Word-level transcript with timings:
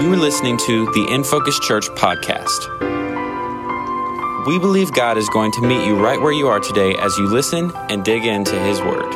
You 0.00 0.12
are 0.12 0.16
listening 0.16 0.56
to 0.66 0.86
the 0.86 1.06
In 1.12 1.22
Focus 1.22 1.56
Church 1.60 1.88
podcast. 1.90 2.66
We 4.44 4.58
believe 4.58 4.92
God 4.92 5.16
is 5.16 5.28
going 5.28 5.52
to 5.52 5.60
meet 5.60 5.86
you 5.86 5.94
right 5.96 6.20
where 6.20 6.32
you 6.32 6.48
are 6.48 6.58
today 6.58 6.96
as 6.96 7.16
you 7.16 7.26
listen 7.28 7.70
and 7.88 8.04
dig 8.04 8.24
into 8.24 8.58
His 8.58 8.80
Word. 8.80 9.14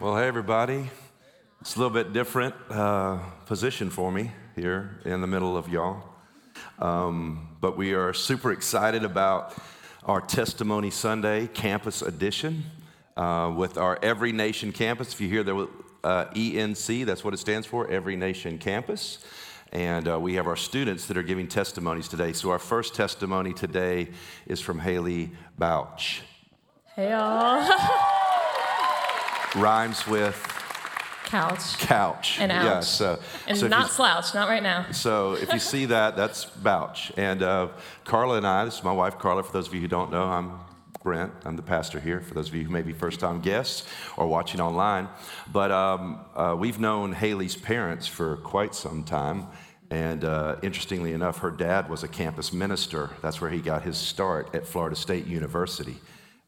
Well, 0.00 0.16
hey, 0.16 0.26
everybody. 0.26 0.90
It's 1.60 1.76
a 1.76 1.78
little 1.78 1.92
bit 1.92 2.14
different 2.14 2.54
uh, 2.70 3.18
position 3.44 3.90
for 3.90 4.10
me 4.10 4.32
here 4.54 5.00
in 5.04 5.20
the 5.20 5.26
middle 5.26 5.56
of 5.56 5.68
y'all. 5.68 6.02
Um, 6.78 7.56
but 7.60 7.76
we 7.76 7.92
are 7.94 8.12
super 8.12 8.52
excited 8.52 9.04
about 9.04 9.54
our 10.04 10.20
Testimony 10.20 10.90
Sunday 10.90 11.48
campus 11.48 12.02
edition 12.02 12.64
uh, 13.16 13.52
with 13.56 13.78
our 13.78 13.98
Every 14.02 14.32
Nation 14.32 14.70
campus. 14.70 15.12
If 15.12 15.20
you 15.20 15.28
hear 15.28 15.42
the 15.42 15.68
uh, 16.04 16.26
ENC, 16.34 17.04
that's 17.04 17.24
what 17.24 17.34
it 17.34 17.38
stands 17.38 17.66
for, 17.66 17.90
Every 17.90 18.16
Nation 18.16 18.58
Campus. 18.58 19.18
And 19.72 20.08
uh, 20.08 20.20
we 20.20 20.34
have 20.34 20.46
our 20.46 20.56
students 20.56 21.06
that 21.06 21.16
are 21.16 21.22
giving 21.22 21.48
testimonies 21.48 22.06
today. 22.06 22.32
So 22.32 22.50
our 22.50 22.60
first 22.60 22.94
testimony 22.94 23.52
today 23.52 24.10
is 24.46 24.60
from 24.60 24.78
Haley 24.78 25.32
Bouch. 25.58 26.22
Hey 26.94 27.10
y'all. 27.10 27.68
Rhymes 29.56 30.06
with 30.06 30.53
Couch. 31.34 31.78
couch. 31.78 32.38
And 32.38 32.52
ouch. 32.52 32.64
Yeah, 32.64 32.80
so, 32.80 33.18
And 33.48 33.58
so 33.58 33.66
not 33.66 33.90
slouch, 33.90 34.34
not 34.34 34.48
right 34.48 34.62
now. 34.62 34.92
So 34.92 35.32
if 35.32 35.52
you 35.52 35.58
see 35.58 35.86
that, 35.86 36.16
that's 36.16 36.44
Bouch. 36.44 37.10
And 37.16 37.42
uh, 37.42 37.68
Carla 38.04 38.36
and 38.36 38.46
I, 38.46 38.64
this 38.64 38.78
is 38.78 38.84
my 38.84 38.92
wife 38.92 39.18
Carla, 39.18 39.42
for 39.42 39.52
those 39.52 39.66
of 39.66 39.74
you 39.74 39.80
who 39.80 39.88
don't 39.88 40.12
know, 40.12 40.22
I'm 40.22 40.60
Brent. 41.02 41.32
I'm 41.44 41.56
the 41.56 41.62
pastor 41.62 41.98
here, 41.98 42.20
for 42.20 42.34
those 42.34 42.48
of 42.48 42.54
you 42.54 42.62
who 42.62 42.70
may 42.70 42.82
be 42.82 42.92
first 42.92 43.18
time 43.18 43.40
guests 43.40 43.86
or 44.16 44.28
watching 44.28 44.60
online. 44.60 45.08
But 45.52 45.72
um, 45.72 46.20
uh, 46.36 46.54
we've 46.56 46.78
known 46.78 47.12
Haley's 47.12 47.56
parents 47.56 48.06
for 48.06 48.36
quite 48.36 48.74
some 48.74 49.02
time. 49.02 49.48
And 49.90 50.24
uh, 50.24 50.56
interestingly 50.62 51.12
enough, 51.12 51.38
her 51.38 51.50
dad 51.50 51.90
was 51.90 52.04
a 52.04 52.08
campus 52.08 52.52
minister. 52.52 53.10
That's 53.22 53.40
where 53.40 53.50
he 53.50 53.60
got 53.60 53.82
his 53.82 53.98
start 53.98 54.54
at 54.54 54.66
Florida 54.66 54.96
State 54.96 55.26
University. 55.26 55.96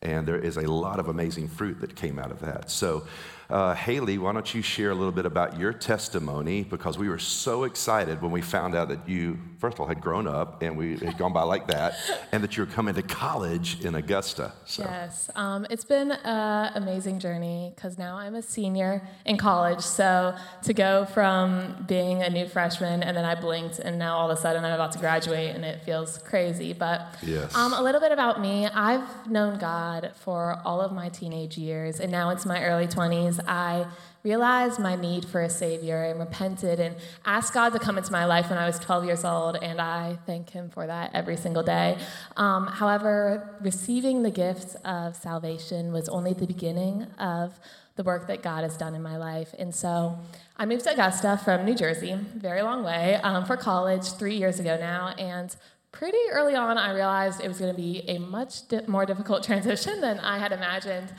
And 0.06 0.24
there 0.24 0.38
is 0.38 0.56
a 0.56 0.70
lot 0.70 1.00
of 1.00 1.08
amazing 1.08 1.48
fruit 1.48 1.80
that 1.80 1.96
came 1.96 2.16
out 2.20 2.30
of 2.30 2.38
that. 2.40 2.70
So, 2.70 3.02
uh, 3.50 3.74
Haley, 3.74 4.18
why 4.18 4.32
don't 4.32 4.52
you 4.54 4.62
share 4.62 4.90
a 4.90 4.94
little 4.94 5.12
bit 5.12 5.24
about 5.26 5.58
your 5.58 5.72
testimony? 5.72 6.64
Because 6.64 6.98
we 6.98 7.08
were 7.08 7.18
so 7.18 7.62
excited 7.64 8.20
when 8.20 8.32
we 8.32 8.40
found 8.40 8.74
out 8.74 8.88
that 8.88 9.08
you, 9.08 9.38
first 9.58 9.74
of 9.74 9.80
all, 9.80 9.86
had 9.86 10.00
grown 10.00 10.26
up 10.26 10.62
and 10.62 10.76
we 10.76 10.96
had 10.98 11.16
gone 11.16 11.32
by 11.32 11.42
like 11.42 11.68
that, 11.68 11.94
and 12.32 12.42
that 12.42 12.56
you 12.56 12.64
were 12.64 12.72
coming 12.72 12.94
to 12.94 13.02
college 13.02 13.84
in 13.84 13.94
Augusta. 13.94 14.52
So, 14.64 14.82
Yes. 14.82 15.30
Um, 15.36 15.64
it's 15.70 15.84
been 15.84 16.10
an 16.12 16.72
amazing 16.74 17.20
journey 17.20 17.72
because 17.74 17.98
now 17.98 18.16
I'm 18.16 18.34
a 18.34 18.42
senior 18.42 19.06
in 19.24 19.36
college. 19.36 19.80
So 19.80 20.34
to 20.64 20.72
go 20.74 21.04
from 21.06 21.84
being 21.86 22.22
a 22.22 22.30
new 22.30 22.48
freshman 22.48 23.02
and 23.04 23.16
then 23.16 23.24
I 23.24 23.34
blinked 23.40 23.78
and 23.78 23.96
now 23.98 24.16
all 24.16 24.28
of 24.30 24.36
a 24.36 24.40
sudden 24.40 24.64
I'm 24.64 24.72
about 24.74 24.92
to 24.92 24.98
graduate 24.98 25.54
and 25.54 25.64
it 25.64 25.82
feels 25.84 26.18
crazy. 26.18 26.72
But 26.72 27.14
Yes. 27.22 27.54
um, 27.54 27.72
a 27.74 27.82
little 27.82 28.00
bit 28.00 28.10
about 28.12 28.40
me 28.40 28.66
I've 28.66 29.28
known 29.30 29.58
God 29.58 29.95
for 30.16 30.60
all 30.64 30.80
of 30.80 30.92
my 30.92 31.08
teenage 31.08 31.56
years 31.58 32.00
and 32.00 32.10
now 32.10 32.30
into 32.30 32.48
my 32.48 32.62
early 32.64 32.86
20s. 32.86 33.40
I 33.46 33.86
realized 34.26 34.80
my 34.80 34.96
need 34.96 35.24
for 35.24 35.40
a 35.42 35.48
savior 35.48 36.02
and 36.02 36.18
repented 36.18 36.80
and 36.80 36.96
asked 37.24 37.54
God 37.54 37.72
to 37.72 37.78
come 37.78 37.96
into 37.96 38.10
my 38.10 38.24
life 38.24 38.50
when 38.50 38.58
I 38.58 38.66
was 38.66 38.78
12 38.80 39.04
years 39.04 39.24
old, 39.24 39.56
and 39.62 39.80
I 39.80 40.18
thank 40.26 40.50
Him 40.50 40.68
for 40.68 40.86
that 40.86 41.12
every 41.14 41.36
single 41.36 41.62
day. 41.62 41.96
Um, 42.36 42.66
however, 42.66 43.56
receiving 43.60 44.24
the 44.24 44.32
gift 44.32 44.74
of 44.84 45.14
salvation 45.14 45.92
was 45.92 46.08
only 46.08 46.32
the 46.32 46.46
beginning 46.46 47.04
of 47.18 47.58
the 47.94 48.02
work 48.02 48.26
that 48.26 48.42
God 48.42 48.62
has 48.62 48.76
done 48.76 48.94
in 48.94 49.02
my 49.02 49.16
life. 49.16 49.54
And 49.58 49.74
so 49.74 50.18
I 50.56 50.66
moved 50.66 50.84
to 50.84 50.92
Augusta 50.92 51.40
from 51.42 51.64
New 51.64 51.74
Jersey, 51.74 52.14
very 52.34 52.62
long 52.62 52.84
way, 52.84 53.14
um, 53.22 53.44
for 53.44 53.56
college 53.56 54.12
three 54.12 54.36
years 54.36 54.60
ago 54.60 54.76
now, 54.76 55.14
and 55.18 55.54
pretty 55.98 56.18
early 56.30 56.54
on, 56.54 56.76
I 56.76 56.92
realized 56.92 57.40
it 57.42 57.48
was 57.48 57.58
going 57.58 57.74
to 57.74 57.80
be 57.80 58.04
a 58.06 58.18
much 58.18 58.68
di- 58.68 58.82
more 58.86 59.06
difficult 59.06 59.42
transition 59.42 60.02
than 60.02 60.20
I 60.20 60.38
had 60.38 60.52
imagined. 60.52 61.12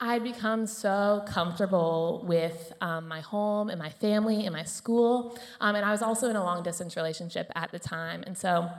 I 0.00 0.12
had 0.14 0.22
become 0.22 0.66
so 0.66 1.24
comfortable 1.26 2.24
with 2.26 2.72
um, 2.80 3.08
my 3.08 3.20
home 3.20 3.68
and 3.70 3.78
my 3.78 3.90
family 3.90 4.46
and 4.46 4.54
my 4.54 4.62
school, 4.62 5.36
um, 5.60 5.74
and 5.74 5.84
I 5.84 5.90
was 5.90 6.00
also 6.00 6.30
in 6.30 6.36
a 6.36 6.44
long 6.44 6.62
distance 6.62 6.96
relationship 6.96 7.50
at 7.56 7.72
the 7.72 7.80
time. 7.80 8.22
And 8.24 8.38
so 8.38 8.70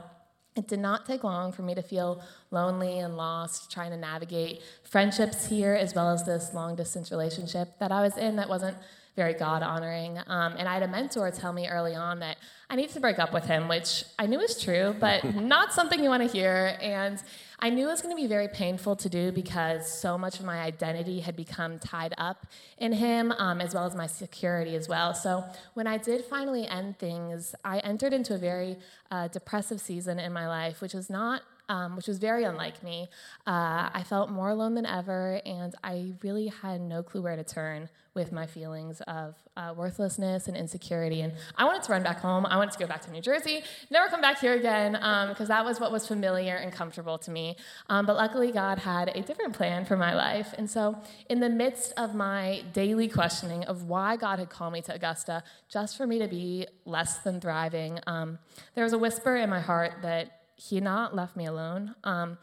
it 0.56 0.68
did 0.68 0.80
not 0.80 1.04
take 1.04 1.22
long 1.22 1.52
for 1.52 1.62
me 1.62 1.74
to 1.74 1.82
feel 1.82 2.22
lonely 2.50 2.98
and 2.98 3.16
lost 3.16 3.70
trying 3.70 3.90
to 3.90 3.96
navigate 3.96 4.62
friendships 4.82 5.46
here 5.46 5.74
as 5.74 5.94
well 5.94 6.10
as 6.10 6.24
this 6.24 6.54
long 6.54 6.76
distance 6.76 7.10
relationship 7.10 7.78
that 7.78 7.92
I 7.92 8.00
was 8.00 8.16
in 8.16 8.36
that 8.36 8.48
wasn't 8.48 8.78
very 9.14 9.34
God 9.34 9.62
honoring. 9.62 10.18
Um, 10.26 10.54
and 10.56 10.68
I 10.68 10.74
had 10.74 10.82
a 10.82 10.88
mentor 10.88 11.30
tell 11.30 11.52
me 11.52 11.68
early 11.68 11.94
on 11.94 12.20
that 12.20 12.38
I 12.70 12.76
need 12.76 12.88
to 12.90 13.00
break 13.00 13.18
up 13.18 13.34
with 13.34 13.44
him, 13.44 13.68
which 13.68 14.04
I 14.18 14.26
knew 14.26 14.38
was 14.38 14.62
true, 14.62 14.96
but 14.98 15.22
not 15.34 15.72
something 15.72 16.02
you 16.02 16.08
want 16.08 16.22
to 16.22 16.28
hear. 16.28 16.78
And 16.80 17.22
I 17.58 17.68
knew 17.68 17.86
it 17.86 17.90
was 17.90 18.00
going 18.00 18.16
to 18.16 18.20
be 18.20 18.26
very 18.26 18.48
painful 18.48 18.96
to 18.96 19.08
do 19.08 19.30
because 19.30 19.86
so 19.86 20.16
much 20.16 20.40
of 20.40 20.46
my 20.46 20.60
identity 20.60 21.20
had 21.20 21.36
become 21.36 21.78
tied 21.78 22.14
up 22.16 22.46
in 22.78 22.92
him, 22.92 23.32
um, 23.32 23.60
as 23.60 23.74
well 23.74 23.84
as 23.84 23.94
my 23.94 24.06
security 24.06 24.74
as 24.74 24.88
well. 24.88 25.14
So 25.14 25.44
when 25.74 25.86
I 25.86 25.98
did 25.98 26.24
finally 26.24 26.66
end 26.66 26.98
things, 26.98 27.54
I 27.64 27.78
entered 27.80 28.14
into 28.14 28.34
a 28.34 28.38
very 28.38 28.78
uh, 29.10 29.28
depressive 29.28 29.80
season 29.80 30.18
in 30.18 30.32
my 30.32 30.48
life, 30.48 30.80
which 30.80 30.94
was 30.94 31.10
not 31.10 31.42
um, 31.72 31.96
which 31.96 32.06
was 32.06 32.18
very 32.18 32.44
unlike 32.44 32.82
me. 32.82 33.08
Uh, 33.46 33.88
I 33.94 34.04
felt 34.06 34.30
more 34.30 34.50
alone 34.50 34.74
than 34.74 34.84
ever, 34.84 35.40
and 35.46 35.74
I 35.82 36.12
really 36.22 36.48
had 36.48 36.82
no 36.82 37.02
clue 37.02 37.22
where 37.22 37.34
to 37.34 37.44
turn 37.44 37.88
with 38.14 38.30
my 38.30 38.46
feelings 38.46 39.00
of 39.06 39.34
uh, 39.56 39.72
worthlessness 39.74 40.48
and 40.48 40.54
insecurity. 40.54 41.22
And 41.22 41.32
I 41.56 41.64
wanted 41.64 41.82
to 41.84 41.92
run 41.92 42.02
back 42.02 42.20
home. 42.20 42.44
I 42.44 42.58
wanted 42.58 42.72
to 42.72 42.78
go 42.78 42.86
back 42.86 43.00
to 43.06 43.10
New 43.10 43.22
Jersey, 43.22 43.62
never 43.90 44.10
come 44.10 44.20
back 44.20 44.38
here 44.38 44.52
again, 44.52 44.92
because 45.30 45.48
that 45.48 45.64
was 45.64 45.80
what 45.80 45.90
was 45.90 46.06
familiar 46.06 46.56
and 46.56 46.70
comfortable 46.70 47.16
to 47.18 47.30
me. 47.30 47.56
Um, 47.88 48.04
but 48.04 48.16
luckily, 48.16 48.52
God 48.52 48.78
had 48.78 49.08
a 49.08 49.22
different 49.22 49.54
plan 49.54 49.86
for 49.86 49.96
my 49.96 50.14
life. 50.14 50.54
And 50.58 50.70
so, 50.70 50.98
in 51.30 51.40
the 51.40 51.48
midst 51.48 51.94
of 51.96 52.14
my 52.14 52.64
daily 52.74 53.08
questioning 53.08 53.64
of 53.64 53.84
why 53.84 54.16
God 54.16 54.38
had 54.38 54.50
called 54.50 54.74
me 54.74 54.82
to 54.82 54.94
Augusta, 54.94 55.42
just 55.70 55.96
for 55.96 56.06
me 56.06 56.18
to 56.18 56.28
be 56.28 56.66
less 56.84 57.18
than 57.18 57.40
thriving, 57.40 57.98
um, 58.06 58.38
there 58.74 58.84
was 58.84 58.92
a 58.92 58.98
whisper 58.98 59.36
in 59.36 59.48
my 59.48 59.60
heart 59.60 59.94
that 60.02 60.41
he 60.68 60.76
had 60.76 60.84
not 60.84 61.14
left 61.14 61.36
me 61.36 61.46
alone. 61.46 61.94
Um, 62.04 62.38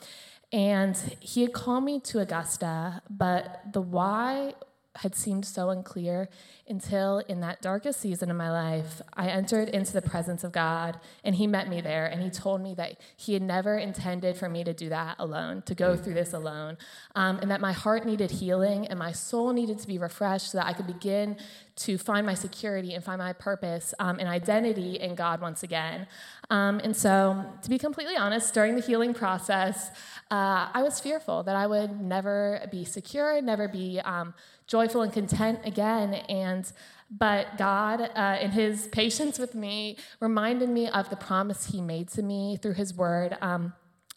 and 0.52 0.98
he 1.20 1.42
had 1.42 1.54
called 1.54 1.84
me 1.84 2.00
to 2.02 2.20
Augusta, 2.20 3.02
but 3.10 3.62
the 3.72 3.82
why 3.82 4.54
had 4.96 5.16
seemed 5.16 5.46
so 5.46 5.70
unclear 5.70 6.30
until 6.68 7.20
in 7.20 7.40
that 7.42 7.62
darkest 7.62 8.00
season 8.00 8.30
of 8.30 8.38
my 8.38 8.52
life, 8.52 9.02
I 9.14 9.28
entered 9.28 9.70
into 9.70 9.94
the 9.94 10.02
presence 10.02 10.44
of 10.44 10.52
God 10.52 11.00
and 11.24 11.36
He 11.36 11.48
met 11.48 11.70
me 11.70 11.80
there 11.80 12.06
and 12.08 12.22
He 12.22 12.30
told 12.30 12.62
me 12.62 12.74
that 12.76 13.00
He 13.16 13.34
had 13.34 13.42
never 13.42 13.78
intended 13.78 14.36
for 14.36 14.50
me 14.50 14.64
to 14.64 14.74
do 14.74 14.90
that 14.90 15.16
alone, 15.20 15.62
to 15.64 15.76
go 15.76 15.96
through 15.96 16.16
this 16.16 16.34
alone, 16.34 16.78
um, 17.16 17.38
and 17.38 17.52
that 17.52 17.62
my 17.62 17.72
heart 17.72 18.06
needed 18.06 18.32
healing 18.32 18.88
and 18.88 18.98
my 18.98 19.12
soul 19.12 19.54
needed 19.54 19.80
to 19.80 19.88
be 19.88 19.98
refreshed 19.98 20.52
so 20.52 20.58
that 20.58 20.68
I 20.68 20.74
could 20.74 20.88
begin 20.88 21.38
to 21.78 21.98
find 21.98 22.26
my 22.26 22.34
security 22.34 22.94
and 22.94 23.04
find 23.04 23.20
my 23.20 23.32
purpose 23.32 23.94
um, 24.00 24.20
and 24.20 24.28
identity 24.28 25.00
in 25.00 25.16
God 25.16 25.40
once 25.40 25.64
again. 25.64 26.08
Um, 26.50 26.82
and 26.84 26.96
so, 26.96 27.46
to 27.62 27.70
be 27.70 27.78
completely 27.78 28.18
honest, 28.18 28.54
during 28.54 28.76
the 28.76 28.82
healing 28.82 29.14
process, 29.14 29.90
uh, 30.30 30.68
I 30.74 30.84
was 30.84 31.00
fearful 31.00 31.44
that 31.44 31.56
I 31.56 31.68
would 31.68 32.02
never 32.02 32.68
be 32.70 32.84
secure, 32.84 33.42
never 33.42 33.68
be 33.68 34.02
um, 34.02 34.34
joyful 34.70 35.02
and 35.02 35.12
content 35.12 35.60
again. 35.66 36.14
And 36.14 36.72
but 37.12 37.58
God, 37.58 38.12
uh, 38.16 38.38
in 38.40 38.52
His 38.52 38.88
patience 38.88 39.40
with 39.40 39.56
me, 39.56 39.98
reminded 40.20 40.70
me 40.70 40.88
of 40.88 41.10
the 41.10 41.16
promise 41.16 41.72
He 41.72 41.82
made 41.82 42.08
to 42.10 42.22
me 42.22 42.58
through 42.62 42.76
His 42.76 42.94
Word. 42.94 43.36
Um, 43.42 43.74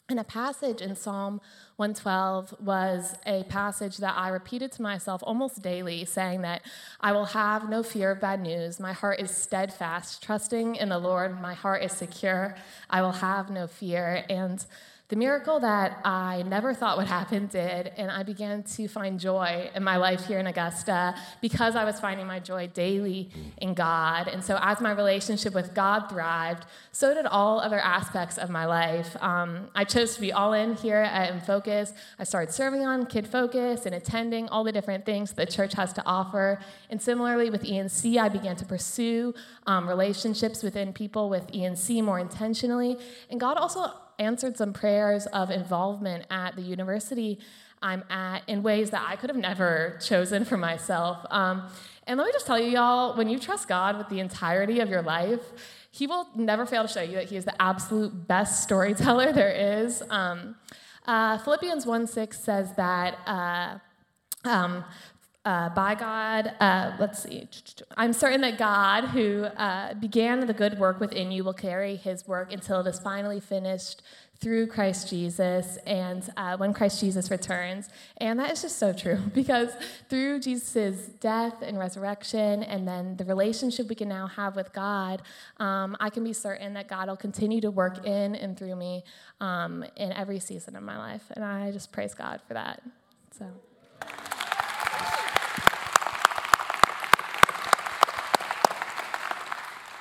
and 0.09 0.21
a 0.21 0.25
passage 0.25 0.83
in 0.83 0.95
Psalm 0.95 1.41
112 1.77 2.57
was 2.61 3.15
a 3.25 3.45
passage 3.45 3.97
that 3.97 4.15
I 4.15 4.29
repeated 4.29 4.71
to 4.73 4.83
myself 4.83 5.23
almost 5.25 5.63
daily, 5.63 6.05
saying 6.05 6.43
that 6.43 6.61
I 7.01 7.13
will 7.13 7.25
have 7.25 7.71
no 7.71 7.83
fear 7.83 8.11
of 8.11 8.21
bad 8.21 8.43
news. 8.43 8.79
My 8.79 8.93
heart 8.93 9.21
is 9.21 9.31
steadfast, 9.31 10.23
trusting 10.23 10.77
in 10.77 10.91
the 10.91 10.99
Lord. 10.99 11.41
My 11.41 11.55
heart 11.55 11.83
is 11.83 11.93
secure. 11.93 12.57
I 12.91 13.01
will 13.01 13.13
have 13.13 13.49
no 13.49 13.67
fear. 13.67 14.27
And 14.29 14.63
the 15.13 15.19
miracle 15.19 15.61
that 15.61 16.01
I 16.07 16.43
never 16.45 16.73
thought 16.73 16.97
would 16.97 17.07
happen 17.07 17.47
did, 17.47 17.93
and 17.99 18.11
I 18.11 18.23
began 18.23 18.63
to 18.63 18.89
find 18.89 19.21
joy 19.21 19.69
in 19.75 19.85
my 19.85 19.99
life 19.99 20.27
here 20.27 20.39
in 20.39 20.47
Augusta 20.47 21.15
because 21.43 21.77
I 21.77 21.85
was 21.85 22.01
finding 22.01 22.27
my 22.27 22.39
joy 22.39 22.69
daily 22.69 23.29
in 23.59 23.75
God. 23.75 24.27
And 24.27 24.43
so, 24.43 24.59
as 24.63 24.81
my 24.81 24.91
relationship 24.91 25.53
with 25.53 25.75
God 25.75 26.09
thrived, 26.09 26.65
so 26.93 27.13
did 27.13 27.27
all 27.27 27.61
other 27.61 27.79
aspects 27.79 28.39
of 28.39 28.49
my 28.49 28.65
life. 28.65 29.15
Um, 29.23 29.69
I 29.75 29.85
chose 29.85 30.15
to 30.15 30.21
be 30.23 30.33
all 30.33 30.55
in 30.55 30.77
here 30.77 31.03
at 31.03 31.31
InFocus. 31.31 31.93
I 32.19 32.25
started 32.25 32.55
serving 32.55 32.87
on 32.87 33.05
Kid 33.05 33.29
Focus 33.29 33.85
and 33.85 33.95
attending 33.95 34.49
all 34.49 34.65
the 34.65 34.73
different 34.73 35.05
things 35.05 35.35
the 35.35 35.45
church 35.45 35.75
has 35.75 35.93
to 35.93 36.03
offer. 36.07 36.59
And 36.89 37.03
similarly 37.03 37.51
with 37.51 37.65
ENC, 37.65 38.17
I 38.17 38.31
began 38.31 38.57
to 38.57 38.65
pursue 38.65 39.35
um, 39.67 39.87
relationships 39.87 40.63
within 40.63 40.95
people 40.95 41.29
with 41.29 41.53
ENC 41.53 42.03
more 42.03 42.19
intentionally. 42.19 42.97
And 43.29 43.39
God 43.39 43.59
also 43.59 43.93
answered 44.19 44.57
some 44.57 44.73
prayers 44.73 45.27
of 45.27 45.51
involvement 45.51 46.27
at 46.31 46.57
the 46.57 46.63
university 46.63 47.39
I'm 47.83 48.05
at 48.09 48.49
in 48.49 48.63
ways 48.63 48.91
that 48.91 49.05
I 49.07 49.17
could 49.17 49.29
have 49.29 49.37
never 49.37 49.99
chosen 50.01 50.45
for 50.45 50.57
myself. 50.57 51.27
Um, 51.31 51.69
and 52.07 52.17
let 52.17 52.27
me 52.27 52.33
just 52.33 52.47
tell 52.47 52.59
you, 52.59 52.71
y'all, 52.71 53.17
when 53.17 53.29
you 53.29 53.39
trust 53.39 53.69
God 53.69 53.99
with 53.99 54.09
the 54.09 54.21
entirety 54.21 54.81
of 54.81 54.89
your 54.89 55.03
life, 55.03 55.41
He 55.91 56.07
will 56.07 56.29
never 56.37 56.65
fail 56.65 56.83
to 56.83 56.89
show 56.89 57.03
you 57.03 57.15
that 57.15 57.29
He 57.29 57.37
is 57.37 57.45
the 57.45 57.61
absolute 57.61 58.29
best 58.29 58.63
storyteller 58.63 59.33
there 59.33 59.83
is. 59.83 60.03
Um, 60.11 60.57
uh, 61.07 61.39
Philippians 61.39 61.85
1 61.85 62.07
6 62.07 62.39
says 62.39 62.73
that. 62.77 63.19
Uh, 63.27 63.79
um, 64.45 64.85
uh, 65.45 65.69
by 65.71 65.95
God, 65.97 66.53
uh, 66.61 66.93
let's 67.01 67.25
see, 67.25 67.49
I'm 67.97 68.13
certain 68.13 68.43
that 68.43 68.59
God, 68.59 69.07
who 69.07 69.45
uh, 69.45 69.95
began 69.95 70.47
the 70.47 70.53
good 70.53 70.79
work 70.79 71.01
within 71.01 71.33
you, 71.33 71.43
will 71.43 71.53
carry 71.53 71.97
his 71.97 72.29
work 72.29 72.53
until 72.53 72.81
it 72.81 72.87
is 72.87 73.01
finally 73.01 73.41
finished 73.41 74.03
through 74.39 74.67
Christ 74.69 75.09
Jesus 75.09 75.79
and 75.87 76.29
uh, 76.37 76.57
when 76.57 76.73
Christ 76.73 77.01
Jesus 77.01 77.31
returns. 77.31 77.89
And 78.19 78.39
that 78.39 78.53
is 78.53 78.63
just 78.63 78.79
so 78.79 78.93
true 78.93 79.19
because 79.35 79.71
through 80.09 80.41
Jesus' 80.41 81.07
death 81.21 81.55
and 81.61 81.77
resurrection, 81.77 82.63
and 82.63 82.87
then 82.87 83.17
the 83.17 83.25
relationship 83.25 83.89
we 83.89 83.97
can 83.97 84.09
now 84.09 84.29
have 84.29 84.55
with 84.55 84.73
God, 84.73 85.23
um, 85.59 85.97
I 85.99 86.11
can 86.11 86.23
be 86.23 86.33
certain 86.33 86.75
that 86.75 86.87
God 86.89 87.09
will 87.09 87.17
continue 87.17 87.61
to 87.63 87.71
work 87.71 88.07
in 88.07 88.37
and 88.37 88.57
through 88.57 88.77
me 88.77 89.03
um, 89.41 89.85
in 89.97 90.13
every 90.13 90.39
season 90.39 90.77
of 90.77 90.85
my 90.85 90.99
life. 90.99 91.25
And 91.33 91.45
I 91.45 91.73
just 91.73 91.91
praise 91.91 92.15
God 92.15 92.41
for 92.47 92.55
that. 92.55 92.81
So. 93.37 93.47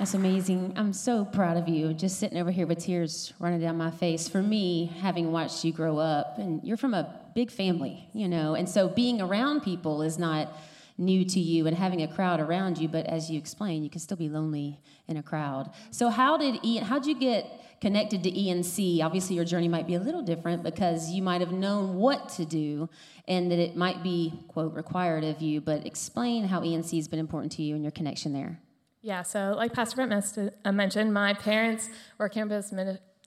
That's 0.02 0.16
amazing. 0.16 0.74
I'm 0.78 0.94
so 0.94 1.26
proud 1.26 1.58
of 1.58 1.70
you. 1.70 1.94
Just 1.94 2.18
sitting 2.20 2.40
over 2.40 2.50
here 2.50 2.66
with 2.66 2.80
tears 2.80 3.34
running 3.38 3.60
down 3.60 3.78
my 3.78 3.92
face. 3.92 4.28
For 4.28 4.42
me, 4.42 4.88
having 5.00 5.32
watched 5.32 5.64
you 5.64 5.72
grow 5.72 6.00
up, 6.00 6.40
and 6.40 6.60
you're 6.64 6.76
from 6.76 6.96
a 6.96 7.20
big 7.36 7.52
family, 7.52 8.10
you 8.12 8.28
know, 8.28 8.56
and 8.56 8.68
so 8.68 8.90
being 8.90 9.22
around 9.22 9.62
people 9.62 10.02
is 10.02 10.18
not 10.18 10.52
new 10.98 11.24
to 11.26 11.40
you 11.40 11.68
and 11.68 11.78
having 11.78 12.02
a 12.02 12.08
crowd 12.08 12.40
around 12.40 12.80
you, 12.80 12.88
but 12.88 13.06
as 13.06 13.30
you 13.30 13.38
explained, 13.38 13.84
you 13.84 13.92
can 13.92 14.02
still 14.02 14.18
be 14.18 14.28
lonely 14.28 14.80
in 15.08 15.18
a 15.18 15.22
crowd. 15.22 15.70
So 15.92 16.10
how 16.10 16.36
did 16.36 16.66
Ian, 16.66 16.86
how'd 16.86 17.06
you 17.06 17.14
get 17.14 17.46
connected 17.80 18.24
to 18.24 18.32
ENC? 18.32 19.04
Obviously 19.04 19.36
your 19.36 19.46
journey 19.46 19.68
might 19.68 19.86
be 19.86 19.94
a 19.94 20.00
little 20.00 20.24
different 20.24 20.64
because 20.64 21.12
you 21.12 21.22
might 21.22 21.42
have 21.42 21.52
known 21.52 21.98
what 21.98 22.28
to 22.30 22.46
do 22.46 22.90
and 23.28 23.52
that 23.52 23.60
it 23.60 23.76
might 23.76 24.02
be, 24.02 24.34
quote, 24.48 24.74
required 24.74 25.24
of 25.24 25.44
you, 25.44 25.62
but 25.62 25.86
explain 25.86 26.46
how 26.46 26.62
ENC 26.62 26.96
has 26.96 27.08
been 27.08 27.20
important 27.20 27.52
to 27.52 27.62
you 27.62 27.76
and 27.76 27.84
your 27.84 27.92
connection 27.92 28.34
there. 28.34 28.60
Yeah, 29.02 29.24
so 29.24 29.54
like 29.58 29.74
Pastor 29.74 29.96
Brent 29.96 30.54
uh, 30.64 30.72
mentioned, 30.72 31.14
my 31.14 31.34
parents 31.34 31.90
were 32.20 32.30
campus 32.30 32.72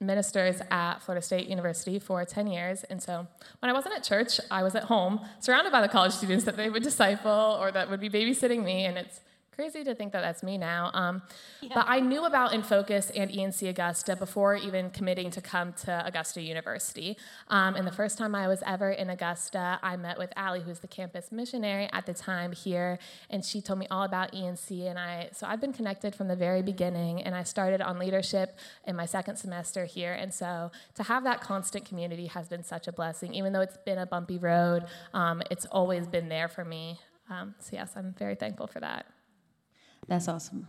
ministers 0.01 0.61
at 0.71 0.99
Florida 0.99 1.25
State 1.25 1.49
University 1.49 1.99
for 1.99 2.25
10 2.25 2.47
years. 2.47 2.85
And 2.85 3.03
so 3.03 3.27
when 3.59 3.71
I 3.71 3.73
wasn't 3.73 3.97
at 3.97 4.05
church, 4.05 4.41
I 4.51 4.63
was 4.63 4.75
at 4.75 4.85
home, 4.85 5.21
surrounded 5.41 5.73
by 5.73 5.81
the 5.81 5.89
college 5.89 6.13
students 6.13 6.45
that 6.45 6.57
they 6.57 6.71
would 6.71 6.83
disciple 6.83 7.59
or 7.61 7.73
that 7.73 7.91
would 7.91 8.01
be 8.01 8.11
babysitting 8.11 8.65
me. 8.65 8.85
And 8.85 8.99
it's 8.99 9.21
Crazy 9.55 9.85
to 9.85 9.95
think 9.95 10.13
that 10.13 10.21
that's 10.21 10.43
me 10.43 10.59
now. 10.59 10.91
Um, 10.95 11.23
yeah. 11.61 11.71
But 11.75 11.87
I 11.89 12.01
knew 12.01 12.25
about 12.25 12.51
InFocus 12.51 13.13
and 13.15 13.31
ENC 13.31 13.69
Augusta 13.69 14.17
before 14.17 14.57
even 14.57 14.91
committing 14.91 15.31
to 15.31 15.41
come 15.41 15.73
to 15.85 16.05
Augusta 16.05 16.43
University. 16.43 17.17
Um, 17.49 17.77
and 17.77 17.87
the 17.87 17.93
first 17.93 18.19
time 18.19 18.35
I 18.35 18.49
was 18.49 18.65
ever 18.67 18.91
in 18.91 19.11
Augusta, 19.11 19.79
I 19.81 19.97
met 19.97 20.19
with 20.19 20.33
Allie, 20.35 20.63
who's 20.63 20.81
the 20.81 20.89
campus 20.89 21.31
missionary 21.31 21.89
at 21.93 22.05
the 22.05 22.15
time 22.15 22.51
here, 22.51 22.99
and 23.31 23.45
she 23.45 23.61
told 23.61 23.79
me 23.79 23.87
all 23.93 24.03
about 24.03 24.33
ENC. 24.33 24.91
And 24.91 24.99
I, 24.99 25.29
so 25.33 25.47
I've 25.47 25.61
been 25.61 25.73
connected 25.73 26.17
from 26.17 26.27
the 26.27 26.37
very 26.37 26.63
beginning, 26.63 27.23
and 27.23 27.35
I 27.35 27.45
started 27.45 27.81
on 27.81 27.99
leadership 27.99 28.59
in 28.87 28.97
my 28.97 29.07
second 29.07 29.37
semester 29.37 29.85
here. 29.85 30.15
And 30.15 30.35
so 30.35 30.73
to 30.97 31.05
have 31.05 31.23
that 31.25 31.41
constant 31.41 31.85
community 31.85 32.27
has 32.27 32.49
been 32.49 32.65
such 32.65 32.89
a 32.89 32.93
blessing, 32.93 33.33
even 33.35 33.53
though 33.53 33.61
it's 33.61 33.77
been 33.77 33.99
a 33.99 34.07
bumpy 34.07 34.39
road. 34.39 34.85
Um, 35.13 35.43
it's 35.51 35.67
always 35.67 36.09
been 36.09 36.29
there 36.29 36.49
for 36.49 36.65
me. 36.65 36.99
Um, 37.31 37.55
so 37.59 37.71
yes, 37.73 37.93
I'm 37.97 38.15
very 38.19 38.35
thankful 38.35 38.67
for 38.67 38.81
that. 38.81 39.07
That's 40.09 40.29
awesome. 40.29 40.67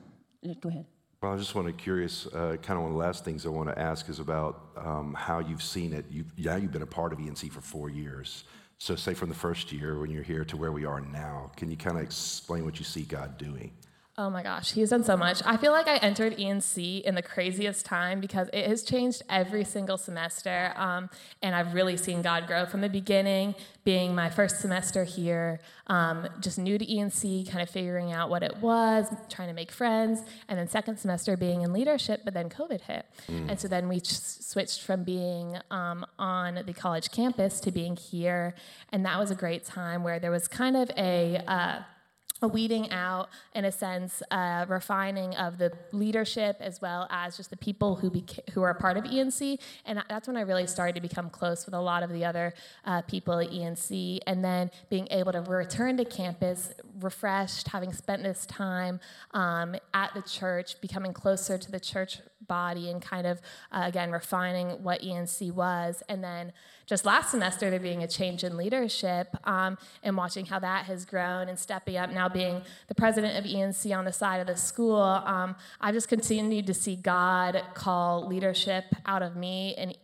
Go 0.62 0.70
ahead. 0.70 0.86
Well, 1.22 1.34
I 1.34 1.38
just 1.38 1.56
want 1.56 1.68
to 1.68 1.74
curious. 1.74 2.28
Uh, 2.28 2.58
kind 2.62 2.78
of 2.78 2.84
one 2.84 2.92
of 2.92 2.98
the 2.98 3.00
last 3.00 3.26
things 3.26 3.46
I 3.46 3.50
want 3.50 3.70
to 3.70 3.80
ask 3.80 4.10
is 4.10 4.20
about 4.20 4.70
um, 4.78 5.14
how 5.14 5.40
you've 5.40 5.64
seen 5.64 5.94
it. 5.94 6.06
You've, 6.10 6.32
yeah, 6.38 6.56
you've 6.56 6.72
been 6.72 6.84
a 6.84 6.88
part 6.88 7.14
of 7.14 7.20
ENC 7.20 7.52
for 7.52 7.62
four 7.62 7.90
years. 7.90 8.44
So, 8.78 8.96
say 8.96 9.14
from 9.14 9.30
the 9.30 9.36
first 9.36 9.72
year 9.72 9.98
when 10.00 10.12
you're 10.12 10.24
here 10.24 10.46
to 10.46 10.58
where 10.58 10.72
we 10.72 10.86
are 10.86 11.02
now, 11.02 11.52
can 11.56 11.72
you 11.72 11.78
kind 11.78 11.98
of 11.98 12.04
explain 12.04 12.66
what 12.66 12.78
you 12.78 12.86
see 12.86 13.04
God 13.04 13.38
doing? 13.38 13.72
Oh 14.18 14.30
my 14.30 14.44
gosh, 14.44 14.72
he's 14.72 14.92
done 14.92 15.04
so 15.04 15.18
much. 15.18 15.42
I 15.46 15.58
feel 15.58 15.74
like 15.74 15.90
I 15.90 15.98
entered 15.98 16.38
ENC 16.38 17.02
in 17.02 17.16
the 17.16 17.22
craziest 17.22 17.86
time 17.86 18.22
because 18.22 18.50
it 18.54 18.66
has 18.66 18.82
changed 18.82 19.22
every 19.30 19.66
single 19.66 19.98
semester. 19.98 20.72
Um, 20.78 21.10
and 21.42 21.54
I've 21.54 21.74
really 21.74 21.98
seen 21.98 22.22
God 22.22 22.48
grow 22.48 22.66
from 22.66 22.80
the 22.80 22.88
beginning, 22.88 23.56
being 23.84 24.16
my 24.16 24.30
first 24.30 24.62
semester 24.62 25.04
here, 25.04 25.60
um, 25.88 26.30
just 26.40 26.58
new 26.58 26.78
to 26.78 26.86
ENC, 26.86 27.52
kind 27.52 27.62
of 27.62 27.70
figuring 27.70 28.14
out 28.14 28.30
what 28.30 28.42
it 28.42 28.56
was, 28.62 29.06
trying 29.30 29.50
to 29.50 29.54
make 29.54 29.70
friends. 29.70 30.22
And 30.48 30.58
then 30.58 30.70
second 30.70 30.98
semester 30.98 31.36
being 31.36 31.64
in 31.64 31.74
leadership, 31.74 32.22
but 32.24 32.34
then 32.34 32.50
COVID 32.50 32.82
hit. 32.82 33.06
Mm. 33.28 33.50
And 33.50 33.60
so 33.60 33.68
then 33.68 33.90
we 33.90 34.00
switched 34.02 34.82
from 34.82 35.04
being 35.04 35.58
um, 35.72 36.06
on 36.18 36.64
the 36.66 36.74
college 36.74 37.12
campus 37.12 37.60
to 37.60 37.72
being 37.72 37.98
here. 37.98 38.56
And 38.94 39.06
that 39.06 39.20
was 39.20 39.30
a 39.30 39.36
great 39.36 39.66
time 39.66 40.04
where 40.04 40.20
there 40.20 40.32
was 40.32 40.48
kind 40.48 40.78
of 40.78 40.90
a, 40.96 41.44
uh, 41.46 41.80
a 42.46 42.48
weeding 42.48 42.90
out, 42.92 43.30
in 43.54 43.66
a 43.66 43.72
sense, 43.72 44.24
uh, 44.32 44.66
refining 44.70 45.36
of 45.36 45.58
the 45.58 45.72
leadership 45.92 46.56
as 46.60 46.80
well 46.80 47.08
as 47.10 47.36
just 47.36 47.50
the 47.50 47.58
people 47.58 47.96
who 47.96 48.10
beca- 48.10 48.48
who 48.52 48.62
are 48.62 48.74
part 48.74 48.98
of 48.98 49.04
ENC. 49.04 49.60
And 49.86 50.02
that's 50.08 50.28
when 50.28 50.38
I 50.38 50.42
really 50.42 50.68
started 50.68 50.96
to 50.96 51.02
become 51.02 51.30
close 51.30 51.66
with 51.66 51.74
a 51.74 51.80
lot 51.82 52.04
of 52.04 52.12
the 52.12 52.24
other 52.24 52.54
uh, 52.86 53.02
people 53.02 53.40
at 53.40 53.50
ENC. 53.50 54.20
And 54.28 54.46
then 54.46 54.72
being 54.90 55.08
able 55.12 55.32
to 55.34 55.42
return 55.42 55.98
to 55.98 56.06
campus 56.06 56.72
refreshed, 57.02 57.68
having 57.70 57.92
spent 57.92 58.24
this 58.24 58.46
time 58.46 59.00
um, 59.32 59.76
at 59.94 60.14
the 60.14 60.22
church, 60.22 60.80
becoming 60.82 61.14
closer 61.14 61.58
to 61.58 61.72
the 61.72 61.80
church 61.80 62.20
body, 62.48 62.90
and 62.90 63.02
kind 63.02 63.28
of, 63.28 63.42
uh, 63.72 63.84
again, 63.86 64.12
refining 64.12 64.84
what 64.84 65.02
ENC 65.02 65.52
was. 65.52 66.04
And 66.10 66.24
then 66.24 66.54
just 66.86 67.06
last 67.06 67.32
semester, 67.32 67.70
there 67.70 67.80
being 67.80 68.04
a 68.04 68.08
change 68.08 68.44
in 68.44 68.58
leadership 68.58 69.36
um, 69.48 69.78
and 70.04 70.16
watching 70.16 70.46
how 70.46 70.60
that 70.60 70.86
has 70.86 71.06
grown 71.06 71.50
and 71.50 71.58
stepping 71.58 71.98
up, 71.98 72.12
now 72.12 72.30
being 72.30 72.62
the 72.88 72.96
president 72.96 73.38
of 73.38 73.50
ENC 73.50 73.98
on 73.98 74.06
the 74.06 74.14
side 74.14 74.40
of 74.40 74.48
the 74.48 74.56
school. 74.56 75.02
Um, 75.02 75.56
I've 75.82 75.96
just 75.96 76.10
continued 76.10 76.68
to 76.68 76.74
see 76.74 76.96
God 76.96 77.62
call 77.74 78.28
leadership 78.28 78.86
out 79.06 79.24
of 79.24 79.36
me 79.36 79.74
and 79.78 79.98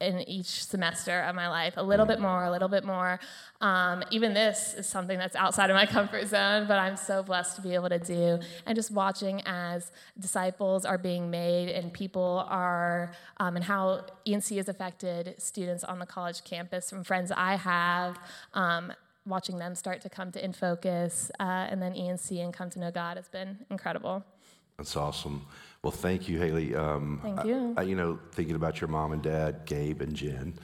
in 0.00 0.20
each 0.28 0.64
semester 0.66 1.20
of 1.22 1.34
my 1.34 1.48
life 1.48 1.74
a 1.76 1.82
little 1.82 2.04
bit 2.04 2.20
more 2.20 2.44
a 2.44 2.50
little 2.50 2.68
bit 2.68 2.84
more. 2.84 3.18
Um, 3.62 4.02
even 4.10 4.34
this 4.34 4.74
is 4.74 4.86
something 4.86 5.18
that's 5.18 5.34
outside 5.34 5.70
of 5.70 5.76
my 5.76 5.86
comfort 5.86 6.26
zone 6.26 6.66
but 6.68 6.78
i'm 6.78 6.96
so 6.96 7.22
blessed 7.22 7.56
to 7.56 7.62
be 7.62 7.74
able 7.74 7.88
to 7.88 7.98
do. 7.98 8.38
And 8.66 8.76
just 8.76 8.90
watching 8.90 9.40
as 9.46 9.90
disciples 10.18 10.84
are 10.84 10.98
being 10.98 11.30
made 11.30 11.70
and 11.70 11.92
people 11.92 12.44
are 12.48 13.12
um, 13.38 13.56
and 13.56 13.64
how 13.64 14.04
enc 14.26 14.54
has 14.56 14.68
affected 14.68 15.34
students 15.38 15.82
on 15.82 15.98
the 15.98 16.06
college 16.06 16.44
campus 16.44 16.90
from 16.90 17.02
friends 17.02 17.32
i 17.34 17.56
have 17.56 18.18
um, 18.52 18.92
watching 19.24 19.56
them 19.58 19.74
start 19.74 20.02
to 20.02 20.10
come 20.10 20.30
to 20.30 20.46
InFocus 20.46 21.30
uh, 21.40 21.42
and 21.70 21.80
then 21.80 21.94
enc 21.94 22.30
and 22.30 22.52
come 22.52 22.68
to 22.70 22.78
know 22.78 22.90
god 22.90 23.16
has 23.16 23.28
been 23.28 23.58
incredible. 23.70 24.24
That's 24.76 24.94
awesome 24.94 25.46
well, 25.86 25.92
thank 25.92 26.28
you, 26.28 26.36
Haley. 26.36 26.74
Um, 26.74 27.20
thank 27.22 27.44
you. 27.44 27.72
I, 27.76 27.82
I, 27.82 27.84
you 27.84 27.94
know, 27.94 28.18
thinking 28.32 28.56
about 28.56 28.80
your 28.80 28.88
mom 28.88 29.12
and 29.12 29.22
dad, 29.22 29.66
Gabe 29.66 30.02
and 30.02 30.16
Jen. 30.16 30.58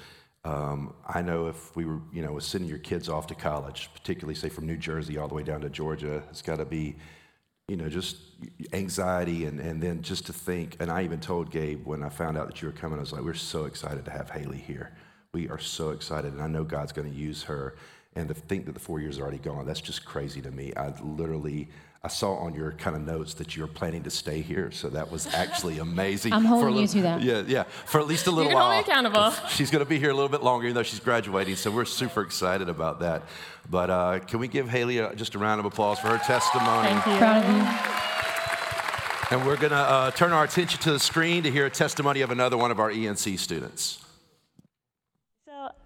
Um, 0.45 0.95
I 1.07 1.23
know 1.23 1.47
if 1.47 1.77
we 1.77 1.85
were, 1.85 2.01
you 2.13 2.23
know, 2.23 2.41
sending 2.41 2.69
your 2.69 2.81
kids 2.81 3.09
off 3.09 3.29
to 3.29 3.37
college, 3.37 3.89
particularly 3.95 4.35
say 4.35 4.49
from 4.49 4.67
New 4.67 4.77
Jersey 4.77 5.19
all 5.19 5.29
the 5.29 5.35
way 5.35 5.45
down 5.45 5.61
to 5.61 5.71
Georgia, 5.71 6.25
it's 6.29 6.43
got 6.43 6.57
to 6.57 6.65
be, 6.65 6.97
you 7.69 7.77
know, 7.77 7.89
just 7.89 8.17
anxiety 8.73 9.45
and, 9.45 9.61
and 9.61 9.81
then 9.81 10.03
just 10.03 10.27
to 10.27 10.33
think. 10.33 10.77
And 10.81 10.91
I 10.91 11.05
even 11.05 11.21
told 11.21 11.53
Gabe 11.53 11.87
when 11.87 12.03
I 12.03 12.09
found 12.09 12.37
out 12.37 12.49
that 12.49 12.61
you 12.61 12.67
were 12.67 12.75
coming, 12.75 12.99
I 12.99 13.03
was 13.03 13.13
like, 13.13 13.23
we're 13.23 13.35
so 13.35 13.67
excited 13.67 14.05
to 14.07 14.11
have 14.11 14.29
Haley 14.29 14.59
here. 14.59 14.91
We 15.33 15.49
are 15.51 15.61
so 15.61 15.91
excited, 15.91 16.33
and 16.33 16.43
I 16.43 16.49
know 16.49 16.65
God's 16.65 16.91
going 16.91 17.09
to 17.09 17.17
use 17.17 17.45
her. 17.45 17.77
And 18.17 18.27
to 18.27 18.35
think 18.35 18.67
that 18.67 18.73
the 18.73 18.81
four 18.81 18.99
years 18.99 19.21
are 19.21 19.23
already 19.23 19.39
gone, 19.39 19.67
that's 19.67 19.81
just 19.81 20.05
crazy 20.05 20.43
to 20.43 20.51
me. 20.51 20.73
I 20.77 20.93
literally, 21.01 21.69
I 22.05 22.09
saw 22.09 22.35
on 22.35 22.53
your 22.53 22.73
kind 22.73 22.97
of 22.97 23.03
notes 23.03 23.35
that 23.35 23.57
you're 23.57 23.69
planning 23.69 24.03
to 24.03 24.11
stay 24.11 24.41
here, 24.41 24.73
so 24.73 24.89
that 24.89 25.13
was 25.13 25.33
actually 25.33 25.79
amazing. 25.89 26.33
I'm 26.33 26.43
For 26.43 26.47
a 26.47 26.51
holding 26.51 26.77
you 26.79 26.89
to 26.89 27.03
that. 27.03 27.23
Yeah, 27.23 27.45
yeah, 27.47 27.63
for 27.63 28.01
at 28.01 28.09
least 28.09 28.27
a 28.27 28.31
little 28.33 28.51
can 28.51 28.59
hold 28.59 28.71
while. 28.71 28.77
me 28.79 28.83
accountable. 28.83 29.31
She's 29.51 29.71
going 29.71 29.85
to 29.85 29.89
be 29.89 30.01
here 30.01 30.11
a 30.11 30.15
little 30.15 30.29
bit 30.29 30.43
longer, 30.43 30.67
even 30.67 30.75
though 30.75 30.83
she's 30.83 30.99
graduating. 30.99 31.55
So 31.55 31.71
we're 31.71 31.85
super 31.85 32.23
excited 32.23 32.69
about 32.69 32.99
that. 33.01 33.23
But 33.71 33.89
uh, 33.91 34.19
can 34.19 34.41
we 34.41 34.49
give 34.49 34.69
Haley 34.69 34.99
a, 34.99 35.15
just 35.15 35.37
a 35.37 35.39
round 35.39 35.61
of 35.61 35.65
applause 35.65 36.01
for 36.01 36.09
her 36.09 36.19
testimony? 36.19 36.89
Thank 36.89 37.07
you. 37.07 37.17
Proud 37.19 37.45
of 37.45 37.51
you. 39.31 39.37
And 39.39 39.47
we're 39.47 39.57
going 39.57 39.71
to 39.71 39.77
uh, 39.77 40.11
turn 40.11 40.33
our 40.33 40.43
attention 40.43 40.81
to 40.81 40.93
the 40.93 40.99
screen 40.99 41.45
to 41.45 41.53
hear 41.53 41.67
a 41.67 41.71
testimony 41.71 42.23
of 42.23 42.33
another 42.33 42.57
one 42.57 42.73
of 42.73 42.81
our 42.81 42.91
ENC 42.91 43.39
students. 43.39 44.01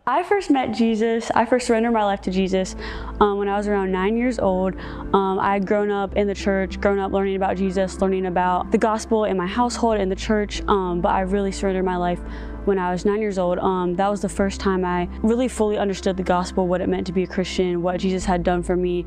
I 0.07 0.23
first 0.23 0.51
met 0.51 0.73
Jesus. 0.73 1.31
I 1.35 1.45
first 1.45 1.67
surrendered 1.67 1.93
my 1.93 2.05
life 2.05 2.21
to 2.23 2.31
Jesus 2.31 2.77
um, 3.21 3.39
when 3.39 3.49
I 3.49 3.57
was 3.57 3.67
around 3.67 3.91
nine 3.91 4.17
years 4.17 4.39
old. 4.39 4.75
Um, 5.13 5.39
I 5.41 5.55
had 5.55 5.67
grown 5.67 5.91
up 5.91 6.17
in 6.17 6.29
the 6.29 6.35
church, 6.35 6.81
grown 6.81 6.99
up 6.99 7.13
learning 7.13 7.37
about 7.37 7.57
Jesus, 7.57 8.01
learning 8.01 8.27
about 8.27 8.71
the 8.71 8.79
gospel 8.79 9.25
in 9.25 9.37
my 9.37 9.47
household 9.47 9.99
in 9.99 10.09
the 10.09 10.17
church. 10.17 10.63
Um, 10.69 11.01
but 11.01 11.09
I 11.09 11.23
really 11.23 11.51
surrendered 11.51 11.85
my 11.85 11.97
life 11.97 12.21
when 12.67 12.79
I 12.79 12.93
was 12.93 13.05
nine 13.05 13.21
years 13.21 13.37
old. 13.37 13.59
Um, 13.59 13.97
that 13.97 14.09
was 14.09 14.23
the 14.23 14.29
first 14.29 14.61
time 14.61 14.85
I 14.85 15.09
really 15.23 15.49
fully 15.49 15.77
understood 15.77 16.17
the 16.17 16.23
gospel, 16.23 16.69
what 16.69 16.81
it 16.81 16.89
meant 16.89 17.07
to 17.09 17.13
be 17.13 17.25
a 17.25 17.27
Christian, 17.27 17.83
what 17.83 17.99
Jesus 17.99 18.25
had 18.25 18.45
done 18.45 18.63
for 18.63 18.77
me, 18.77 19.05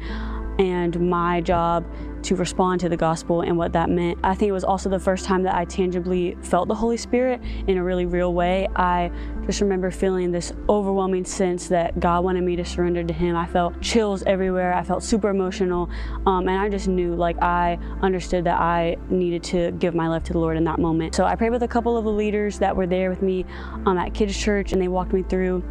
and 0.59 1.09
my 1.09 1.39
job 1.39 1.85
to 2.21 2.35
respond 2.35 2.81
to 2.81 2.89
the 2.89 2.97
gospel 2.97 3.41
and 3.41 3.57
what 3.57 3.71
that 3.71 3.89
meant. 3.89 4.19
I 4.23 4.35
think 4.35 4.49
it 4.49 4.51
was 4.51 4.65
also 4.65 4.89
the 4.89 4.99
first 4.99 5.23
time 5.23 5.41
that 5.43 5.55
I 5.55 5.63
tangibly 5.63 6.37
felt 6.41 6.67
the 6.67 6.75
Holy 6.75 6.97
Spirit 6.97 7.41
in 7.67 7.77
a 7.77 7.83
really 7.83 8.05
real 8.05 8.33
way. 8.33 8.67
I 8.75 9.09
just 9.45 9.61
remember 9.61 9.89
feeling 9.89 10.31
this 10.31 10.51
overwhelming 10.67 11.23
sense 11.23 11.69
that 11.69 11.97
God 12.01 12.25
wanted 12.25 12.43
me 12.43 12.57
to 12.57 12.65
surrender 12.65 13.05
to 13.05 13.13
Him. 13.13 13.37
I 13.37 13.47
felt 13.47 13.79
chills 13.81 14.21
everywhere. 14.23 14.73
I 14.73 14.83
felt 14.83 15.01
super 15.01 15.29
emotional. 15.29 15.89
Um, 16.25 16.49
and 16.49 16.59
I 16.59 16.67
just 16.67 16.89
knew, 16.89 17.15
like, 17.15 17.41
I 17.41 17.79
understood 18.01 18.43
that 18.43 18.59
I 18.59 18.97
needed 19.09 19.43
to 19.43 19.71
give 19.71 19.95
my 19.95 20.09
life 20.09 20.23
to 20.25 20.33
the 20.33 20.39
Lord 20.39 20.57
in 20.57 20.65
that 20.65 20.77
moment. 20.77 21.15
So 21.15 21.23
I 21.23 21.35
prayed 21.35 21.51
with 21.51 21.63
a 21.63 21.69
couple 21.69 21.95
of 21.95 22.03
the 22.03 22.11
leaders 22.11 22.59
that 22.59 22.75
were 22.75 22.85
there 22.85 23.09
with 23.09 23.21
me 23.21 23.45
um, 23.85 23.97
at 23.97 24.13
Kids 24.13 24.37
Church, 24.37 24.73
and 24.73 24.81
they 24.81 24.89
walked 24.89 25.13
me 25.13 25.23
through 25.23 25.63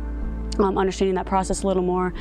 um, 0.58 0.78
understanding 0.78 1.14
that 1.16 1.26
process 1.26 1.62
a 1.62 1.66
little 1.66 1.82
more. 1.82 2.14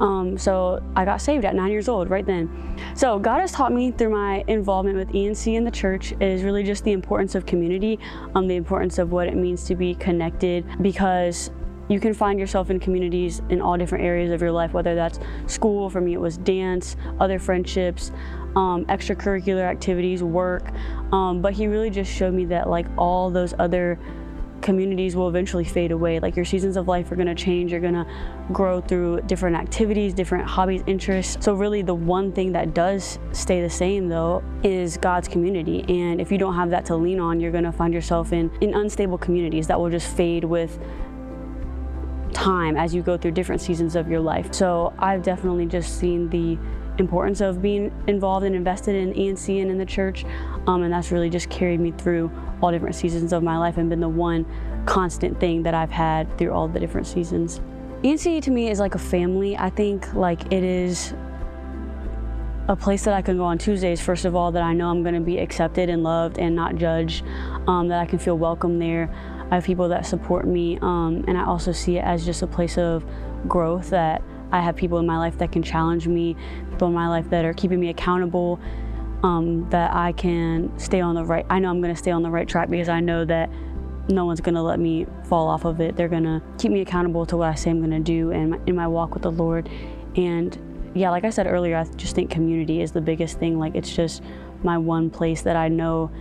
Um, 0.00 0.36
so 0.36 0.82
I 0.96 1.04
got 1.04 1.20
saved 1.20 1.44
at 1.44 1.54
nine 1.54 1.70
years 1.70 1.88
old 1.88 2.10
right 2.10 2.26
then. 2.26 2.50
So 2.94 3.18
God 3.18 3.40
has 3.40 3.52
taught 3.52 3.72
me 3.72 3.90
through 3.90 4.10
my 4.10 4.44
involvement 4.48 4.96
with 4.96 5.08
ENC 5.08 5.54
in 5.54 5.64
the 5.64 5.70
church 5.70 6.12
is 6.20 6.42
really 6.42 6.64
just 6.64 6.84
the 6.84 6.92
importance 6.92 7.34
of 7.34 7.46
community, 7.46 7.98
um, 8.34 8.48
the 8.48 8.56
importance 8.56 8.98
of 8.98 9.12
what 9.12 9.28
it 9.28 9.36
means 9.36 9.64
to 9.64 9.74
be 9.74 9.94
connected 9.94 10.64
because 10.82 11.50
you 11.88 12.00
can 12.00 12.14
find 12.14 12.40
yourself 12.40 12.70
in 12.70 12.80
communities 12.80 13.42
in 13.50 13.60
all 13.60 13.76
different 13.76 14.04
areas 14.04 14.30
of 14.30 14.40
your 14.40 14.52
life, 14.52 14.72
whether 14.72 14.94
that's 14.94 15.18
school, 15.46 15.90
for 15.90 16.00
me 16.00 16.14
it 16.14 16.20
was 16.20 16.38
dance, 16.38 16.96
other 17.20 17.38
friendships, 17.38 18.10
um, 18.56 18.86
extracurricular 18.86 19.62
activities, 19.62 20.22
work. 20.22 20.70
Um, 21.12 21.42
but 21.42 21.52
he 21.52 21.66
really 21.66 21.90
just 21.90 22.10
showed 22.10 22.32
me 22.32 22.46
that 22.46 22.68
like 22.70 22.86
all 22.96 23.30
those 23.30 23.54
other 23.58 23.98
communities 24.60 25.14
will 25.14 25.28
eventually 25.28 25.64
fade 25.64 25.92
away. 25.92 26.20
Like 26.20 26.36
your 26.36 26.44
seasons 26.44 26.76
of 26.76 26.88
life 26.88 27.10
are 27.12 27.16
to 27.26 27.34
change. 27.34 27.70
You're 27.72 27.80
to 27.94 28.06
grow 28.52 28.80
through 28.80 29.22
different 29.22 29.56
activities, 29.56 30.14
different 30.14 30.46
hobbies, 30.46 30.82
interests. 30.86 31.44
So, 31.44 31.54
really, 31.54 31.82
the 31.82 31.94
one 31.94 32.32
thing 32.32 32.52
that 32.52 32.74
does 32.74 33.18
stay 33.32 33.60
the 33.60 33.70
same, 33.70 34.08
though, 34.08 34.42
is 34.62 34.96
God's 34.96 35.28
community. 35.28 35.84
And 35.88 36.20
if 36.20 36.32
you 36.32 36.38
don't 36.38 36.54
have 36.54 36.70
that 36.70 36.84
to 36.86 36.96
lean 36.96 37.20
on, 37.20 37.40
you're 37.40 37.52
to 37.64 37.72
find 37.72 37.92
yourself 37.92 38.32
in, 38.32 38.50
in 38.60 38.74
unstable 38.74 39.18
communities 39.18 39.66
that 39.68 39.78
will 39.78 39.90
just 39.90 40.14
fade 40.16 40.44
with 40.44 40.78
time 42.32 42.76
as 42.76 42.94
you 42.94 43.02
go 43.02 43.16
through 43.16 43.30
different 43.30 43.60
seasons 43.60 43.94
of 43.96 44.08
your 44.08 44.20
life. 44.20 44.52
So, 44.54 44.94
I've 44.98 45.22
definitely 45.22 45.66
just 45.66 45.98
seen 45.98 46.30
the 46.30 46.58
importance 46.98 47.40
of 47.40 47.60
being 47.60 47.92
involved 48.06 48.46
and 48.46 48.54
invested 48.54 48.94
in 48.94 49.12
ENC 49.12 49.60
and 49.60 49.70
in 49.70 49.78
the 49.78 49.86
church. 49.86 50.24
Um, 50.66 50.82
and 50.82 50.92
that's 50.92 51.10
really 51.10 51.30
just 51.30 51.50
carried 51.50 51.80
me 51.80 51.92
through 51.92 52.30
all 52.62 52.70
different 52.70 52.94
seasons 52.94 53.32
of 53.32 53.42
my 53.42 53.58
life 53.58 53.76
and 53.76 53.90
been 53.90 54.00
the 54.00 54.08
one 54.08 54.46
constant 54.86 55.38
thing 55.40 55.62
that 55.64 55.74
I've 55.74 55.90
had 55.90 56.36
through 56.38 56.52
all 56.52 56.68
the 56.68 56.80
different 56.80 57.06
seasons. 57.06 57.60
ENC 58.02 58.42
to 58.42 58.50
me 58.50 58.70
is 58.70 58.80
like 58.80 58.94
a 58.94 58.98
family. 58.98 59.56
I 59.56 59.70
think 59.70 60.12
like 60.14 60.52
it 60.52 60.62
is 60.62 61.14
a 62.68 62.76
place 62.76 63.04
that 63.04 63.14
I 63.14 63.22
can 63.22 63.36
go 63.36 63.44
on 63.44 63.58
Tuesdays, 63.58 64.00
first 64.00 64.24
of 64.24 64.34
all, 64.34 64.52
that 64.52 64.62
I 64.62 64.72
know 64.72 64.90
I'm 64.90 65.02
going 65.02 65.14
to 65.14 65.20
be 65.20 65.38
accepted 65.38 65.90
and 65.90 66.02
loved 66.02 66.38
and 66.38 66.56
not 66.56 66.76
judged, 66.76 67.24
um, 67.66 67.88
that 67.88 68.00
I 68.00 68.06
can 68.06 68.18
feel 68.18 68.38
welcome 68.38 68.78
there. 68.78 69.14
I 69.50 69.56
have 69.56 69.64
people 69.64 69.88
that 69.90 70.06
support 70.06 70.46
me, 70.46 70.78
um, 70.80 71.24
and 71.28 71.36
I 71.36 71.44
also 71.44 71.72
see 71.72 71.98
it 71.98 72.04
as 72.04 72.24
just 72.24 72.42
a 72.42 72.46
place 72.46 72.78
of 72.78 73.04
growth 73.46 73.90
that 73.90 74.22
I 74.54 74.60
have 74.60 74.76
people 74.76 74.98
in 74.98 75.06
my 75.06 75.18
life 75.18 75.36
that 75.38 75.50
can 75.50 75.64
challenge 75.64 76.06
me, 76.06 76.36
people 76.70 76.86
in 76.86 76.94
my 76.94 77.08
life 77.08 77.28
that 77.30 77.44
are 77.44 77.52
keeping 77.52 77.80
me 77.80 77.88
accountable, 77.88 78.60
um, 79.24 79.68
that 79.70 79.92
I 79.92 80.12
can 80.12 80.78
stay 80.78 81.00
on 81.00 81.16
the 81.16 81.24
right. 81.24 81.44
I 81.50 81.58
know 81.58 81.70
I'm 81.70 81.82
to 81.82 81.96
stay 81.96 82.12
on 82.12 82.22
the 82.22 82.30
right 82.30 82.46
track 82.46 82.70
because 82.70 82.88
I 82.88 83.00
know 83.00 83.24
that 83.24 83.50
no 84.08 84.26
one's 84.26 84.40
going 84.40 84.54
to 84.54 84.62
let 84.62 84.78
me 84.78 85.06
fall 85.24 85.48
off 85.48 85.64
of 85.64 85.80
it. 85.80 85.96
They're 85.96 86.08
going 86.08 86.22
to 86.22 86.40
keep 86.56 86.70
me 86.70 86.82
accountable 86.82 87.26
to 87.26 87.36
what 87.36 87.48
I 87.48 87.56
say 87.56 87.70
I'm 87.70 87.78
going 87.78 87.90
to 87.90 87.98
do 87.98 88.32
my, 88.50 88.60
in 88.66 88.76
my 88.76 88.86
walk 88.86 89.14
with 89.14 89.24
the 89.24 89.32
Lord. 89.32 89.68
And 90.14 90.92
yeah, 90.94 91.10
like 91.10 91.24
I 91.24 91.30
said 91.30 91.48
earlier, 91.48 91.76
I 91.76 91.84
just 91.96 92.14
think 92.14 92.30
community 92.30 92.80
is 92.80 92.92
the 92.92 93.00
biggest 93.00 93.40
thing. 93.40 93.58
Like 93.58 93.74
it's 93.74 93.92
just 93.92 94.22
my 94.62 94.78
one 94.78 95.10
place 95.10 95.42
that 95.42 95.56
I 95.56 95.66
know 95.66 96.12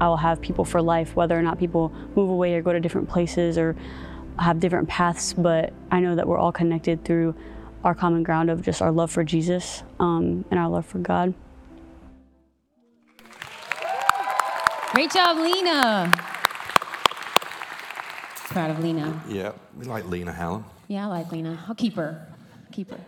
I 0.00 0.06
will 0.06 0.16
have 0.16 0.40
people 0.40 0.64
for 0.64 0.80
life, 0.80 1.16
whether 1.16 1.36
or 1.36 1.42
not 1.42 1.58
people 1.58 1.92
move 2.14 2.30
away 2.30 2.54
or 2.54 2.62
go 2.62 2.72
to 2.72 2.78
different 2.78 3.08
places 3.08 3.58
or 3.58 3.74
have 4.38 4.60
different 4.60 4.88
paths. 4.88 5.32
But 5.32 5.72
I 5.90 5.98
know 5.98 6.14
that 6.14 6.28
we're 6.28 6.38
all 6.38 6.52
connected 6.52 7.04
through 7.04 7.34
our 7.84 7.94
common 7.94 8.22
ground 8.22 8.50
of 8.50 8.62
just 8.62 8.82
our 8.82 8.92
love 8.92 9.10
for 9.10 9.24
Jesus 9.24 9.82
um, 9.98 10.44
and 10.50 10.60
our 10.60 10.68
love 10.68 10.86
for 10.86 10.98
God. 10.98 11.34
Great 14.92 15.12
job, 15.12 15.36
Lena. 15.38 16.12
Proud 18.48 18.70
of 18.70 18.80
Lena. 18.80 19.22
Yeah, 19.28 19.52
we 19.76 19.84
like 19.84 20.04
Lena 20.08 20.32
Hallam. 20.32 20.64
Yeah, 20.88 21.04
I 21.04 21.08
like 21.08 21.30
Lena. 21.30 21.64
I'll 21.68 21.74
keep 21.76 21.94
her. 21.94 22.26
Keep 22.72 22.90
her. 22.90 23.00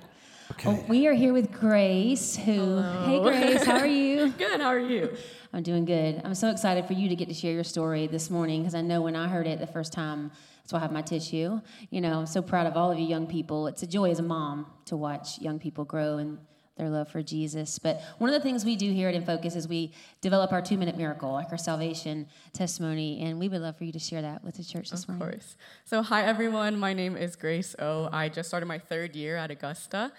Okay. 0.52 0.68
Oh, 0.70 0.84
we 0.88 1.06
are 1.06 1.12
here 1.12 1.32
with 1.32 1.50
Grace, 1.50 2.36
who, 2.36 2.80
hey 2.80 3.20
Grace, 3.20 3.64
how 3.64 3.78
are 3.78 3.86
you? 4.02 4.30
Good. 4.32 4.60
How 4.60 4.68
are 4.68 4.78
you? 4.78 5.16
I'm 5.52 5.62
doing 5.62 5.84
good. 5.84 6.20
I'm 6.24 6.34
so 6.34 6.50
excited 6.50 6.86
for 6.86 6.92
you 6.92 7.08
to 7.08 7.16
get 7.16 7.28
to 7.28 7.34
share 7.34 7.52
your 7.52 7.64
story 7.64 8.06
this 8.06 8.30
morning 8.30 8.60
because 8.60 8.74
I 8.74 8.82
know 8.82 9.00
when 9.02 9.16
I 9.16 9.28
heard 9.28 9.46
it 9.46 9.58
the 9.60 9.66
first 9.66 9.92
time, 9.92 10.30
why 10.70 10.80
I 10.80 10.82
have 10.82 10.92
my 10.92 11.00
tissue. 11.00 11.60
You 11.88 12.00
know, 12.02 12.20
I'm 12.20 12.26
so 12.26 12.42
proud 12.42 12.66
of 12.66 12.76
all 12.76 12.92
of 12.92 12.98
you 12.98 13.06
young 13.06 13.26
people. 13.26 13.66
It's 13.68 13.82
a 13.82 13.86
joy 13.86 14.10
as 14.10 14.18
a 14.18 14.22
mom 14.22 14.66
to 14.84 14.96
watch 14.98 15.40
young 15.40 15.58
people 15.58 15.84
grow 15.86 16.18
and 16.18 16.36
their 16.76 16.88
love 16.88 17.08
for 17.08 17.22
Jesus. 17.22 17.78
But 17.78 18.00
one 18.18 18.30
of 18.30 18.34
the 18.34 18.40
things 18.40 18.64
we 18.64 18.76
do 18.76 18.90
here 18.92 19.08
at 19.08 19.14
Infocus 19.14 19.56
is 19.56 19.68
we 19.68 19.92
develop 20.22 20.52
our 20.52 20.62
two 20.62 20.78
minute 20.78 20.96
miracle, 20.96 21.30
like 21.32 21.48
our 21.52 21.58
salvation 21.58 22.26
testimony, 22.54 23.22
and 23.22 23.38
we 23.38 23.48
would 23.48 23.60
love 23.60 23.76
for 23.76 23.84
you 23.84 23.92
to 23.92 23.98
share 23.98 24.22
that 24.22 24.42
with 24.44 24.54
the 24.56 24.64
church 24.64 24.90
this 24.90 25.02
Of 25.02 25.10
morning. 25.10 25.30
course. 25.38 25.56
So, 25.84 26.00
hi 26.02 26.22
everyone. 26.24 26.78
My 26.78 26.92
name 26.94 27.14
is 27.16 27.36
Grace 27.36 27.74
O. 27.78 28.08
I 28.12 28.28
just 28.30 28.48
started 28.48 28.66
my 28.66 28.78
third 28.78 29.14
year 29.16 29.36
at 29.36 29.50
Augusta. 29.50 30.12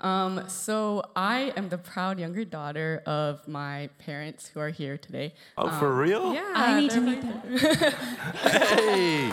Um, 0.00 0.48
so, 0.48 1.02
I 1.14 1.52
am 1.56 1.68
the 1.68 1.78
proud 1.78 2.18
younger 2.18 2.44
daughter 2.44 3.02
of 3.06 3.46
my 3.46 3.90
parents 3.98 4.48
who 4.48 4.60
are 4.60 4.70
here 4.70 4.96
today. 4.96 5.34
Oh, 5.58 5.70
for 5.78 5.94
real? 5.94 6.32
Yeah, 6.32 6.52
I 6.54 6.80
need 6.80 6.90
to 6.92 7.00
meet 7.00 7.20
them. 7.20 7.58
Hey! 8.42 9.32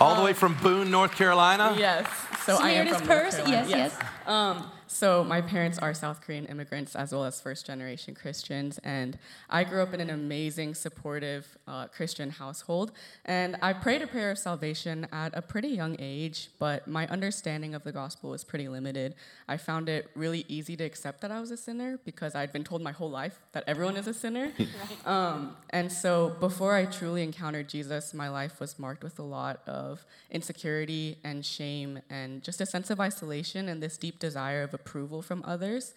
All 0.00 0.16
the 0.16 0.22
way 0.22 0.32
from 0.32 0.54
Boone, 0.62 0.90
North 0.90 1.14
Carolina? 1.14 1.74
Yes. 1.78 2.08
So 2.44 2.56
I 2.56 2.70
am 2.70 2.88
Samaritan's 2.88 2.98
from 2.98 3.06
North 3.08 3.22
Purse? 3.22 3.34
Carolina. 3.36 3.68
Yes, 3.68 3.92
yes. 3.94 4.08
Um, 4.26 4.70
so 4.92 5.24
my 5.24 5.40
parents 5.40 5.78
are 5.78 5.94
South 5.94 6.20
Korean 6.20 6.44
immigrants 6.44 6.94
as 6.94 7.12
well 7.12 7.24
as 7.24 7.40
first 7.40 7.64
generation 7.66 8.14
Christians, 8.14 8.78
and 8.84 9.18
I 9.48 9.64
grew 9.64 9.82
up 9.82 9.94
in 9.94 10.00
an 10.00 10.10
amazing, 10.10 10.74
supportive 10.74 11.56
uh, 11.66 11.86
Christian 11.86 12.28
household. 12.28 12.92
And 13.24 13.56
I 13.62 13.72
prayed 13.72 14.02
a 14.02 14.06
prayer 14.06 14.30
of 14.30 14.38
salvation 14.38 15.06
at 15.10 15.34
a 15.34 15.40
pretty 15.40 15.68
young 15.68 15.96
age, 15.98 16.50
but 16.58 16.86
my 16.86 17.06
understanding 17.08 17.74
of 17.74 17.84
the 17.84 17.92
gospel 17.92 18.30
was 18.30 18.44
pretty 18.44 18.68
limited. 18.68 19.14
I 19.48 19.56
found 19.56 19.88
it 19.88 20.10
really 20.14 20.44
easy 20.46 20.76
to 20.76 20.84
accept 20.84 21.22
that 21.22 21.30
I 21.30 21.40
was 21.40 21.50
a 21.50 21.56
sinner 21.56 21.98
because 22.04 22.34
I'd 22.34 22.52
been 22.52 22.64
told 22.64 22.82
my 22.82 22.92
whole 22.92 23.10
life 23.10 23.38
that 23.52 23.64
everyone 23.66 23.96
is 23.96 24.06
a 24.06 24.14
sinner. 24.14 24.52
Um, 25.04 25.56
and 25.70 25.90
so 25.90 26.36
before 26.38 26.76
I 26.76 26.84
truly 26.84 27.22
encountered 27.22 27.68
Jesus, 27.68 28.14
my 28.14 28.28
life 28.28 28.60
was 28.60 28.78
marked 28.78 29.02
with 29.02 29.18
a 29.18 29.22
lot 29.22 29.60
of 29.66 30.04
insecurity 30.30 31.18
and 31.24 31.44
shame 31.44 32.00
and 32.08 32.42
just 32.42 32.60
a 32.60 32.66
sense 32.66 32.90
of 32.90 33.00
isolation 33.00 33.68
and 33.68 33.82
this 33.82 33.96
deep 33.96 34.18
desire 34.18 34.62
of 34.62 34.74
approval 34.82 35.22
from 35.22 35.42
others. 35.46 35.94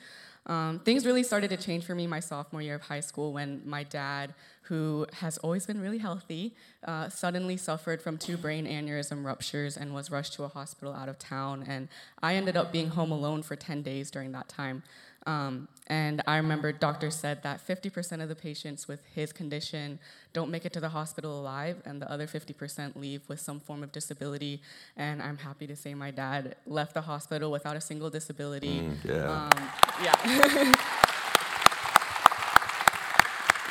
Um, 0.47 0.79
things 0.79 1.05
really 1.05 1.23
started 1.23 1.49
to 1.49 1.57
change 1.57 1.85
for 1.85 1.95
me 1.95 2.05
my 2.05 2.19
sophomore 2.19 2.61
year 2.61 2.75
of 2.75 2.83
high 2.83 2.99
school 2.99 3.33
when 3.33 3.61
my 3.65 3.83
dad, 3.83 4.33
who 4.63 5.07
has 5.13 5.39
always 5.39 5.65
been 5.65 5.81
really 5.81 5.97
healthy, 5.97 6.53
uh, 6.83 7.09
suddenly 7.09 7.57
suffered 7.57 7.99
from 8.01 8.17
two 8.17 8.37
brain 8.37 8.67
aneurysm 8.67 9.25
ruptures 9.25 9.75
and 9.75 9.93
was 9.93 10.11
rushed 10.11 10.33
to 10.33 10.43
a 10.43 10.47
hospital 10.47 10.93
out 10.93 11.09
of 11.09 11.17
town. 11.17 11.65
And 11.67 11.87
I 12.21 12.35
ended 12.35 12.55
up 12.55 12.71
being 12.71 12.89
home 12.89 13.11
alone 13.11 13.41
for 13.41 13.55
10 13.55 13.81
days 13.81 14.11
during 14.11 14.33
that 14.33 14.47
time. 14.47 14.83
Um, 15.25 15.67
and 15.87 16.21
I 16.27 16.37
remember 16.37 16.71
doctors 16.71 17.15
said 17.15 17.43
that 17.43 17.65
50% 17.65 18.21
of 18.21 18.29
the 18.29 18.35
patients 18.35 18.87
with 18.87 19.01
his 19.13 19.31
condition 19.31 19.99
don't 20.33 20.49
make 20.51 20.65
it 20.65 20.73
to 20.73 20.79
the 20.79 20.89
hospital 20.89 21.39
alive, 21.39 21.81
and 21.85 22.01
the 22.01 22.11
other 22.11 22.27
50% 22.27 22.95
leave 22.95 23.21
with 23.27 23.39
some 23.39 23.59
form 23.59 23.83
of 23.83 23.91
disability. 23.91 24.61
And 24.97 25.21
I'm 25.21 25.37
happy 25.37 25.67
to 25.67 25.75
say 25.75 25.93
my 25.93 26.11
dad 26.11 26.55
left 26.65 26.93
the 26.93 27.01
hospital 27.01 27.51
without 27.51 27.75
a 27.75 27.81
single 27.81 28.09
disability. 28.09 28.89
yeah. 29.03 29.49
Um, 29.53 29.69
yeah. 30.03 30.73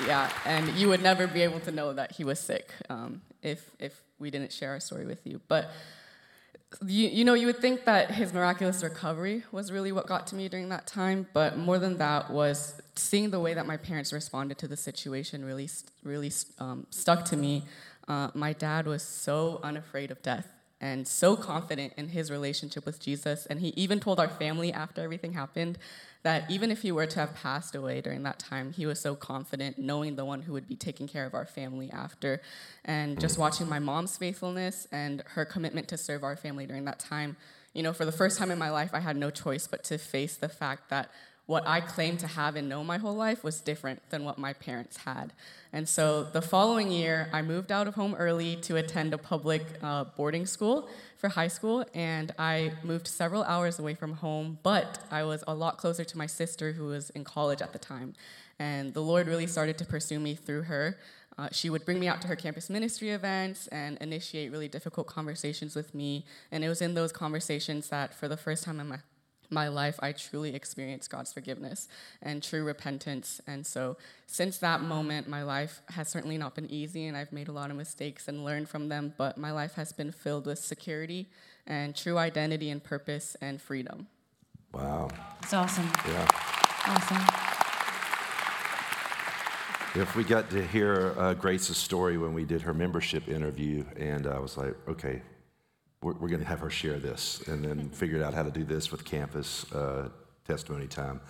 Yeah, 0.06 0.28
and 0.44 0.68
you 0.70 0.88
would 0.88 1.02
never 1.02 1.26
be 1.26 1.42
able 1.42 1.61
to 1.61 1.70
know 1.70 1.92
that 1.92 2.12
he 2.12 2.25
was 2.25 2.40
sick 2.40 2.68
um, 2.90 3.23
if 3.42 3.70
if 3.78 4.02
we 4.18 4.30
didn't 4.30 4.52
share 4.52 4.70
our 4.70 4.80
story 4.80 5.06
with 5.06 5.25
you. 5.25 5.40
But 5.49 5.70
you, 6.87 7.09
you 7.09 7.25
know, 7.25 7.35
you 7.35 7.47
would 7.47 7.59
think 7.59 7.85
that 7.85 8.11
his 8.11 8.33
miraculous 8.33 8.83
recovery 8.83 9.45
was 9.52 9.71
really 9.73 9.93
what 9.93 10.07
got 10.07 10.26
to 10.28 10.35
me 10.35 10.49
during 10.49 10.69
that 10.71 10.87
time, 10.87 11.26
but 11.33 11.59
more 11.59 11.78
than 11.78 11.99
that 11.99 12.31
was 12.31 12.81
seeing 12.95 13.31
the 13.31 13.40
way 13.40 13.54
that 13.54 13.66
my 13.66 13.76
parents 13.76 14.12
responded 14.12 14.59
to 14.59 14.69
the 14.69 14.76
situation 14.76 15.45
really, 15.45 15.69
really 16.02 16.33
um, 16.59 16.87
stuck 16.90 17.25
to 17.26 17.37
me. 17.37 17.64
Uh, 18.09 18.28
my 18.35 18.52
dad 18.52 18.87
was 18.87 19.02
so 19.02 19.61
unafraid 19.62 20.11
of 20.11 20.23
death 20.23 20.47
and 20.85 21.09
so 21.09 21.35
confident 21.35 21.95
in 21.97 22.09
his 22.09 22.31
relationship 22.31 22.85
with 22.85 23.00
Jesus, 23.00 23.47
and 23.47 23.61
he 23.61 23.69
even 23.69 24.00
told 24.00 24.21
our 24.21 24.29
family 24.29 24.71
after 24.71 25.00
everything 25.00 25.33
happened 25.33 25.79
that 26.25 26.50
even 26.50 26.71
if 26.71 26.83
he 26.83 26.93
were 26.93 27.07
to 27.07 27.21
have 27.21 27.35
passed 27.35 27.75
away 27.75 28.03
during 28.03 28.23
that 28.25 28.38
time, 28.38 28.71
he 28.71 28.85
was 28.85 29.00
so 29.00 29.14
confident 29.14 29.79
knowing 29.79 30.17
the 30.17 30.26
one 30.26 30.43
who 30.43 30.53
would 30.53 30.69
be 30.69 30.76
taking 30.76 31.09
care 31.09 31.25
of 31.25 31.33
our 31.33 31.47
family 31.47 31.91
after. 31.91 32.43
And 32.85 33.19
just 33.19 33.38
watching 33.38 33.67
my 33.67 33.79
mom's 33.79 34.19
faithfulness 34.19 34.87
and 34.93 35.23
her 35.29 35.47
commitment 35.47 35.88
to 35.88 35.97
serve 35.97 36.23
our 36.23 36.37
family 36.37 36.67
during 36.67 36.85
that 36.85 36.99
time, 36.99 37.38
you 37.73 37.83
know, 37.83 37.95
for 37.95 38.05
the 38.05 38.12
first 38.12 38.37
time 38.37 38.50
in 38.50 38.59
my 38.59 38.71
life, 38.71 38.91
I 38.93 39.00
had 39.00 39.17
no 39.17 39.31
choice 39.31 39.67
but 39.67 39.85
to 39.85 39.97
face 39.97 40.37
the 40.37 40.50
fact 40.50 40.91
that 40.91 41.11
what 41.46 41.66
I 41.66 41.80
claimed 41.80 42.20
to 42.20 42.26
have 42.26 42.56
and 42.56 42.68
know 42.68 42.82
my 42.82 42.96
whole 42.96 43.14
life 43.14 43.44
was 43.44 43.60
different 43.60 44.08
than 44.08 44.24
what 44.24 44.38
my 44.38 44.54
parents 44.54 44.98
had. 44.98 45.32
And 45.72 45.88
so 45.88 46.22
the 46.24 46.40
following 46.40 46.90
year, 46.90 47.28
I 47.32 47.42
moved 47.42 47.70
out 47.70 47.86
of 47.86 47.94
home 47.94 48.14
early 48.14 48.56
to 48.62 48.76
attend 48.76 49.12
a 49.12 49.18
public 49.18 49.62
uh, 49.82 50.04
boarding 50.16 50.46
school 50.46 50.88
for 51.18 51.28
high 51.28 51.48
school, 51.48 51.84
and 51.92 52.32
I 52.38 52.72
moved 52.82 53.06
several 53.06 53.42
hours 53.44 53.78
away 53.78 53.94
from 53.94 54.14
home, 54.14 54.58
but 54.62 55.00
I 55.10 55.24
was 55.24 55.44
a 55.46 55.54
lot 55.54 55.76
closer 55.76 56.04
to 56.04 56.18
my 56.18 56.26
sister 56.26 56.72
who 56.72 56.86
was 56.86 57.10
in 57.10 57.24
college 57.24 57.60
at 57.60 57.72
the 57.72 57.78
time. 57.78 58.14
And 58.58 58.94
the 58.94 59.02
Lord 59.02 59.26
really 59.26 59.46
started 59.46 59.76
to 59.78 59.84
pursue 59.84 60.20
me 60.20 60.34
through 60.34 60.62
her. 60.62 60.98
Uh, 61.36 61.48
she 61.50 61.68
would 61.68 61.84
bring 61.84 61.98
me 61.98 62.06
out 62.06 62.22
to 62.22 62.28
her 62.28 62.36
campus 62.36 62.70
ministry 62.70 63.10
events 63.10 63.66
and 63.68 63.98
initiate 63.98 64.52
really 64.52 64.68
difficult 64.68 65.08
conversations 65.08 65.74
with 65.74 65.94
me. 65.94 66.24
And 66.52 66.64
it 66.64 66.68
was 66.68 66.80
in 66.80 66.94
those 66.94 67.10
conversations 67.10 67.88
that, 67.88 68.14
for 68.14 68.28
the 68.28 68.36
first 68.36 68.62
time 68.62 68.78
in 68.78 68.88
my 68.88 68.98
my 69.50 69.68
life, 69.68 69.98
I 70.02 70.12
truly 70.12 70.54
experienced 70.54 71.10
God's 71.10 71.32
forgiveness 71.32 71.88
and 72.22 72.42
true 72.42 72.64
repentance. 72.64 73.40
And 73.46 73.66
so, 73.66 73.96
since 74.26 74.58
that 74.58 74.80
moment, 74.80 75.28
my 75.28 75.42
life 75.42 75.82
has 75.90 76.08
certainly 76.08 76.38
not 76.38 76.54
been 76.54 76.70
easy, 76.70 77.06
and 77.06 77.16
I've 77.16 77.32
made 77.32 77.48
a 77.48 77.52
lot 77.52 77.70
of 77.70 77.76
mistakes 77.76 78.28
and 78.28 78.44
learned 78.44 78.68
from 78.68 78.88
them, 78.88 79.14
but 79.16 79.38
my 79.38 79.52
life 79.52 79.74
has 79.74 79.92
been 79.92 80.12
filled 80.12 80.46
with 80.46 80.58
security 80.58 81.28
and 81.66 81.94
true 81.94 82.18
identity 82.18 82.70
and 82.70 82.82
purpose 82.82 83.36
and 83.40 83.60
freedom. 83.60 84.06
Wow. 84.72 85.08
It's 85.42 85.54
awesome. 85.54 85.90
Yeah. 86.08 86.26
Awesome. 86.86 87.44
If 89.96 90.16
we 90.16 90.24
got 90.24 90.50
to 90.50 90.66
hear 90.66 91.14
uh, 91.16 91.34
Grace's 91.34 91.76
story 91.76 92.18
when 92.18 92.34
we 92.34 92.44
did 92.44 92.62
her 92.62 92.74
membership 92.74 93.28
interview, 93.28 93.84
and 93.96 94.26
I 94.26 94.40
was 94.40 94.56
like, 94.56 94.74
okay, 94.88 95.22
we're, 96.04 96.12
we're 96.12 96.28
going 96.28 96.42
to 96.42 96.46
have 96.46 96.61
her 96.61 96.70
share 96.70 96.99
this 96.99 97.42
and 97.49 97.64
then 97.64 97.88
figured 97.92 98.23
out 98.23 98.34
how 98.34 98.42
to 98.42 98.50
do 98.50 98.62
this 98.62 98.92
with 98.92 99.04
campus 99.04 99.70
uh, 99.73 100.11
testimony 100.46 100.87
time. 100.87 101.20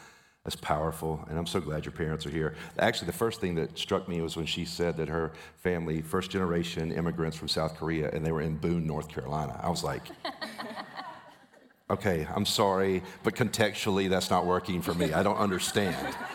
That's 0.43 0.57
powerful, 0.57 1.25
and 1.31 1.39
I'm 1.39 1.47
so 1.47 1.59
glad 1.59 1.87
your 1.87 1.93
parents 1.93 2.27
are 2.27 2.31
here. 2.31 2.55
Actually, 2.79 3.07
the 3.07 3.15
first 3.15 3.41
thing 3.41 3.55
that 3.55 3.79
struck 3.79 4.07
me 4.11 4.21
was 4.21 4.37
when 4.37 4.45
she 4.45 4.67
said 4.67 4.99
that 4.99 5.09
her 5.09 5.33
family, 5.57 6.03
first 6.03 6.31
generation 6.31 6.93
immigrants 6.93 7.35
from 7.35 7.49
South 7.49 7.77
Korea, 7.79 8.11
and 8.11 8.27
they 8.27 8.31
were 8.31 8.43
in 8.43 8.59
Boone, 8.59 8.87
North 8.87 9.09
Carolina. 9.09 9.59
I 9.63 9.71
was 9.71 9.83
like, 9.83 10.03
okay, 11.91 12.27
I'm 12.35 12.45
sorry, 12.45 13.03
but 13.23 13.35
contextually, 13.35 14.11
that's 14.11 14.29
not 14.29 14.45
working 14.45 14.83
for 14.83 14.93
me. 14.93 15.15
I 15.15 15.23
don't 15.23 15.39
understand. 15.39 16.15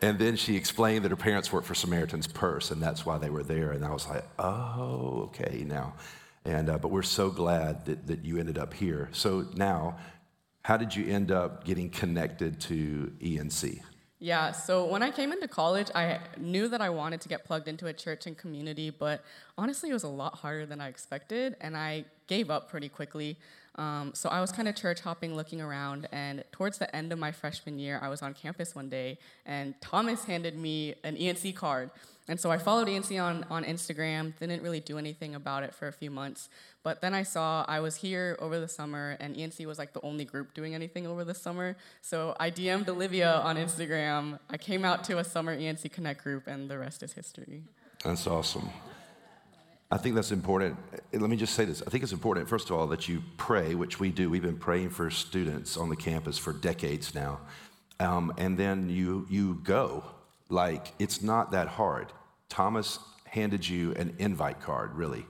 And 0.00 0.16
then 0.16 0.36
she 0.36 0.54
explained 0.54 1.04
that 1.04 1.10
her 1.10 1.16
parents 1.16 1.52
worked 1.52 1.66
for 1.66 1.74
Samaritan's 1.74 2.28
Purse, 2.28 2.70
and 2.70 2.80
that's 2.80 3.04
why 3.04 3.18
they 3.18 3.30
were 3.30 3.42
there. 3.42 3.72
And 3.72 3.84
I 3.84 3.90
was 3.90 4.08
like, 4.08 4.24
oh, 4.38 5.28
okay, 5.34 5.64
now 5.66 5.94
and, 6.48 6.70
uh, 6.70 6.78
but 6.78 6.90
we're 6.90 7.02
so 7.02 7.30
glad 7.30 7.84
that, 7.84 8.06
that 8.06 8.24
you 8.24 8.38
ended 8.38 8.56
up 8.56 8.72
here. 8.72 9.10
So 9.12 9.46
now, 9.54 9.98
how 10.62 10.78
did 10.78 10.96
you 10.96 11.06
end 11.06 11.30
up 11.30 11.64
getting 11.64 11.90
connected 11.90 12.58
to 12.62 13.12
ENC? 13.20 13.82
Yeah, 14.18 14.52
so 14.52 14.86
when 14.86 15.02
I 15.02 15.10
came 15.10 15.30
into 15.30 15.46
college, 15.46 15.88
I 15.94 16.20
knew 16.38 16.66
that 16.68 16.80
I 16.80 16.88
wanted 16.88 17.20
to 17.20 17.28
get 17.28 17.44
plugged 17.44 17.68
into 17.68 17.86
a 17.86 17.92
church 17.92 18.26
and 18.26 18.36
community, 18.36 18.90
but 18.90 19.22
honestly, 19.58 19.90
it 19.90 19.92
was 19.92 20.02
a 20.04 20.08
lot 20.08 20.36
harder 20.36 20.64
than 20.64 20.80
I 20.80 20.88
expected, 20.88 21.54
and 21.60 21.76
I 21.76 22.06
gave 22.26 22.50
up 22.50 22.70
pretty 22.70 22.88
quickly. 22.88 23.36
Um, 23.76 24.12
so 24.14 24.28
I 24.30 24.40
was 24.40 24.50
kind 24.50 24.66
of 24.68 24.74
church 24.74 25.00
hopping, 25.00 25.36
looking 25.36 25.60
around, 25.60 26.08
and 26.12 26.42
towards 26.50 26.78
the 26.78 26.94
end 26.96 27.12
of 27.12 27.18
my 27.18 27.30
freshman 27.30 27.78
year, 27.78 28.00
I 28.02 28.08
was 28.08 28.22
on 28.22 28.34
campus 28.34 28.74
one 28.74 28.88
day, 28.88 29.18
and 29.46 29.74
Thomas 29.80 30.24
handed 30.24 30.58
me 30.58 30.94
an 31.04 31.14
ENC 31.14 31.54
card. 31.54 31.90
And 32.28 32.38
so 32.38 32.50
I 32.50 32.58
followed 32.58 32.88
ENC 32.88 33.22
on, 33.22 33.46
on 33.50 33.64
Instagram, 33.64 34.38
didn't 34.38 34.62
really 34.62 34.80
do 34.80 34.98
anything 34.98 35.34
about 35.34 35.62
it 35.62 35.74
for 35.74 35.88
a 35.88 35.92
few 35.92 36.10
months. 36.10 36.50
But 36.82 37.00
then 37.00 37.14
I 37.14 37.22
saw 37.22 37.64
I 37.66 37.80
was 37.80 37.96
here 37.96 38.36
over 38.38 38.60
the 38.60 38.68
summer, 38.68 39.16
and 39.18 39.34
ENC 39.34 39.64
was 39.66 39.78
like 39.78 39.94
the 39.94 40.02
only 40.02 40.26
group 40.26 40.52
doing 40.52 40.74
anything 40.74 41.06
over 41.06 41.24
the 41.24 41.34
summer. 41.34 41.76
So 42.02 42.36
I 42.38 42.50
DM'd 42.50 42.88
Olivia 42.88 43.36
on 43.36 43.56
Instagram. 43.56 44.38
I 44.50 44.58
came 44.58 44.84
out 44.84 45.04
to 45.04 45.18
a 45.18 45.24
summer 45.24 45.56
ENC 45.56 45.90
Connect 45.90 46.22
group, 46.22 46.46
and 46.46 46.70
the 46.70 46.78
rest 46.78 47.02
is 47.02 47.14
history. 47.14 47.62
That's 48.04 48.26
awesome. 48.26 48.68
I 49.90 49.96
think 49.96 50.14
that's 50.14 50.32
important. 50.32 50.76
Let 51.14 51.30
me 51.30 51.36
just 51.36 51.54
say 51.54 51.64
this. 51.64 51.82
I 51.86 51.88
think 51.88 52.02
it's 52.02 52.12
important, 52.12 52.46
first 52.46 52.68
of 52.68 52.76
all, 52.76 52.86
that 52.88 53.08
you 53.08 53.22
pray, 53.38 53.74
which 53.74 53.98
we 53.98 54.10
do. 54.10 54.28
We've 54.28 54.42
been 54.42 54.58
praying 54.58 54.90
for 54.90 55.10
students 55.10 55.78
on 55.78 55.88
the 55.88 55.96
campus 55.96 56.36
for 56.36 56.52
decades 56.52 57.14
now. 57.14 57.40
Um, 57.98 58.34
and 58.36 58.58
then 58.58 58.90
you, 58.90 59.26
you 59.30 59.60
go. 59.64 60.04
Like, 60.50 60.92
it's 60.98 61.22
not 61.22 61.52
that 61.52 61.68
hard. 61.68 62.12
Thomas 62.48 62.98
handed 63.24 63.68
you 63.68 63.92
an 63.94 64.14
invite 64.18 64.60
card, 64.60 64.94
really. 64.94 65.26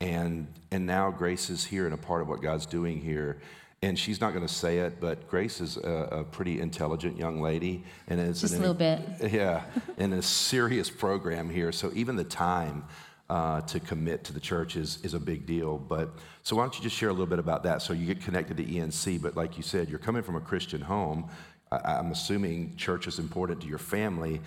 And, 0.00 0.46
and 0.70 0.86
now 0.86 1.10
Grace 1.10 1.50
is 1.50 1.64
here 1.64 1.84
and 1.84 1.94
a 1.94 1.98
part 1.98 2.22
of 2.22 2.28
what 2.28 2.40
God's 2.40 2.66
doing 2.66 3.00
here. 3.00 3.40
And 3.82 3.98
she's 3.98 4.20
not 4.20 4.32
going 4.32 4.46
to 4.46 4.52
say 4.52 4.78
it, 4.78 5.00
but 5.00 5.28
Grace 5.28 5.60
is 5.60 5.76
a, 5.76 6.08
a 6.10 6.24
pretty 6.24 6.60
intelligent 6.60 7.16
young 7.16 7.40
lady, 7.40 7.84
and 8.08 8.18
it's 8.18 8.40
just 8.40 8.54
an, 8.54 8.58
a 8.58 8.72
little 8.72 8.74
bit, 8.74 9.00
yeah, 9.32 9.62
in 9.98 10.14
a 10.14 10.22
serious 10.22 10.90
program 10.90 11.48
here. 11.48 11.70
So 11.70 11.92
even 11.94 12.16
the 12.16 12.24
time 12.24 12.84
uh, 13.30 13.60
to 13.60 13.78
commit 13.78 14.24
to 14.24 14.32
the 14.32 14.40
church 14.40 14.74
is 14.74 14.98
is 15.04 15.14
a 15.14 15.20
big 15.20 15.46
deal. 15.46 15.78
But 15.78 16.10
so 16.42 16.56
why 16.56 16.62
don't 16.62 16.76
you 16.76 16.82
just 16.82 16.96
share 16.96 17.10
a 17.10 17.12
little 17.12 17.26
bit 17.26 17.38
about 17.38 17.62
that? 17.64 17.82
So 17.82 17.92
you 17.92 18.06
get 18.06 18.22
connected 18.22 18.56
to 18.56 18.64
ENC, 18.64 19.20
but 19.20 19.36
like 19.36 19.56
you 19.56 19.62
said, 19.62 19.88
you're 19.88 19.98
coming 19.98 20.22
from 20.22 20.36
a 20.36 20.40
Christian 20.40 20.80
home. 20.80 21.28
I, 21.70 21.98
am 21.98 22.10
assuming 22.12 22.76
church 22.76 23.06
is 23.06 23.18
important 23.18 23.60
to 23.62 23.66
your 23.66 23.78
family, 23.78 24.40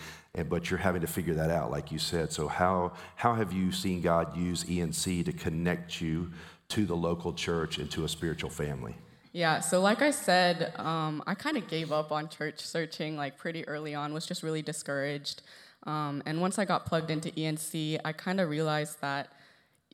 but 0.50 0.70
you're 0.70 0.80
having 0.80 1.02
to 1.02 1.08
figure 1.08 1.34
that 1.36 1.50
out, 1.50 1.72
like 1.72 1.92
you 1.92 2.00
said. 2.00 2.32
So, 2.32 2.48
how, 2.48 2.94
how 3.16 3.36
have 3.36 3.54
you 3.54 3.72
seen 3.72 4.02
God 4.02 4.36
use 4.36 4.64
ENC 4.64 5.26
to 5.26 5.34
connect 5.34 6.02
you 6.02 6.32
to 6.70 6.86
the 6.86 6.96
local 6.96 7.34
church 7.34 7.78
and 7.78 7.92
to 7.92 8.06
a 8.06 8.10
spiritual 8.10 8.50
family? 8.50 8.96
Yeah, 9.34 9.62
so 9.62 9.80
like 9.80 10.02
I 10.02 10.12
said, 10.12 10.78
um, 10.78 11.24
I 11.26 11.36
kind 11.36 11.56
of 11.56 11.68
gave 11.68 11.92
up 11.92 12.12
on 12.12 12.28
church 12.28 12.60
searching 12.60 13.16
like 13.16 13.38
pretty 13.38 13.66
early 13.68 13.96
on, 13.96 14.14
was 14.14 14.26
just 14.26 14.44
really 14.44 14.62
discouraged. 14.62 15.42
Um, 15.84 16.22
and 16.26 16.42
once 16.42 16.60
I 16.60 16.66
got 16.66 16.86
plugged 16.86 17.10
into 17.10 17.32
ENC, 17.32 18.00
I 18.04 18.12
kind 18.12 18.40
of 18.40 18.50
realized 18.50 19.00
that 19.02 19.32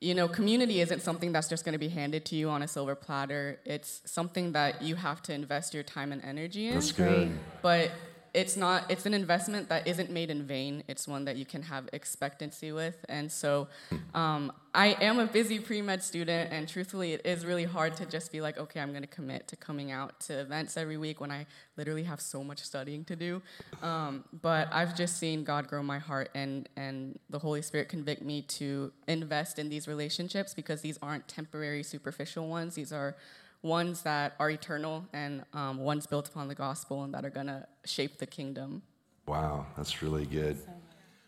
you 0.00 0.14
know, 0.14 0.28
community 0.28 0.80
isn't 0.80 1.02
something 1.02 1.32
that's 1.32 1.48
just 1.48 1.64
going 1.64 1.72
to 1.72 1.78
be 1.78 1.88
handed 1.88 2.24
to 2.26 2.36
you 2.36 2.48
on 2.50 2.62
a 2.62 2.68
silver 2.68 2.94
platter. 2.94 3.58
It's 3.64 4.00
something 4.04 4.52
that 4.52 4.80
you 4.82 4.94
have 4.94 5.22
to 5.22 5.34
invest 5.34 5.74
your 5.74 5.82
time 5.82 6.12
and 6.12 6.22
energy 6.24 6.68
in. 6.68 6.74
That's 6.74 6.92
good. 6.92 7.32
But 7.62 7.90
it's 8.38 8.56
not 8.56 8.88
it's 8.88 9.04
an 9.04 9.14
investment 9.14 9.68
that 9.68 9.88
isn't 9.88 10.10
made 10.10 10.30
in 10.30 10.44
vain. 10.44 10.84
It's 10.86 11.08
one 11.08 11.24
that 11.24 11.36
you 11.36 11.44
can 11.44 11.62
have 11.62 11.88
expectancy 11.92 12.70
with. 12.70 13.04
And 13.08 13.30
so 13.32 13.66
um, 14.14 14.52
i 14.74 14.88
am 15.00 15.18
a 15.18 15.26
busy 15.26 15.58
pre-med 15.58 16.02
student 16.02 16.52
and 16.52 16.68
truthfully 16.68 17.14
it 17.14 17.22
is 17.24 17.46
really 17.46 17.64
hard 17.64 17.96
to 17.96 18.04
just 18.04 18.30
be 18.30 18.42
like 18.42 18.58
okay 18.58 18.80
i'm 18.80 18.90
going 18.90 19.02
to 19.02 19.08
commit 19.08 19.48
to 19.48 19.56
coming 19.56 19.90
out 19.90 20.20
to 20.20 20.38
events 20.38 20.76
every 20.76 20.98
week 20.98 21.22
when 21.22 21.30
i 21.30 21.46
literally 21.78 22.02
have 22.02 22.20
so 22.20 22.44
much 22.44 22.60
studying 22.60 23.02
to 23.02 23.16
do. 23.16 23.40
Um, 23.82 24.24
but 24.42 24.68
i've 24.70 24.94
just 24.94 25.16
seen 25.16 25.42
god 25.42 25.68
grow 25.68 25.82
my 25.82 25.98
heart 25.98 26.28
and 26.34 26.68
and 26.76 27.18
the 27.30 27.38
holy 27.38 27.62
spirit 27.62 27.88
convict 27.88 28.22
me 28.22 28.42
to 28.42 28.92
invest 29.06 29.58
in 29.58 29.70
these 29.70 29.88
relationships 29.88 30.52
because 30.52 30.82
these 30.82 30.98
aren't 31.00 31.26
temporary 31.26 31.82
superficial 31.82 32.46
ones. 32.48 32.74
These 32.74 32.92
are 32.92 33.16
ones 33.62 34.02
that 34.02 34.34
are 34.38 34.50
eternal 34.50 35.04
and 35.12 35.44
um, 35.52 35.78
ones 35.78 36.06
built 36.06 36.28
upon 36.28 36.48
the 36.48 36.54
gospel 36.54 37.04
and 37.04 37.14
that 37.14 37.24
are 37.24 37.30
going 37.30 37.46
to 37.46 37.66
shape 37.84 38.18
the 38.18 38.26
kingdom. 38.26 38.82
Wow, 39.26 39.66
that's 39.76 40.02
really 40.02 40.26
good. 40.26 40.58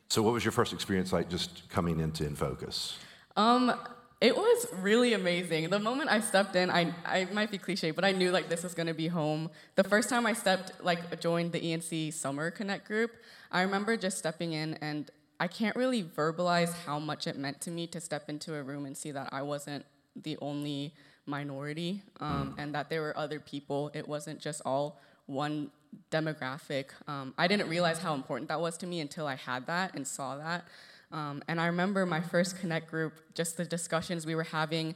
So, 0.09 0.23
what 0.23 0.33
was 0.33 0.45
your 0.45 0.53
first 0.53 0.73
experience 0.73 1.13
like 1.13 1.29
just 1.29 1.69
coming 1.69 2.01
into 2.01 2.27
In 2.27 2.35
Focus? 2.35 2.99
Um, 3.37 3.73
it 4.21 4.37
was 4.37 4.67
really 4.81 5.15
amazing. 5.15 5.71
The 5.71 5.79
moment 5.79 6.11
I 6.11 6.21
stepped 6.21 6.55
in, 6.57 6.71
I, 6.71 6.93
I 7.07 7.27
might 7.33 7.51
be 7.51 7.59
cliche, 7.59 7.91
but 7.91 8.05
I 8.05 8.13
knew 8.13 8.31
like 8.31 8.49
this 8.49 8.63
was 8.63 8.75
gonna 8.75 8.95
be 8.95 9.09
home. 9.09 9.51
The 9.77 9.85
first 9.85 10.09
time 10.09 10.27
I 10.27 10.33
stepped, 10.33 10.73
like 10.83 11.21
joined 11.21 11.53
the 11.53 11.61
ENC 11.61 12.13
Summer 12.13 12.51
Connect 12.51 12.87
group, 12.87 13.13
I 13.51 13.63
remember 13.63 13.97
just 13.97 14.19
stepping 14.19 14.53
in 14.53 14.75
and 14.75 15.11
I 15.39 15.49
can't 15.49 15.75
really 15.75 16.03
verbalize 16.03 16.75
how 16.85 16.99
much 16.99 17.27
it 17.27 17.39
meant 17.39 17.63
to 17.63 17.71
me 17.71 17.87
to 17.89 18.01
step 18.01 18.29
into 18.29 18.55
a 18.57 18.63
room 18.63 18.85
and 18.85 18.95
see 18.95 19.11
that 19.11 19.31
I 19.33 19.41
wasn't 19.41 19.87
the 20.15 20.37
only 20.43 20.93
minority 21.31 22.03
um, 22.21 22.55
and 22.59 22.75
that 22.75 22.91
there 22.91 23.01
were 23.01 23.17
other 23.17 23.41
people. 23.41 23.91
It 23.95 24.07
wasn't 24.07 24.41
just 24.41 24.61
all 24.67 25.01
one 25.27 25.71
demographic. 26.11 26.87
Um, 27.09 27.35
I 27.39 27.49
didn't 27.49 27.69
realize 27.69 27.99
how 27.99 28.15
important 28.15 28.49
that 28.49 28.61
was 28.61 28.77
to 28.79 28.87
me 28.87 29.01
until 29.01 29.27
I 29.27 29.37
had 29.37 29.67
that 29.67 29.95
and 29.95 30.07
saw 30.07 30.37
that. 30.37 30.65
Um, 31.13 31.43
and 31.49 31.61
I 31.61 31.67
remember 31.67 32.07
my 32.07 32.21
first 32.21 32.59
Connect 32.59 32.89
group, 32.89 33.15
just 33.35 33.57
the 33.57 33.65
discussions 33.65 34.27
we 34.27 34.35
were 34.35 34.45
having, 34.45 34.95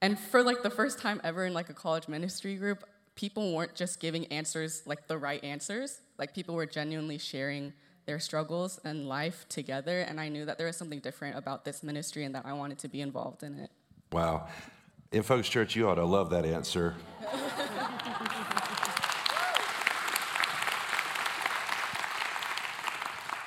and 0.00 0.18
for 0.18 0.42
like 0.42 0.62
the 0.62 0.70
first 0.70 0.98
time 0.98 1.20
ever 1.24 1.46
in 1.46 1.54
like 1.54 1.70
a 1.70 1.74
college 1.74 2.06
ministry 2.06 2.56
group, 2.56 2.84
people 3.14 3.54
weren't 3.54 3.74
just 3.74 3.98
giving 3.98 4.26
answers 4.26 4.82
like 4.86 5.08
the 5.08 5.18
right 5.18 5.42
answers. 5.42 6.00
Like 6.18 6.34
people 6.34 6.54
were 6.54 6.66
genuinely 6.66 7.18
sharing 7.18 7.72
their 8.04 8.20
struggles 8.20 8.78
and 8.84 9.08
life 9.08 9.46
together, 9.48 10.02
and 10.02 10.20
I 10.20 10.28
knew 10.28 10.44
that 10.44 10.58
there 10.58 10.66
was 10.68 10.76
something 10.76 11.00
different 11.00 11.36
about 11.36 11.64
this 11.64 11.82
ministry 11.82 12.24
and 12.24 12.34
that 12.34 12.46
I 12.46 12.52
wanted 12.52 12.78
to 12.80 12.88
be 12.88 13.00
involved 13.00 13.42
in 13.42 13.58
it. 13.58 13.70
Wow. 14.12 14.46
In 15.12 15.22
Focus 15.22 15.48
Church, 15.48 15.76
you 15.76 15.88
ought 15.88 15.94
to 15.96 16.04
love 16.04 16.30
that 16.30 16.44
answer. 16.44 16.94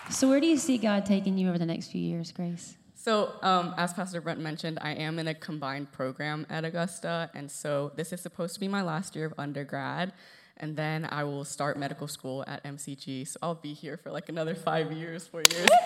So, 0.09 0.27
where 0.27 0.41
do 0.41 0.47
you 0.47 0.57
see 0.57 0.77
God 0.77 1.05
taking 1.05 1.37
you 1.37 1.47
over 1.47 1.57
the 1.57 1.65
next 1.65 1.91
few 1.91 2.01
years, 2.01 2.31
Grace? 2.31 2.75
So, 2.95 3.31
um, 3.41 3.73
as 3.77 3.93
Pastor 3.93 4.19
Brent 4.19 4.39
mentioned, 4.39 4.79
I 4.81 4.91
am 4.91 5.19
in 5.19 5.27
a 5.27 5.33
combined 5.33 5.91
program 5.91 6.45
at 6.49 6.65
Augusta, 6.65 7.29
and 7.33 7.49
so 7.49 7.91
this 7.95 8.11
is 8.11 8.19
supposed 8.19 8.53
to 8.55 8.59
be 8.59 8.67
my 8.67 8.81
last 8.81 9.15
year 9.15 9.25
of 9.25 9.33
undergrad, 9.37 10.11
and 10.57 10.75
then 10.75 11.07
I 11.09 11.23
will 11.23 11.45
start 11.45 11.77
medical 11.77 12.07
school 12.07 12.43
at 12.47 12.61
MCG. 12.63 13.27
So 13.27 13.37
I'll 13.41 13.55
be 13.55 13.73
here 13.73 13.95
for 13.95 14.11
like 14.11 14.27
another 14.27 14.55
five 14.55 14.91
years, 14.91 15.25
four 15.27 15.43
years. 15.43 15.69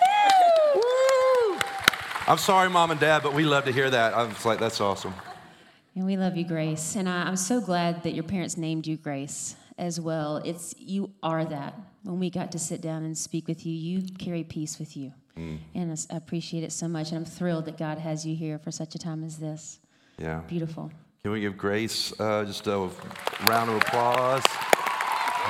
I'm 2.26 2.38
sorry, 2.38 2.70
mom 2.70 2.90
and 2.90 2.98
dad, 2.98 3.22
but 3.22 3.34
we 3.34 3.44
love 3.44 3.66
to 3.66 3.72
hear 3.72 3.90
that. 3.90 4.14
I 4.14 4.24
was 4.24 4.44
like, 4.44 4.58
that's 4.58 4.80
awesome. 4.80 5.14
And 5.96 6.06
we 6.06 6.16
love 6.16 6.36
you, 6.36 6.44
Grace. 6.44 6.96
And 6.96 7.08
I, 7.08 7.22
I'm 7.22 7.36
so 7.36 7.60
glad 7.60 8.02
that 8.02 8.14
your 8.14 8.24
parents 8.24 8.56
named 8.56 8.86
you 8.86 8.96
Grace 8.96 9.54
as 9.78 10.00
well. 10.00 10.38
It's 10.38 10.74
you 10.78 11.10
are 11.22 11.44
that. 11.44 11.74
When 12.02 12.18
we 12.18 12.30
got 12.30 12.52
to 12.52 12.58
sit 12.58 12.80
down 12.80 13.04
and 13.04 13.16
speak 13.16 13.46
with 13.46 13.64
you, 13.64 13.72
you 13.72 14.02
carry 14.18 14.44
peace 14.44 14.78
with 14.78 14.96
you. 14.96 15.12
Mm. 15.36 15.58
And 15.74 16.06
I 16.10 16.16
appreciate 16.16 16.64
it 16.64 16.72
so 16.72 16.88
much. 16.88 17.10
And 17.10 17.18
I'm 17.18 17.24
thrilled 17.24 17.66
that 17.66 17.78
God 17.78 17.98
has 17.98 18.26
you 18.26 18.34
here 18.34 18.58
for 18.58 18.70
such 18.70 18.94
a 18.94 18.98
time 18.98 19.24
as 19.24 19.38
this. 19.38 19.78
Yeah. 20.18 20.40
Beautiful. 20.48 20.90
Can 21.22 21.32
we 21.32 21.40
give 21.40 21.56
Grace 21.56 22.12
uh, 22.20 22.44
just 22.44 22.66
a 22.66 22.90
round 23.46 23.70
of 23.70 23.76
applause? 23.76 24.42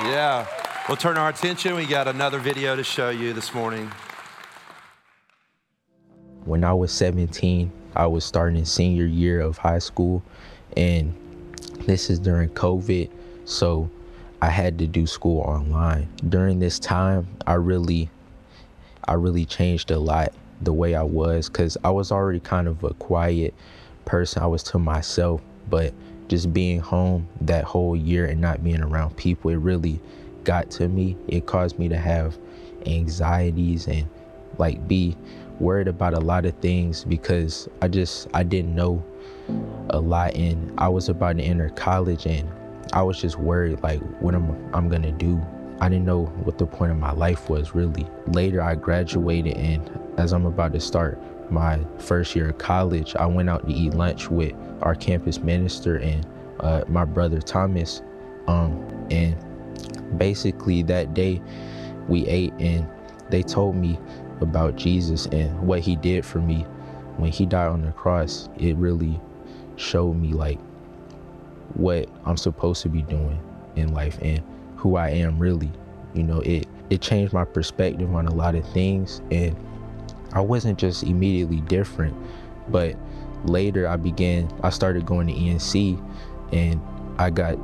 Yeah. 0.03 0.47
We'll 0.87 0.97
turn 0.97 1.17
our 1.17 1.29
attention. 1.29 1.75
We 1.75 1.85
got 1.85 2.07
another 2.07 2.39
video 2.39 2.75
to 2.75 2.83
show 2.83 3.09
you 3.09 3.33
this 3.33 3.53
morning. 3.53 3.91
When 6.45 6.63
I 6.63 6.73
was 6.73 6.91
17, 6.91 7.71
I 7.95 8.07
was 8.07 8.25
starting 8.25 8.57
in 8.57 8.65
senior 8.65 9.05
year 9.05 9.39
of 9.41 9.57
high 9.57 9.79
school, 9.79 10.23
and 10.75 11.13
this 11.85 12.09
is 12.09 12.19
during 12.19 12.49
COVID. 12.49 13.09
So 13.45 13.89
I 14.41 14.49
had 14.49 14.77
to 14.79 14.87
do 14.87 15.07
school 15.07 15.41
online. 15.41 16.07
During 16.27 16.59
this 16.59 16.79
time, 16.79 17.27
I 17.47 17.53
really 17.53 18.09
I 19.07 19.13
really 19.13 19.45
changed 19.45 19.91
a 19.91 19.99
lot 19.99 20.33
the 20.61 20.73
way 20.73 20.95
I 20.95 21.03
was 21.03 21.47
cuz 21.49 21.77
I 21.83 21.91
was 21.91 22.11
already 22.11 22.39
kind 22.39 22.67
of 22.67 22.83
a 22.83 22.93
quiet 22.95 23.53
person. 24.05 24.41
I 24.41 24.47
was 24.47 24.63
to 24.63 24.79
myself, 24.79 25.41
but 25.69 25.93
just 26.27 26.53
being 26.53 26.79
home 26.79 27.27
that 27.41 27.63
whole 27.63 27.95
year 27.95 28.25
and 28.25 28.41
not 28.41 28.63
being 28.63 28.81
around 28.81 29.15
people, 29.15 29.51
it 29.51 29.57
really 29.57 29.99
got 30.43 30.69
to 30.71 30.87
me. 30.87 31.15
It 31.27 31.45
caused 31.45 31.77
me 31.77 31.87
to 31.89 31.97
have 31.97 32.37
anxieties 32.85 33.87
and 33.87 34.07
like 34.57 34.87
be 34.87 35.15
worried 35.59 35.87
about 35.87 36.13
a 36.13 36.19
lot 36.19 36.45
of 36.45 36.55
things 36.55 37.03
because 37.03 37.67
I 37.81 37.87
just 37.87 38.27
I 38.33 38.43
didn't 38.43 38.75
know 38.75 39.03
a 39.89 39.99
lot 39.99 40.35
and 40.35 40.73
I 40.79 40.89
was 40.89 41.09
about 41.09 41.37
to 41.37 41.43
enter 41.43 41.69
college 41.69 42.25
and 42.25 42.49
I 42.93 43.01
was 43.01 43.19
just 43.19 43.37
worried 43.37 43.81
like 43.83 44.01
what 44.21 44.35
am 44.35 44.73
I'm 44.73 44.89
gonna 44.89 45.11
do. 45.11 45.41
I 45.79 45.89
didn't 45.89 46.05
know 46.05 46.25
what 46.43 46.57
the 46.57 46.65
point 46.65 46.91
of 46.91 46.97
my 46.97 47.11
life 47.11 47.49
was 47.49 47.75
really. 47.75 48.07
Later 48.27 48.61
I 48.61 48.75
graduated 48.75 49.57
and 49.57 49.89
as 50.17 50.33
I'm 50.33 50.45
about 50.45 50.73
to 50.73 50.79
start 50.79 51.19
my 51.51 51.79
first 51.99 52.35
year 52.35 52.49
of 52.49 52.57
college, 52.57 53.15
I 53.15 53.25
went 53.25 53.49
out 53.49 53.67
to 53.67 53.73
eat 53.73 53.93
lunch 53.93 54.29
with 54.29 54.53
our 54.81 54.95
campus 54.95 55.39
minister 55.39 55.97
and 55.97 56.25
uh, 56.59 56.83
my 56.87 57.05
brother 57.05 57.39
Thomas. 57.39 58.01
Um, 58.47 58.85
and 59.11 59.35
basically 60.17 60.81
that 60.83 61.13
day 61.13 61.41
we 62.07 62.25
ate 62.27 62.53
and 62.59 62.87
they 63.29 63.41
told 63.41 63.75
me 63.75 63.99
about 64.41 64.75
Jesus 64.75 65.25
and 65.27 65.59
what 65.61 65.79
he 65.79 65.95
did 65.95 66.25
for 66.25 66.39
me 66.39 66.65
when 67.17 67.31
he 67.31 67.45
died 67.45 67.67
on 67.67 67.81
the 67.81 67.91
cross. 67.91 68.49
It 68.57 68.75
really 68.75 69.19
showed 69.77 70.13
me 70.13 70.33
like 70.33 70.59
what 71.73 72.09
I'm 72.25 72.37
supposed 72.37 72.81
to 72.83 72.89
be 72.89 73.01
doing 73.03 73.39
in 73.75 73.93
life 73.93 74.17
and 74.21 74.41
who 74.77 74.95
I 74.95 75.09
am 75.09 75.39
really. 75.39 75.71
You 76.13 76.23
know, 76.23 76.41
it 76.41 76.67
it 76.89 77.01
changed 77.01 77.33
my 77.33 77.45
perspective 77.45 78.13
on 78.13 78.27
a 78.27 78.33
lot 78.33 78.55
of 78.55 78.67
things 78.69 79.21
and 79.31 79.55
I 80.33 80.41
wasn't 80.41 80.77
just 80.77 81.03
immediately 81.03 81.61
different, 81.61 82.15
but 82.69 82.95
later 83.45 83.87
I 83.87 83.95
began 83.95 84.51
I 84.63 84.69
started 84.69 85.05
going 85.05 85.27
to 85.27 85.33
ENC 85.33 86.01
and 86.53 86.81
I 87.17 87.29
got 87.29 87.57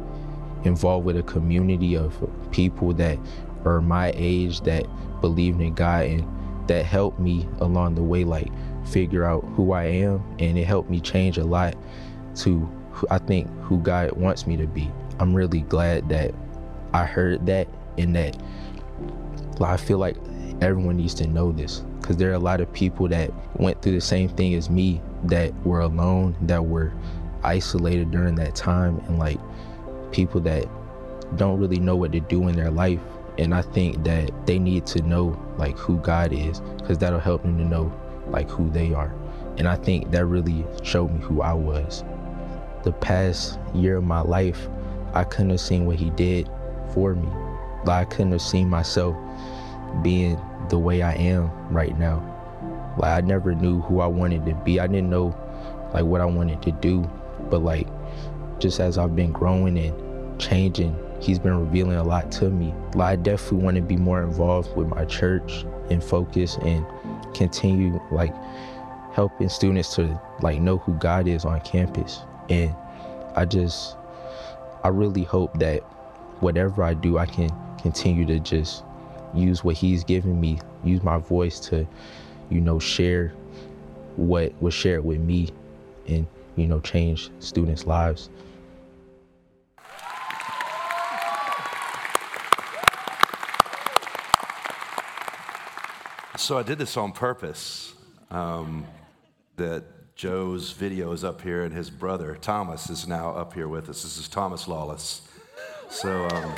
involved 0.63 1.05
with 1.05 1.17
a 1.17 1.23
community 1.23 1.95
of 1.95 2.15
people 2.51 2.93
that 2.93 3.17
are 3.65 3.81
my 3.81 4.11
age 4.15 4.61
that 4.61 4.85
believed 5.21 5.61
in 5.61 5.73
God 5.73 6.05
and 6.05 6.40
that 6.67 6.85
helped 6.85 7.19
me 7.19 7.47
along 7.59 7.95
the 7.95 8.03
way 8.03 8.23
like 8.23 8.49
figure 8.85 9.23
out 9.23 9.43
who 9.55 9.71
I 9.71 9.83
am 9.85 10.23
and 10.39 10.57
it 10.57 10.65
helped 10.65 10.89
me 10.89 10.99
change 10.99 11.37
a 11.37 11.43
lot 11.43 11.75
to 12.37 12.69
I 13.09 13.17
think 13.17 13.47
who 13.61 13.77
God 13.79 14.11
wants 14.13 14.45
me 14.45 14.57
to 14.57 14.67
be. 14.67 14.91
I'm 15.19 15.33
really 15.33 15.61
glad 15.61 16.09
that 16.09 16.33
I 16.93 17.05
heard 17.05 17.45
that 17.45 17.67
and 17.97 18.15
that 18.15 18.37
I 19.61 19.77
feel 19.77 19.97
like 19.97 20.17
everyone 20.61 20.97
needs 20.97 21.13
to 21.15 21.27
know 21.27 21.51
this 21.51 21.83
because 21.99 22.17
there 22.17 22.29
are 22.31 22.35
a 22.35 22.39
lot 22.39 22.61
of 22.61 22.71
people 22.73 23.07
that 23.09 23.31
went 23.59 23.81
through 23.81 23.93
the 23.93 24.01
same 24.01 24.29
thing 24.29 24.53
as 24.55 24.69
me 24.69 25.01
that 25.25 25.53
were 25.65 25.81
alone, 25.81 26.35
that 26.41 26.65
were 26.65 26.91
isolated 27.43 28.11
during 28.11 28.35
that 28.35 28.55
time, 28.55 28.99
and 29.07 29.19
like 29.19 29.39
people 30.11 30.41
that 30.41 30.67
don't 31.37 31.59
really 31.59 31.79
know 31.79 31.95
what 31.95 32.11
to 32.11 32.19
do 32.19 32.47
in 32.47 32.55
their 32.55 32.71
life. 32.71 32.99
And 33.37 33.53
I 33.53 33.61
think 33.61 34.03
that 34.03 34.29
they 34.45 34.59
need 34.59 34.85
to 34.87 35.01
know 35.01 35.39
like 35.57 35.77
who 35.77 35.97
God 35.97 36.33
is 36.33 36.59
because 36.77 36.97
that'll 36.97 37.19
help 37.19 37.43
them 37.43 37.57
to 37.57 37.65
know 37.65 37.93
like 38.27 38.49
who 38.49 38.69
they 38.69 38.93
are. 38.93 39.13
And 39.57 39.67
I 39.67 39.75
think 39.75 40.11
that 40.11 40.25
really 40.25 40.65
showed 40.83 41.11
me 41.11 41.19
who 41.21 41.41
I 41.41 41.53
was 41.53 42.03
the 42.83 42.91
past 42.91 43.59
year 43.73 43.97
of 43.97 44.03
my 44.03 44.21
life, 44.21 44.67
I 45.13 45.23
couldn't 45.23 45.51
have 45.51 45.61
seen 45.61 45.85
what 45.85 45.97
he 45.97 46.09
did 46.11 46.49
for 46.93 47.15
me. 47.15 47.27
Like 47.85 47.89
I 47.89 48.05
couldn't 48.05 48.31
have 48.31 48.41
seen 48.41 48.69
myself 48.69 49.15
being 50.01 50.39
the 50.69 50.79
way 50.79 51.01
I 51.01 51.13
am 51.13 51.51
right 51.69 51.97
now. 51.97 52.27
Like 52.97 53.23
I 53.23 53.25
never 53.25 53.55
knew 53.55 53.81
who 53.81 53.99
I 53.99 54.07
wanted 54.07 54.45
to 54.45 54.55
be. 54.55 54.79
I 54.79 54.87
didn't 54.87 55.09
know 55.09 55.35
like 55.93 56.05
what 56.05 56.21
I 56.21 56.25
wanted 56.25 56.61
to 56.63 56.71
do. 56.71 57.09
But 57.49 57.59
like 57.59 57.87
just 58.59 58.79
as 58.79 58.97
I've 58.97 59.15
been 59.15 59.31
growing 59.31 59.77
and 59.77 60.39
changing, 60.39 60.95
he's 61.21 61.39
been 61.39 61.57
revealing 61.57 61.95
a 61.95 62.03
lot 62.03 62.31
to 62.33 62.49
me. 62.49 62.73
Like 62.95 63.11
I 63.11 63.15
definitely 63.15 63.59
want 63.59 63.75
to 63.75 63.81
be 63.81 63.95
more 63.95 64.23
involved 64.23 64.75
with 64.75 64.87
my 64.87 65.05
church 65.05 65.65
InFocus 65.89 66.61
and 66.65 66.85
continue 67.35 68.01
like 68.11 68.33
helping 69.13 69.49
students 69.49 69.95
to 69.95 70.19
like 70.41 70.59
know 70.59 70.77
who 70.77 70.93
God 70.93 71.27
is 71.27 71.45
on 71.45 71.61
campus. 71.61 72.21
And 72.49 72.75
I 73.35 73.45
just, 73.45 73.95
I 74.83 74.87
really 74.87 75.23
hope 75.23 75.57
that 75.59 75.81
whatever 76.41 76.83
I 76.83 76.95
do, 76.95 77.17
I 77.17 77.27
can 77.27 77.49
continue 77.81 78.25
to 78.25 78.39
just 78.39 78.83
use 79.33 79.63
what 79.63 79.75
He's 79.75 80.03
given 80.03 80.41
me, 80.41 80.59
use 80.83 81.03
my 81.03 81.17
voice 81.17 81.59
to, 81.61 81.87
you 82.49 82.61
know, 82.61 82.79
share 82.79 83.29
what 84.15 84.59
was 84.61 84.73
shared 84.73 85.05
with 85.05 85.19
me 85.19 85.49
and, 86.07 86.25
you 86.55 86.67
know, 86.67 86.79
change 86.79 87.29
students' 87.39 87.85
lives. 87.85 88.29
So 96.37 96.57
I 96.57 96.63
did 96.63 96.77
this 96.77 96.95
on 96.95 97.11
purpose. 97.11 97.93
Um, 98.29 98.85
that 99.57 100.15
Joe's 100.15 100.71
video 100.71 101.11
is 101.11 101.23
up 101.23 101.41
here, 101.41 101.63
and 101.63 101.73
his 101.73 101.89
brother 101.89 102.37
Thomas 102.39 102.89
is 102.89 103.05
now 103.07 103.31
up 103.31 103.53
here 103.53 103.67
with 103.67 103.89
us. 103.89 104.03
This 104.03 104.17
is 104.17 104.29
Thomas 104.29 104.67
Lawless. 104.67 105.21
So, 105.89 106.27
um, 106.29 106.55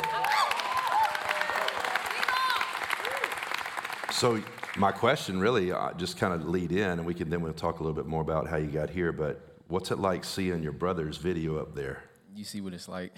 so 4.12 4.42
my 4.78 4.92
question 4.92 5.40
really 5.40 5.72
uh, 5.72 5.94
just 5.94 6.18
kind 6.18 6.34
of 6.34 6.48
lead 6.48 6.72
in, 6.72 7.00
and 7.00 7.06
we 7.06 7.16
can 7.16 7.32
then 7.32 7.42
we'll 7.42 7.54
talk 7.54 7.80
a 7.80 7.84
little 7.84 7.96
bit 7.96 8.06
more 8.06 8.22
about 8.22 8.48
how 8.48 8.58
you 8.58 8.68
got 8.68 8.92
here. 8.92 9.12
But 9.12 9.42
what's 9.70 9.90
it 9.90 9.98
like 9.98 10.24
seeing 10.24 10.62
your 10.62 10.72
brother's 10.72 11.18
video 11.18 11.58
up 11.58 11.74
there? 11.74 12.04
You 12.36 12.44
see 12.44 12.62
what 12.62 12.74
it's 12.74 12.88
like. 12.88 13.16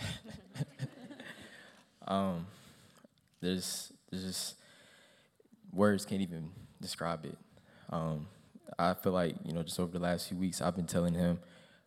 um, 2.08 2.48
there's 3.42 3.92
there's 4.10 4.24
just 4.24 4.56
words 5.76 6.06
can't 6.06 6.22
even 6.22 6.50
describe 6.82 7.26
it. 7.26 7.38
Um, 7.92 8.28
I 8.80 8.96
feel 8.96 9.12
like 9.12 9.36
you 9.46 9.54
know 9.54 9.62
just 9.62 9.80
over 9.80 9.92
the 9.92 10.00
last 10.00 10.30
few 10.30 10.38
weeks, 10.38 10.62
I've 10.62 10.76
been 10.76 10.88
telling 10.88 11.14
him 11.14 11.40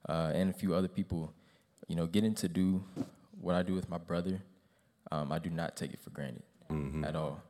uh, 0.09 0.31
and 0.35 0.51
a 0.51 0.53
few 0.53 0.75
other 0.75 0.89
people, 0.89 1.33
you 1.89 1.97
know, 1.97 2.07
getting 2.07 2.35
to 2.37 2.49
do 2.49 2.85
what 3.41 3.55
I 3.55 3.63
do 3.63 3.75
with 3.75 3.89
my 3.89 3.99
brother 3.99 4.43
um, 5.11 5.33
I 5.33 5.39
do 5.39 5.51
not 5.51 5.77
take 5.77 5.93
it 5.93 6.01
for 6.01 6.11
granted 6.11 6.43
at 7.05 7.17
all. 7.17 7.43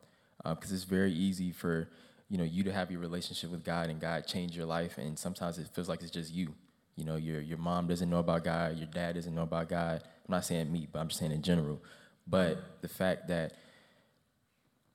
Because 0.44 0.72
it's 0.72 0.84
very 0.84 1.12
easy 1.12 1.50
for 1.52 1.88
you 2.28 2.38
know 2.38 2.44
you 2.44 2.62
to 2.64 2.72
have 2.72 2.90
your 2.90 3.00
relationship 3.00 3.50
with 3.50 3.64
God 3.64 3.90
and 3.90 4.00
God 4.00 4.26
change 4.26 4.56
your 4.56 4.66
life, 4.66 4.98
and 4.98 5.18
sometimes 5.18 5.58
it 5.58 5.68
feels 5.74 5.88
like 5.88 6.02
it's 6.02 6.10
just 6.10 6.32
you. 6.32 6.54
You 6.96 7.04
know, 7.04 7.16
your 7.16 7.40
your 7.40 7.58
mom 7.58 7.86
doesn't 7.88 8.08
know 8.08 8.18
about 8.18 8.44
God, 8.44 8.76
your 8.76 8.86
dad 8.86 9.16
doesn't 9.16 9.34
know 9.34 9.42
about 9.42 9.68
God. 9.68 10.02
I'm 10.04 10.32
not 10.32 10.44
saying 10.44 10.70
me, 10.72 10.86
but 10.90 11.00
I'm 11.00 11.08
just 11.08 11.20
saying 11.20 11.32
in 11.32 11.42
general. 11.42 11.82
But 12.26 12.80
the 12.82 12.88
fact 12.88 13.28
that 13.28 13.54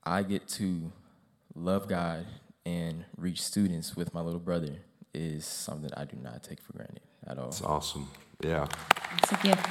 I 0.02 0.22
get 0.22 0.48
to 0.48 0.92
love 1.54 1.88
God 1.88 2.26
and 2.66 3.04
reach 3.16 3.42
students 3.42 3.96
with 3.96 4.14
my 4.14 4.20
little 4.20 4.40
brother 4.40 4.76
is 5.12 5.44
something 5.44 5.90
I 5.96 6.04
do 6.04 6.16
not 6.22 6.42
take 6.42 6.60
for 6.60 6.72
granted 6.72 7.00
at 7.26 7.38
all. 7.38 7.48
It's 7.48 7.62
awesome. 7.62 8.08
Yeah. 8.42 8.66
It's 9.22 9.32
a 9.32 9.36
gift. 9.36 9.66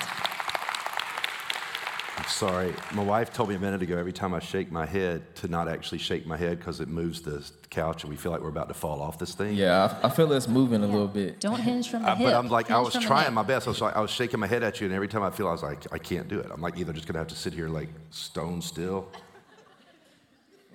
I'm 2.16 2.30
sorry. 2.30 2.74
My 2.94 3.04
wife 3.04 3.34
told 3.34 3.50
me 3.50 3.56
a 3.56 3.60
minute 3.60 3.82
ago 3.82 3.98
every 3.98 4.14
time 4.14 4.34
I 4.34 4.40
shake 4.40 4.72
my 4.72 4.86
head 4.86 5.36
to 5.38 5.48
not 5.48 5.68
actually 5.68 5.98
shake 5.98 6.26
my 6.28 6.38
head 6.38 6.60
because 6.60 6.80
it 6.80 6.88
moves 6.88 7.22
the 7.22 7.44
couch 7.72 8.04
and 8.04 8.10
we 8.12 8.16
feel 8.16 8.32
like 8.32 8.40
we're 8.42 8.50
about 8.50 8.68
to 8.70 8.74
fall 8.76 9.02
off 9.02 9.18
this 9.18 9.34
thing. 9.34 9.56
Yeah, 9.56 9.98
I, 10.04 10.08
I 10.08 10.10
feel 10.10 10.32
it's 10.32 10.48
moving 10.48 10.84
a 10.84 10.88
little 10.88 11.08
bit. 11.08 11.40
Don't 11.40 11.60
hinge 11.60 11.90
from 11.90 12.04
the 12.04 12.10
Uh, 12.12 12.16
hip. 12.16 12.28
but 12.28 12.36
I'm 12.36 12.48
like, 12.50 12.70
I 12.72 12.80
was 12.80 12.94
trying 12.94 13.34
my 13.34 13.42
best. 13.44 13.68
I 13.68 13.72
was 13.72 13.82
like, 13.82 13.96
I 13.96 14.00
was 14.00 14.12
shaking 14.12 14.40
my 14.40 14.48
head 14.48 14.64
at 14.64 14.80
you, 14.80 14.86
and 14.86 14.96
every 14.96 15.08
time 15.08 15.24
I 15.24 15.32
feel, 15.32 15.48
I 15.48 15.52
was 15.52 15.64
like, 15.64 15.92
I 15.92 15.98
can't 15.98 16.28
do 16.28 16.40
it. 16.40 16.50
I'm 16.54 16.62
like, 16.62 16.78
either 16.78 16.94
just 16.94 17.08
gonna 17.08 17.20
have 17.20 17.28
to 17.30 17.36
sit 17.36 17.52
here 17.52 17.68
like 17.68 17.90
stone 18.12 18.62
still. 18.62 19.10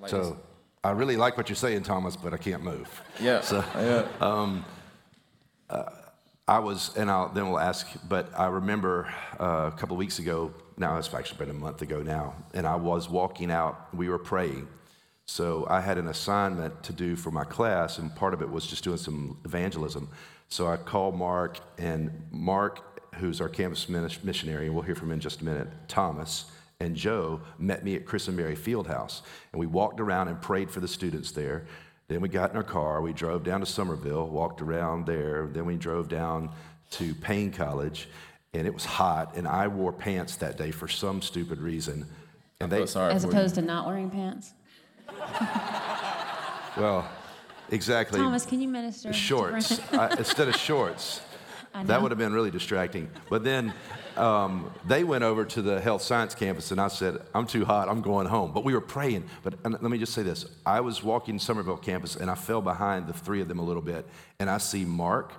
Like, 0.01 0.11
So 0.11 0.39
I 0.85 0.91
really 0.91 1.17
like 1.17 1.37
what 1.37 1.49
you're 1.49 1.57
saying, 1.57 1.83
Thomas, 1.83 2.17
but 2.17 2.33
I 2.33 2.37
can't 2.37 2.63
move. 2.63 3.03
yeah, 3.21 3.41
So 3.41 3.65
yeah. 3.77 4.07
I 6.49 6.61
was, 6.61 6.97
and 6.97 7.11
I'll, 7.11 7.29
then 7.29 7.51
we'll 7.51 7.59
ask, 7.59 7.87
but 8.09 8.31
I 8.35 8.47
remember 8.47 9.13
uh, 9.39 9.71
a 9.73 9.77
couple 9.77 9.97
of 9.97 9.99
weeks 9.99 10.19
ago, 10.19 10.55
now 10.79 10.97
it's 10.97 11.13
actually 11.13 11.37
been 11.39 11.51
a 11.51 11.59
month 11.59 11.83
ago 11.83 12.03
now, 12.03 12.37
and 12.55 12.67
I 12.67 12.77
was 12.77 13.11
walking 13.11 13.51
out, 13.51 13.95
we 13.95 14.09
were 14.09 14.19
praying. 14.19 14.67
So 15.27 15.67
I 15.69 15.83
had 15.83 15.99
an 15.99 16.09
assignment 16.09 16.83
to 16.85 16.95
do 16.95 17.17
for 17.17 17.31
my 17.31 17.45
class, 17.45 17.99
and 17.99 18.15
part 18.17 18.33
of 18.33 18.41
it 18.41 18.51
was 18.51 18.67
just 18.67 18.83
doing 18.83 18.97
some 18.97 19.37
evangelism. 19.45 20.09
So 20.49 20.69
I 20.69 20.79
called 20.79 21.17
Mark, 21.17 21.59
and 21.77 22.11
Mark, 22.31 23.15
who's 23.17 23.43
our 23.43 23.51
campus 23.51 23.87
missionary, 23.91 24.67
and 24.67 24.75
we'll 24.75 24.85
hear 24.85 24.95
from 24.95 25.09
him 25.09 25.15
in 25.15 25.21
just 25.21 25.43
a 25.43 25.45
minute, 25.45 25.69
Thomas, 25.87 26.47
and 26.81 26.95
Joe 26.95 27.41
met 27.59 27.85
me 27.85 27.97
at 27.97 28.05
Christenberry 28.05 28.57
Fieldhouse. 28.57 29.23
And 29.53 29.59
we 29.59 29.67
walked 29.67 29.99
around 30.01 30.29
and 30.29 30.41
prayed 30.41 30.71
for 30.71 30.79
the 30.79 30.87
students 30.87 31.33
there. 31.33 31.67
Then 32.07 32.21
we 32.21 32.29
got 32.29 32.51
in 32.51 32.57
our 32.57 32.63
car, 32.63 33.03
we 33.03 33.13
drove 33.13 33.43
down 33.43 33.61
to 33.61 33.67
Summerville, 33.67 34.29
walked 34.29 34.63
around 34.63 35.05
there. 35.05 35.49
Then 35.53 35.67
we 35.67 35.77
drove 35.77 36.09
down 36.09 36.51
to 36.93 37.15
Paine 37.17 37.51
College, 37.51 38.09
and 38.55 38.67
it 38.67 38.73
was 38.73 38.85
hot. 38.85 39.37
And 39.37 39.47
I 39.47 39.67
wore 39.67 39.93
pants 39.93 40.37
that 40.37 40.57
day 40.57 40.71
for 40.71 40.89
some 40.89 41.21
stupid 41.21 41.61
reason. 41.61 42.07
And 42.61 42.71
they, 42.71 42.79
feel 42.79 42.87
sorry 42.87 43.13
As 43.13 43.25
for 43.25 43.31
opposed 43.31 43.57
to 43.57 43.63
not 43.63 43.87
wearing 43.87 44.09
pants. 44.09 44.55
well, 46.77 47.11
exactly. 47.71 48.21
Thomas, 48.21 48.47
can 48.47 48.61
you 48.61 48.69
minister? 48.69 49.13
shorts 49.13 49.81
I, 49.93 50.15
instead 50.17 50.49
of 50.49 50.57
shorts. 50.57 51.23
That 51.85 52.03
would 52.03 52.11
have 52.11 52.19
been 52.19 52.33
really 52.33 52.51
distracting. 52.51 53.09
But 53.31 53.45
then 53.45 53.73
um, 54.17 54.73
they 54.87 55.05
went 55.05 55.25
over 55.25 55.45
to 55.45 55.63
the 55.63 55.81
health 55.81 56.03
science 56.03 56.35
campus, 56.35 56.71
and 56.71 56.81
I 56.81 56.89
said, 56.89 57.19
I'm 57.35 57.47
too 57.47 57.65
hot, 57.65 57.89
I'm 57.89 58.03
going 58.03 58.27
home. 58.27 58.53
But 58.53 58.65
we 58.65 58.75
were 58.75 58.81
praying. 58.81 59.25
But 59.43 59.55
and 59.65 59.75
let 59.75 59.83
me 59.91 59.99
just 59.99 60.13
say 60.13 60.23
this 60.23 60.47
I 60.67 60.81
was 60.81 61.03
walking 61.03 61.39
Summerville 61.39 61.77
campus, 61.77 62.17
and 62.17 62.31
I 62.31 62.35
fell 62.35 62.61
behind 62.61 63.07
the 63.07 63.13
three 63.13 63.41
of 63.41 63.49
them 63.49 63.59
a 63.59 63.65
little 63.65 63.83
bit. 63.83 64.07
And 64.41 64.51
I 64.51 64.59
see 64.59 64.85
Mark, 64.85 65.33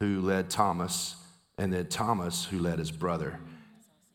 who 0.00 0.20
led 0.20 0.48
Thomas, 0.50 1.16
and 1.58 1.72
then 1.72 1.86
Thomas, 1.86 2.44
who 2.44 2.58
led 2.58 2.78
his 2.78 2.90
brother. 2.90 3.40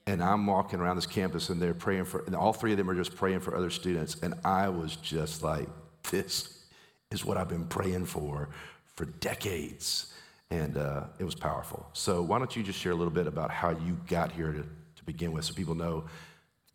And 0.08 0.24
I'm 0.24 0.46
walking 0.46 0.80
around 0.80 0.98
this 0.98 1.08
campus, 1.08 1.50
and 1.50 1.62
they're 1.62 1.74
praying 1.74 2.06
for, 2.06 2.24
and 2.28 2.36
all 2.36 2.54
three 2.54 2.72
of 2.72 2.78
them 2.78 2.90
are 2.90 2.96
just 2.96 3.16
praying 3.16 3.40
for 3.40 3.56
other 3.56 3.72
students. 3.72 4.18
And 4.22 4.36
I 4.46 4.70
was 4.70 4.96
just 4.98 5.44
like, 5.44 5.68
this 6.12 6.64
is 7.12 7.26
what 7.26 7.38
I've 7.38 7.50
been 7.50 7.66
praying 7.66 8.06
for 8.06 8.50
for 8.96 9.06
decades. 9.06 10.14
And 10.52 10.78
uh, 10.78 11.06
it 11.18 11.24
was 11.24 11.36
powerful. 11.36 11.88
So, 11.94 12.22
why 12.22 12.38
don't 12.38 12.56
you 12.56 12.62
just 12.62 12.80
share 12.80 12.92
a 12.92 12.96
little 12.96 13.14
bit 13.14 13.26
about 13.26 13.50
how 13.50 13.72
you 13.72 13.98
got 14.08 14.32
here 14.32 14.52
to, 14.52 14.62
to 14.62 15.04
begin 15.06 15.32
with 15.32 15.46
so 15.46 15.54
people 15.54 15.74
know 15.74 16.06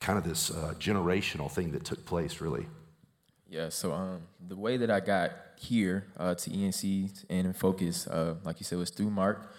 kind 0.01 0.19
of 0.19 0.25
this 0.25 0.51
uh, 0.51 0.75
generational 0.79 1.51
thing 1.51 1.71
that 1.73 1.85
took 1.85 2.05
place, 2.05 2.41
really? 2.41 2.67
Yeah, 3.49 3.69
so 3.69 3.93
um, 3.93 4.23
the 4.49 4.57
way 4.57 4.77
that 4.77 4.91
I 4.91 5.01
got 5.01 5.33
here 5.57 6.07
uh, 6.17 6.35
to 6.37 6.51
ENC 6.51 7.25
and 7.29 7.49
in 7.49 7.53
Focus, 7.53 8.07
uh, 8.07 8.37
like 8.45 8.61
you 8.61 8.65
said, 8.65 8.79
was 8.79 8.91
through 8.91 9.11
Mark, 9.11 9.53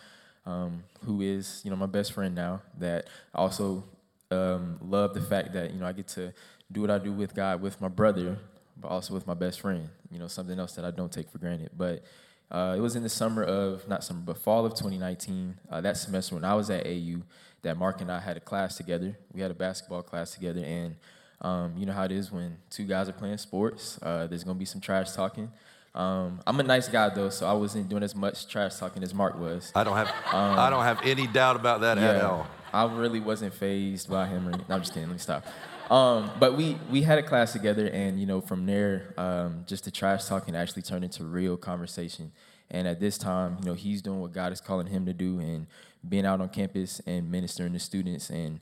um, 0.46 0.84
who 1.06 1.22
is 1.22 1.62
you 1.64 1.70
know 1.70 1.76
my 1.76 1.88
best 1.88 2.14
friend 2.14 2.34
now. 2.34 2.62
That 2.80 3.08
also 3.36 3.84
um, 4.32 4.80
love 4.82 5.14
the 5.14 5.22
fact 5.22 5.52
that 5.54 5.74
you 5.74 5.80
know 5.80 5.86
I 5.86 5.92
get 5.92 6.08
to 6.10 6.34
do 6.72 6.82
what 6.82 6.90
I 6.90 7.00
do 7.00 7.12
with 7.12 7.36
God 7.36 7.62
with 7.62 7.82
my 7.82 7.90
brother, 7.90 8.38
but 8.78 8.88
also 8.88 9.14
with 9.14 9.28
my 9.28 9.34
best 9.34 9.60
friend. 9.60 9.90
You 10.10 10.20
know, 10.20 10.28
something 10.28 10.58
else 10.58 10.74
that 10.76 10.86
I 10.86 10.92
don't 10.92 11.12
take 11.12 11.30
for 11.30 11.38
granted. 11.38 11.72
But 11.76 12.04
uh, 12.52 12.76
it 12.78 12.82
was 12.82 12.96
in 12.96 13.04
the 13.04 13.10
summer 13.10 13.44
of 13.44 13.88
not 13.88 14.04
summer, 14.04 14.22
but 14.24 14.38
fall 14.38 14.66
of 14.66 14.74
2019. 14.74 15.58
Uh, 15.70 15.82
that 15.82 15.96
semester 15.98 16.36
when 16.36 16.44
I 16.44 16.54
was 16.54 16.70
at 16.70 16.86
AU, 16.86 17.22
that 17.62 17.78
Mark 17.78 18.02
and 18.02 18.12
I 18.12 18.20
had 18.20 18.36
a 18.36 18.42
class 18.42 18.76
together. 18.76 19.18
We 19.34 19.42
had 19.42 19.52
a 19.52 19.54
basketball 19.54 20.04
class 20.04 20.34
together, 20.34 20.62
and 20.64 20.96
um, 21.42 21.74
you 21.78 21.86
know 21.86 21.94
how 21.94 22.04
it 22.04 22.12
is 22.12 22.32
when 22.32 22.58
two 22.70 22.86
guys 22.86 23.08
are 23.08 23.14
playing 23.14 23.38
sports. 23.38 23.98
Uh, 24.02 24.28
there's 24.28 24.44
gonna 24.44 24.60
be 24.60 24.66
some 24.66 24.82
trash 24.82 25.12
talking. 25.14 25.50
Um, 25.96 26.42
I'm 26.46 26.60
a 26.60 26.64
nice 26.64 26.88
guy 26.88 27.10
though, 27.10 27.30
so 27.30 27.48
I 27.48 27.54
wasn't 27.54 27.90
doing 27.90 28.04
as 28.04 28.16
much 28.16 28.48
trash 28.48 28.76
talking 28.76 29.02
as 29.04 29.14
Mark 29.14 29.38
was. 29.40 29.72
I 29.76 29.84
don't 29.84 29.96
have, 29.96 30.14
I 30.32 30.70
don't 30.70 30.84
have 30.84 31.02
any 31.04 31.28
doubt 31.28 31.56
about 31.56 31.82
that 31.82 31.98
at 31.98 32.22
all. 32.22 32.48
I 32.74 32.86
really 32.86 33.20
wasn't 33.20 33.54
phased 33.54 34.10
by 34.10 34.28
him. 34.28 34.48
Or, 34.48 34.52
no, 34.52 34.64
I'm 34.70 34.80
just 34.80 34.94
kidding. 34.94 35.10
Let 35.10 35.14
me 35.14 35.20
stop. 35.20 35.46
Um, 35.92 36.32
but 36.40 36.56
we 36.56 36.78
we 36.90 37.02
had 37.02 37.20
a 37.20 37.24
class 37.24 37.52
together, 37.52 37.86
and 37.88 38.18
you 38.18 38.26
know 38.26 38.40
from 38.40 38.66
there, 38.66 39.14
um, 39.18 39.66
just 39.68 39.84
the 39.84 39.92
trash 39.92 40.24
talking 40.24 40.56
actually 40.56 40.84
turned 40.84 41.04
into 41.04 41.26
real 41.26 41.58
conversation. 41.58 42.32
And 42.70 42.88
at 42.88 43.02
this 43.02 43.18
time, 43.18 43.58
you 43.60 43.66
know, 43.66 43.74
he's 43.74 44.02
doing 44.02 44.22
what 44.22 44.32
God 44.32 44.54
is 44.54 44.62
calling 44.62 44.88
him 44.88 45.06
to 45.06 45.14
do, 45.14 45.40
and 45.42 45.68
being 46.08 46.26
out 46.26 46.40
on 46.40 46.48
campus 46.48 47.02
and 47.06 47.30
ministering 47.30 47.74
to 47.74 47.80
students. 47.80 48.30
And 48.30 48.62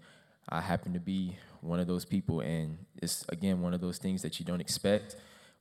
I 0.50 0.60
happen 0.60 0.94
to 0.94 1.00
be 1.00 1.38
one 1.62 1.80
of 1.80 1.86
those 1.86 2.04
people, 2.04 2.40
and 2.40 2.80
it's 3.00 3.24
again 3.30 3.62
one 3.62 3.76
of 3.76 3.82
those 3.82 4.00
things 4.00 4.24
that 4.24 4.40
you 4.40 4.46
don't 4.46 4.60
expect. 4.60 5.16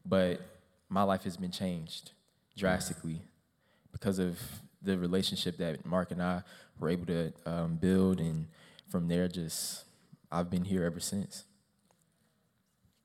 But 0.06 0.40
my 0.88 1.02
life 1.02 1.24
has 1.24 1.36
been 1.36 1.50
changed 1.50 2.12
drastically 2.56 3.20
because 3.92 4.18
of 4.18 4.38
the 4.80 4.96
relationship 4.96 5.58
that 5.58 5.84
Mark 5.84 6.12
and 6.12 6.22
I 6.22 6.44
were 6.80 6.88
able 6.88 7.04
to 7.06 7.30
um, 7.44 7.76
build, 7.76 8.20
and 8.20 8.46
from 8.88 9.06
there, 9.06 9.28
just 9.28 9.84
I've 10.32 10.48
been 10.48 10.64
here 10.64 10.84
ever 10.84 11.00
since. 11.00 11.44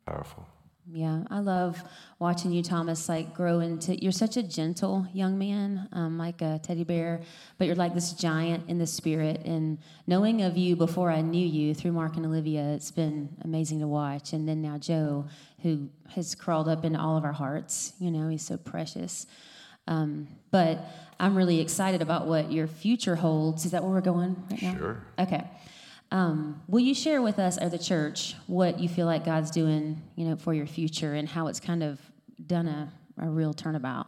Powerful. 0.05 0.45
Yeah, 0.91 1.23
I 1.29 1.39
love 1.39 1.81
watching 2.19 2.51
you, 2.51 2.61
Thomas, 2.61 3.07
like 3.07 3.33
grow 3.33 3.61
into. 3.61 3.95
You're 4.03 4.11
such 4.11 4.35
a 4.35 4.43
gentle 4.43 5.07
young 5.13 5.37
man, 5.37 5.87
um, 5.93 6.17
like 6.17 6.41
a 6.41 6.59
teddy 6.61 6.83
bear, 6.83 7.21
but 7.57 7.67
you're 7.67 7.75
like 7.75 7.93
this 7.93 8.11
giant 8.11 8.69
in 8.69 8.79
the 8.79 8.87
spirit. 8.87 9.41
And 9.45 9.77
knowing 10.07 10.41
of 10.41 10.57
you 10.57 10.75
before 10.75 11.09
I 11.09 11.21
knew 11.21 11.45
you 11.45 11.73
through 11.73 11.93
Mark 11.93 12.17
and 12.17 12.25
Olivia, 12.25 12.73
it's 12.73 12.91
been 12.91 13.29
amazing 13.45 13.79
to 13.79 13.87
watch. 13.87 14.33
And 14.33 14.47
then 14.47 14.61
now 14.61 14.77
Joe, 14.77 15.25
who 15.61 15.87
has 16.09 16.35
crawled 16.35 16.67
up 16.67 16.83
into 16.83 16.99
all 16.99 17.17
of 17.17 17.23
our 17.23 17.31
hearts. 17.31 17.93
You 17.99 18.11
know, 18.11 18.27
he's 18.27 18.45
so 18.45 18.57
precious. 18.57 19.25
Um, 19.87 20.27
but 20.51 20.85
I'm 21.19 21.35
really 21.35 21.61
excited 21.61 22.01
about 22.01 22.27
what 22.27 22.51
your 22.51 22.67
future 22.67 23.15
holds. 23.15 23.65
Is 23.65 23.71
that 23.71 23.83
where 23.83 23.91
we're 23.91 24.01
going 24.01 24.35
right 24.51 24.61
now? 24.61 24.75
Sure. 24.77 25.03
Okay. 25.17 25.43
Um, 26.13 26.61
will 26.67 26.79
you 26.79 26.93
share 26.93 27.23
with 27.23 27.39
us, 27.39 27.57
or 27.57 27.69
the 27.69 27.79
church, 27.79 28.35
what 28.45 28.79
you 28.79 28.87
feel 28.87 29.07
like 29.07 29.25
God's 29.25 29.49
doing, 29.49 29.99
you 30.15 30.25
know, 30.25 30.35
for 30.35 30.53
your 30.53 30.67
future, 30.67 31.15
and 31.15 31.27
how 31.27 31.47
it's 31.47 31.59
kind 31.59 31.81
of 31.81 31.99
done 32.45 32.67
a, 32.67 32.93
a 33.17 33.27
real 33.27 33.51
turnabout? 33.51 34.05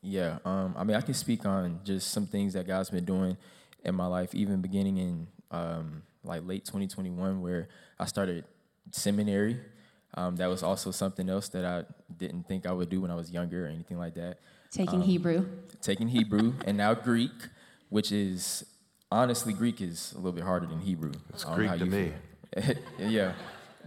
Yeah, 0.00 0.38
um, 0.44 0.76
I 0.78 0.84
mean, 0.84 0.96
I 0.96 1.00
can 1.00 1.12
speak 1.12 1.44
on 1.44 1.80
just 1.82 2.12
some 2.12 2.24
things 2.24 2.52
that 2.52 2.68
God's 2.68 2.90
been 2.90 3.04
doing 3.04 3.36
in 3.84 3.96
my 3.96 4.06
life, 4.06 4.32
even 4.32 4.60
beginning 4.60 4.98
in 4.98 5.26
um, 5.50 6.02
like 6.22 6.46
late 6.46 6.64
2021, 6.64 7.42
where 7.42 7.66
I 7.98 8.04
started 8.06 8.44
seminary. 8.92 9.58
Um, 10.14 10.36
that 10.36 10.46
was 10.46 10.62
also 10.62 10.92
something 10.92 11.28
else 11.28 11.48
that 11.48 11.64
I 11.64 11.84
didn't 12.16 12.46
think 12.46 12.64
I 12.64 12.72
would 12.72 12.88
do 12.88 13.00
when 13.00 13.10
I 13.10 13.16
was 13.16 13.32
younger 13.32 13.66
or 13.66 13.68
anything 13.68 13.98
like 13.98 14.14
that. 14.14 14.38
Taking 14.70 15.02
Hebrew. 15.02 15.46
Taking 15.82 16.06
Hebrew 16.06 16.54
and 16.64 16.76
now 16.76 16.94
Greek, 16.94 17.32
which 17.88 18.12
is 18.12 18.64
honestly 19.10 19.52
Greek 19.52 19.80
is 19.80 20.12
a 20.12 20.16
little 20.16 20.32
bit 20.32 20.44
harder 20.44 20.66
than 20.66 20.80
Hebrew. 20.80 21.12
It's 21.30 21.44
I 21.44 21.56
don't 21.56 21.66
know 21.66 21.76
Greek 21.76 21.80
to 21.80 21.86
me. 21.86 22.74
yeah, 22.98 23.32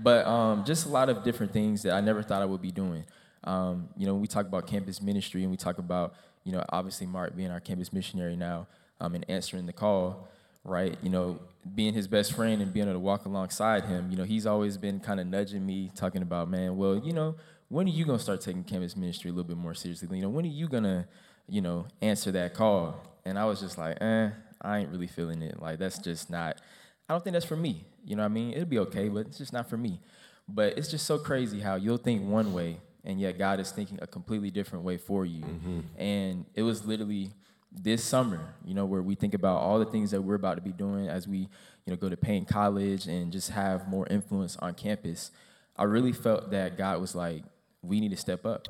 but 0.01 0.25
um, 0.25 0.63
just 0.65 0.85
a 0.85 0.89
lot 0.89 1.09
of 1.09 1.23
different 1.23 1.53
things 1.53 1.83
that 1.83 1.93
I 1.93 2.01
never 2.01 2.23
thought 2.23 2.41
I 2.41 2.45
would 2.45 2.61
be 2.61 2.71
doing. 2.71 3.03
Um, 3.43 3.89
you 3.97 4.05
know, 4.05 4.15
we 4.15 4.27
talk 4.27 4.45
about 4.45 4.67
campus 4.67 5.01
ministry 5.01 5.41
and 5.41 5.51
we 5.51 5.57
talk 5.57 5.77
about, 5.77 6.15
you 6.43 6.51
know, 6.51 6.63
obviously 6.69 7.07
Mark 7.07 7.35
being 7.35 7.51
our 7.51 7.59
campus 7.59 7.91
missionary 7.91 8.35
now 8.35 8.67
um, 9.01 9.15
and 9.15 9.25
answering 9.27 9.65
the 9.65 9.73
call, 9.73 10.27
right? 10.63 10.97
You 11.01 11.09
know, 11.09 11.39
being 11.75 11.93
his 11.93 12.07
best 12.07 12.33
friend 12.33 12.61
and 12.61 12.73
being 12.73 12.87
able 12.87 12.95
to 12.95 12.99
walk 12.99 13.25
alongside 13.25 13.85
him, 13.85 14.09
you 14.11 14.17
know, 14.17 14.23
he's 14.23 14.45
always 14.45 14.77
been 14.77 14.99
kind 14.99 15.19
of 15.19 15.27
nudging 15.27 15.65
me, 15.65 15.91
talking 15.93 16.21
about, 16.21 16.49
man, 16.49 16.77
well, 16.77 16.97
you 16.97 17.13
know, 17.13 17.35
when 17.69 17.87
are 17.87 17.91
you 17.91 18.05
gonna 18.05 18.19
start 18.19 18.39
taking 18.41 18.63
campus 18.63 18.95
ministry 18.95 19.29
a 19.29 19.33
little 19.33 19.47
bit 19.47 19.57
more 19.57 19.73
seriously? 19.73 20.07
You 20.15 20.23
know, 20.23 20.29
when 20.29 20.45
are 20.45 20.49
you 20.49 20.67
gonna, 20.67 21.07
you 21.49 21.61
know, 21.61 21.87
answer 22.01 22.31
that 22.31 22.53
call? 22.53 23.01
And 23.25 23.37
I 23.37 23.45
was 23.45 23.59
just 23.59 23.77
like, 23.77 23.97
eh, 24.01 24.29
I 24.63 24.79
ain't 24.79 24.89
really 24.89 25.07
feeling 25.07 25.41
it. 25.41 25.61
Like 25.61 25.79
that's 25.79 25.99
just 25.99 26.29
not 26.29 26.61
I 27.07 27.13
don't 27.13 27.23
think 27.23 27.33
that's 27.33 27.45
for 27.45 27.57
me. 27.57 27.85
You 28.05 28.15
know 28.15 28.23
what 28.23 28.31
I 28.31 28.33
mean? 28.33 28.53
It'll 28.53 28.65
be 28.65 28.79
okay, 28.79 29.09
but 29.09 29.27
it's 29.27 29.37
just 29.37 29.53
not 29.53 29.69
for 29.69 29.77
me. 29.77 29.99
But 30.47 30.77
it's 30.77 30.89
just 30.89 31.05
so 31.05 31.17
crazy 31.17 31.59
how 31.59 31.75
you'll 31.75 31.97
think 31.97 32.27
one 32.27 32.53
way, 32.53 32.79
and 33.03 33.19
yet 33.19 33.37
God 33.37 33.59
is 33.59 33.71
thinking 33.71 33.99
a 34.01 34.07
completely 34.07 34.51
different 34.51 34.83
way 34.83 34.97
for 34.97 35.25
you. 35.25 35.41
Mm-hmm. 35.41 35.79
And 35.97 36.45
it 36.53 36.63
was 36.63 36.85
literally 36.85 37.31
this 37.71 38.03
summer, 38.03 38.55
you 38.65 38.73
know, 38.73 38.85
where 38.85 39.01
we 39.01 39.15
think 39.15 39.33
about 39.33 39.57
all 39.61 39.79
the 39.79 39.85
things 39.85 40.11
that 40.11 40.21
we're 40.21 40.35
about 40.35 40.55
to 40.55 40.61
be 40.61 40.71
doing 40.71 41.07
as 41.07 41.27
we, 41.27 41.37
you 41.37 41.47
know, 41.87 41.95
go 41.95 42.09
to 42.09 42.17
Paine 42.17 42.45
College 42.45 43.07
and 43.07 43.31
just 43.31 43.51
have 43.51 43.87
more 43.87 44.05
influence 44.07 44.57
on 44.57 44.73
campus. 44.73 45.31
I 45.75 45.83
really 45.83 46.11
felt 46.11 46.51
that 46.51 46.77
God 46.77 47.01
was 47.01 47.15
like, 47.15 47.43
we 47.81 47.99
need 47.99 48.11
to 48.11 48.17
step 48.17 48.45
up. 48.45 48.67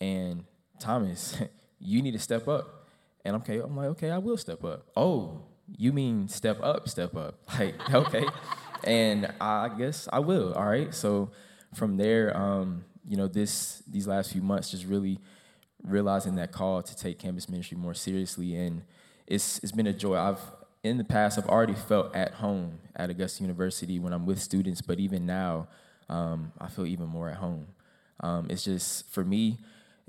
And 0.00 0.44
Thomas, 0.78 1.38
you 1.80 2.02
need 2.02 2.12
to 2.12 2.18
step 2.18 2.48
up. 2.48 2.77
And 3.24 3.34
I'm 3.34 3.42
okay, 3.42 3.58
I'm 3.58 3.76
like, 3.76 3.88
okay, 3.88 4.10
I 4.10 4.18
will 4.18 4.36
step 4.36 4.64
up. 4.64 4.86
Oh, 4.96 5.42
you 5.76 5.92
mean 5.92 6.28
step 6.28 6.60
up, 6.62 6.88
step 6.88 7.16
up. 7.16 7.38
Like, 7.58 7.94
okay. 7.94 8.24
and 8.84 9.32
I 9.40 9.70
guess 9.76 10.08
I 10.12 10.20
will. 10.20 10.54
All 10.54 10.66
right. 10.66 10.94
So 10.94 11.30
from 11.74 11.96
there, 11.96 12.36
um, 12.36 12.84
you 13.06 13.16
know, 13.16 13.26
this 13.26 13.82
these 13.88 14.06
last 14.06 14.32
few 14.32 14.42
months 14.42 14.70
just 14.70 14.84
really 14.84 15.18
realizing 15.82 16.36
that 16.36 16.52
call 16.52 16.82
to 16.82 16.96
take 16.96 17.18
campus 17.18 17.48
ministry 17.48 17.76
more 17.76 17.94
seriously. 17.94 18.54
And 18.54 18.82
it's 19.26 19.58
it's 19.60 19.72
been 19.72 19.86
a 19.86 19.92
joy. 19.92 20.16
I've 20.16 20.40
in 20.82 20.98
the 20.98 21.04
past 21.04 21.38
I've 21.38 21.48
already 21.48 21.74
felt 21.74 22.14
at 22.14 22.34
home 22.34 22.78
at 22.96 23.10
Augusta 23.10 23.42
University 23.42 23.98
when 23.98 24.12
I'm 24.12 24.26
with 24.26 24.40
students, 24.40 24.80
but 24.80 24.98
even 24.98 25.26
now, 25.26 25.68
um, 26.08 26.52
I 26.60 26.68
feel 26.68 26.86
even 26.86 27.06
more 27.06 27.28
at 27.28 27.36
home. 27.36 27.66
Um, 28.20 28.46
it's 28.50 28.64
just 28.64 29.10
for 29.10 29.24
me, 29.24 29.58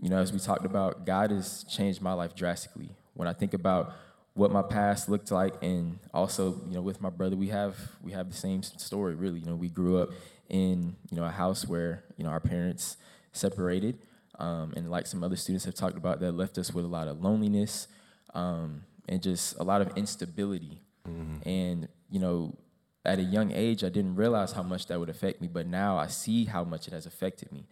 you 0.01 0.09
know, 0.09 0.17
as 0.17 0.31
we 0.31 0.39
talked 0.39 0.65
about, 0.65 1.05
God 1.05 1.31
has 1.31 1.63
changed 1.65 2.01
my 2.01 2.13
life 2.13 2.35
drastically. 2.35 2.89
When 3.13 3.27
I 3.27 3.33
think 3.33 3.53
about 3.53 3.93
what 4.33 4.51
my 4.51 4.62
past 4.62 5.09
looked 5.09 5.31
like, 5.31 5.55
and 5.62 5.99
also, 6.13 6.62
you 6.67 6.75
know, 6.75 6.81
with 6.81 7.01
my 7.01 7.09
brother, 7.09 7.35
we 7.35 7.49
have 7.49 7.75
we 8.01 8.13
have 8.13 8.29
the 8.29 8.38
same 8.38 8.63
story. 8.63 9.15
Really, 9.15 9.39
you 9.39 9.45
know, 9.45 9.55
we 9.55 9.69
grew 9.69 10.01
up 10.01 10.09
in 10.47 10.95
you 11.12 11.17
know 11.17 11.25
a 11.25 11.31
house 11.31 11.67
where 11.67 12.03
you 12.17 12.23
know 12.23 12.29
our 12.29 12.39
parents 12.39 12.97
separated, 13.33 13.99
um, 14.39 14.73
and 14.75 14.89
like 14.89 15.05
some 15.05 15.23
other 15.23 15.35
students 15.35 15.65
have 15.65 15.75
talked 15.75 15.97
about, 15.97 16.19
that 16.21 16.31
left 16.31 16.57
us 16.57 16.73
with 16.73 16.85
a 16.85 16.88
lot 16.88 17.07
of 17.07 17.21
loneliness 17.21 17.88
um, 18.33 18.83
and 19.07 19.21
just 19.21 19.57
a 19.59 19.63
lot 19.63 19.81
of 19.81 19.95
instability. 19.97 20.81
Mm-hmm. 21.07 21.49
And 21.49 21.88
you 22.09 22.19
know, 22.19 22.55
at 23.03 23.19
a 23.19 23.23
young 23.23 23.51
age, 23.51 23.83
I 23.83 23.89
didn't 23.89 24.15
realize 24.15 24.53
how 24.53 24.63
much 24.63 24.88
that 24.88 24.99
would 24.99 25.09
affect 25.09 25.41
me, 25.41 25.47
but 25.47 25.67
now 25.67 25.97
I 25.97 26.07
see 26.07 26.45
how 26.45 26.63
much 26.63 26.88
it 26.88 26.93
has 26.93 27.05
affected 27.05 27.51
me. 27.51 27.65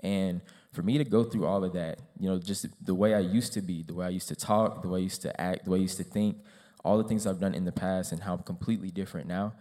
And 0.00 0.40
for 0.72 0.82
me 0.82 0.98
to 0.98 1.04
go 1.04 1.22
through 1.22 1.46
all 1.46 1.64
of 1.64 1.74
that, 1.74 2.00
you 2.18 2.28
know, 2.28 2.38
just 2.38 2.66
the 2.84 2.94
way 2.94 3.14
I 3.14 3.20
used 3.20 3.52
to 3.54 3.60
be, 3.60 3.82
the 3.82 3.94
way 3.94 4.06
I 4.06 4.08
used 4.08 4.28
to 4.28 4.36
talk, 4.36 4.82
the 4.82 4.88
way 4.88 5.00
I 5.00 5.02
used 5.02 5.22
to 5.22 5.40
act, 5.40 5.64
the 5.64 5.70
way 5.70 5.78
I 5.78 5.82
used 5.82 5.98
to 5.98 6.04
think, 6.04 6.38
all 6.84 6.98
the 6.98 7.04
things 7.04 7.26
I've 7.26 7.40
done 7.40 7.54
in 7.54 7.64
the 7.64 7.72
past 7.72 8.12
and 8.12 8.22
how 8.22 8.34
I'm 8.34 8.42
completely 8.42 8.90
different 8.90 9.28
now. 9.28 9.52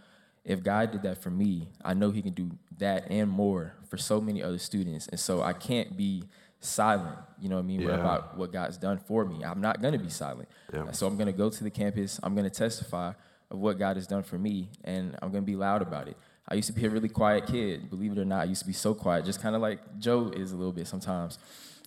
If 0.43 0.63
God 0.63 0.91
did 0.91 1.03
that 1.03 1.21
for 1.21 1.29
me, 1.29 1.69
I 1.83 1.93
know 1.93 2.09
He 2.11 2.21
can 2.21 2.33
do 2.33 2.51
that 2.77 3.11
and 3.11 3.29
more 3.29 3.75
for 3.89 3.97
so 3.97 4.19
many 4.19 4.41
other 4.41 4.57
students. 4.57 5.07
And 5.07 5.19
so 5.19 5.41
I 5.41 5.53
can't 5.53 5.95
be 5.95 6.23
silent, 6.61 7.17
you 7.39 7.49
know 7.49 7.55
what 7.55 7.63
I 7.63 7.67
mean, 7.67 7.81
yeah. 7.81 7.89
about 7.89 8.37
what 8.37 8.51
God's 8.51 8.77
done 8.77 8.97
for 8.97 9.25
me. 9.25 9.43
I'm 9.43 9.61
not 9.61 9.81
going 9.81 9.93
to 9.93 9.99
be 9.99 10.09
silent. 10.09 10.47
Yeah. 10.73 10.91
So 10.91 11.07
I'm 11.07 11.15
going 11.17 11.27
to 11.27 11.33
go 11.33 11.49
to 11.49 11.63
the 11.63 11.69
campus, 11.69 12.19
I'm 12.23 12.35
going 12.35 12.49
to 12.49 12.55
testify 12.55 13.13
of 13.51 13.59
what 13.59 13.77
God 13.77 13.97
has 13.97 14.07
done 14.07 14.23
for 14.23 14.37
me, 14.37 14.69
and 14.83 15.15
I'm 15.21 15.31
going 15.31 15.43
to 15.43 15.45
be 15.45 15.57
loud 15.57 15.81
about 15.81 16.07
it. 16.07 16.17
I 16.47 16.55
used 16.55 16.67
to 16.67 16.73
be 16.73 16.85
a 16.85 16.89
really 16.89 17.09
quiet 17.09 17.47
kid, 17.47 17.89
believe 17.89 18.11
it 18.11 18.17
or 18.17 18.25
not. 18.25 18.41
I 18.41 18.43
used 18.45 18.61
to 18.61 18.67
be 18.67 18.73
so 18.73 18.93
quiet, 18.93 19.25
just 19.25 19.41
kind 19.41 19.55
of 19.55 19.61
like 19.61 19.99
Joe 19.99 20.31
is 20.35 20.51
a 20.51 20.55
little 20.55 20.73
bit 20.73 20.87
sometimes. 20.87 21.37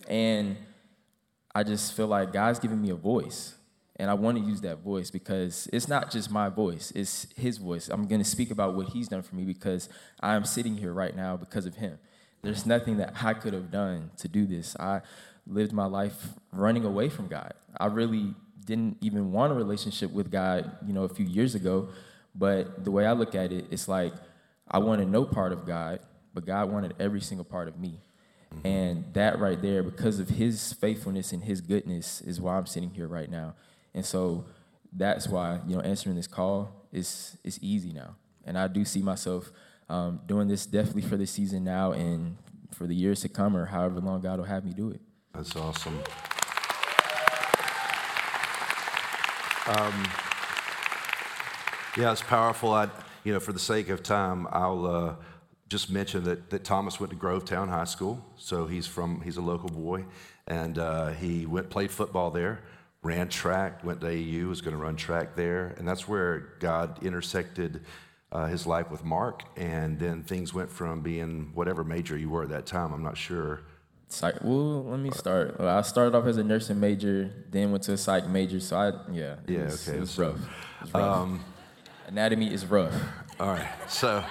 And 0.08 0.56
I 1.54 1.62
just 1.62 1.94
feel 1.94 2.06
like 2.06 2.32
God's 2.32 2.58
giving 2.58 2.80
me 2.80 2.90
a 2.90 2.94
voice. 2.94 3.54
And 3.96 4.10
I 4.10 4.14
want 4.14 4.38
to 4.38 4.44
use 4.44 4.60
that 4.62 4.78
voice 4.78 5.10
because 5.10 5.68
it's 5.72 5.86
not 5.86 6.10
just 6.10 6.30
my 6.30 6.48
voice, 6.48 6.92
it's 6.96 7.28
His 7.36 7.58
voice. 7.58 7.88
I'm 7.88 8.08
going 8.08 8.20
to 8.20 8.28
speak 8.28 8.50
about 8.50 8.74
what 8.74 8.88
He's 8.88 9.08
done 9.08 9.22
for 9.22 9.36
me 9.36 9.44
because 9.44 9.88
I'm 10.20 10.44
sitting 10.44 10.76
here 10.76 10.92
right 10.92 11.14
now 11.14 11.36
because 11.36 11.64
of 11.64 11.76
Him. 11.76 11.98
There's 12.42 12.66
nothing 12.66 12.96
that 12.98 13.14
I 13.22 13.34
could 13.34 13.54
have 13.54 13.70
done 13.70 14.10
to 14.18 14.28
do 14.28 14.46
this. 14.46 14.76
I 14.80 15.00
lived 15.46 15.72
my 15.72 15.86
life 15.86 16.30
running 16.52 16.84
away 16.84 17.08
from 17.08 17.28
God. 17.28 17.54
I 17.78 17.86
really 17.86 18.34
didn't 18.64 18.98
even 19.00 19.30
want 19.30 19.52
a 19.52 19.54
relationship 19.54 20.10
with 20.10 20.30
God, 20.30 20.78
you 20.86 20.92
know, 20.92 21.04
a 21.04 21.08
few 21.08 21.26
years 21.26 21.54
ago. 21.54 21.88
But 22.34 22.84
the 22.84 22.90
way 22.90 23.06
I 23.06 23.12
look 23.12 23.34
at 23.34 23.52
it, 23.52 23.66
it's 23.70 23.86
like 23.86 24.12
I 24.68 24.78
wanted 24.78 25.08
no 25.08 25.24
part 25.24 25.52
of 25.52 25.66
God, 25.66 26.00
but 26.32 26.46
God 26.46 26.70
wanted 26.70 26.94
every 26.98 27.20
single 27.20 27.44
part 27.44 27.68
of 27.68 27.78
me. 27.78 28.00
Mm-hmm. 28.54 28.66
And 28.66 29.14
that 29.14 29.38
right 29.38 29.60
there, 29.60 29.82
because 29.82 30.20
of 30.20 30.30
his 30.30 30.72
faithfulness 30.72 31.32
and 31.32 31.44
his 31.44 31.60
goodness, 31.60 32.20
is 32.20 32.40
why 32.40 32.56
I'm 32.56 32.66
sitting 32.66 32.90
here 32.90 33.06
right 33.06 33.30
now. 33.30 33.54
And 33.94 34.04
so 34.04 34.46
that's 34.92 35.28
why, 35.28 35.60
you 35.66 35.76
know, 35.76 35.82
answering 35.82 36.16
this 36.16 36.26
call 36.26 36.70
is 36.92 37.36
is 37.44 37.58
easy 37.62 37.92
now. 37.92 38.16
And 38.44 38.58
I 38.58 38.68
do 38.68 38.84
see 38.84 39.02
myself 39.02 39.50
um, 39.88 40.20
doing 40.26 40.48
this 40.48 40.66
definitely 40.66 41.02
for 41.02 41.16
the 41.16 41.26
season 41.26 41.64
now 41.64 41.92
and 41.92 42.36
for 42.72 42.86
the 42.86 42.94
years 42.94 43.20
to 43.20 43.28
come 43.28 43.56
or 43.56 43.66
however 43.66 44.00
long 44.00 44.20
God 44.20 44.38
will 44.38 44.46
have 44.46 44.64
me 44.64 44.72
do 44.72 44.90
it. 44.90 45.00
That's 45.32 45.54
awesome. 45.56 45.98
Um, 49.66 50.04
yeah, 51.96 52.12
it's 52.12 52.22
powerful. 52.22 52.72
I, 52.72 52.88
you 53.24 53.32
know, 53.32 53.40
for 53.40 53.52
the 53.52 53.58
sake 53.58 53.88
of 53.88 54.02
time, 54.02 54.46
I'll 54.52 54.86
uh, 54.86 55.14
just 55.68 55.90
mention 55.90 56.24
that, 56.24 56.50
that 56.50 56.62
Thomas 56.62 57.00
went 57.00 57.10
to 57.10 57.16
Grovetown 57.16 57.68
High 57.68 57.84
School. 57.84 58.24
So 58.36 58.66
he's 58.66 58.86
from 58.86 59.22
he's 59.22 59.38
a 59.38 59.42
local 59.42 59.70
boy, 59.70 60.04
and 60.46 60.78
uh, 60.78 61.08
he 61.08 61.46
went 61.46 61.70
played 61.70 61.90
football 61.90 62.30
there, 62.30 62.60
ran 63.02 63.28
track, 63.28 63.82
went 63.82 64.00
to 64.02 64.08
AU, 64.08 64.46
was 64.46 64.60
going 64.60 64.76
to 64.76 64.82
run 64.82 64.96
track 64.96 65.34
there, 65.34 65.74
and 65.78 65.88
that's 65.88 66.06
where 66.06 66.50
God 66.60 67.02
intersected 67.02 67.82
uh, 68.30 68.46
his 68.46 68.66
life 68.66 68.90
with 68.90 69.04
Mark, 69.04 69.44
and 69.56 69.98
then 69.98 70.22
things 70.22 70.52
went 70.52 70.70
from 70.70 71.00
being 71.00 71.50
whatever 71.54 71.82
major 71.82 72.18
you 72.18 72.28
were 72.28 72.42
at 72.42 72.50
that 72.50 72.66
time. 72.66 72.92
I'm 72.92 73.02
not 73.02 73.16
sure. 73.16 73.62
Psych. 74.08 74.36
Well, 74.42 74.84
let 74.84 75.00
me 75.00 75.10
start. 75.10 75.58
Well, 75.58 75.76
I 75.76 75.80
started 75.82 76.14
off 76.14 76.26
as 76.26 76.36
a 76.36 76.44
nursing 76.44 76.78
major, 76.78 77.32
then 77.50 77.70
went 77.70 77.84
to 77.84 77.94
a 77.94 77.96
psych 77.96 78.28
major. 78.28 78.60
So 78.60 78.76
I, 78.76 78.88
yeah, 79.12 79.36
yeah, 79.48 79.64
was, 79.64 79.88
okay. 79.88 79.96
It 79.96 80.00
was 80.00 80.18
rough. 80.18 80.34
It 80.36 80.82
was 80.82 80.94
rough. 80.94 81.02
Um, 81.02 81.44
Anatomy 82.14 82.54
is 82.54 82.64
rough. 82.64 82.94
All 83.40 83.48
right, 83.48 83.68
so. 83.88 84.22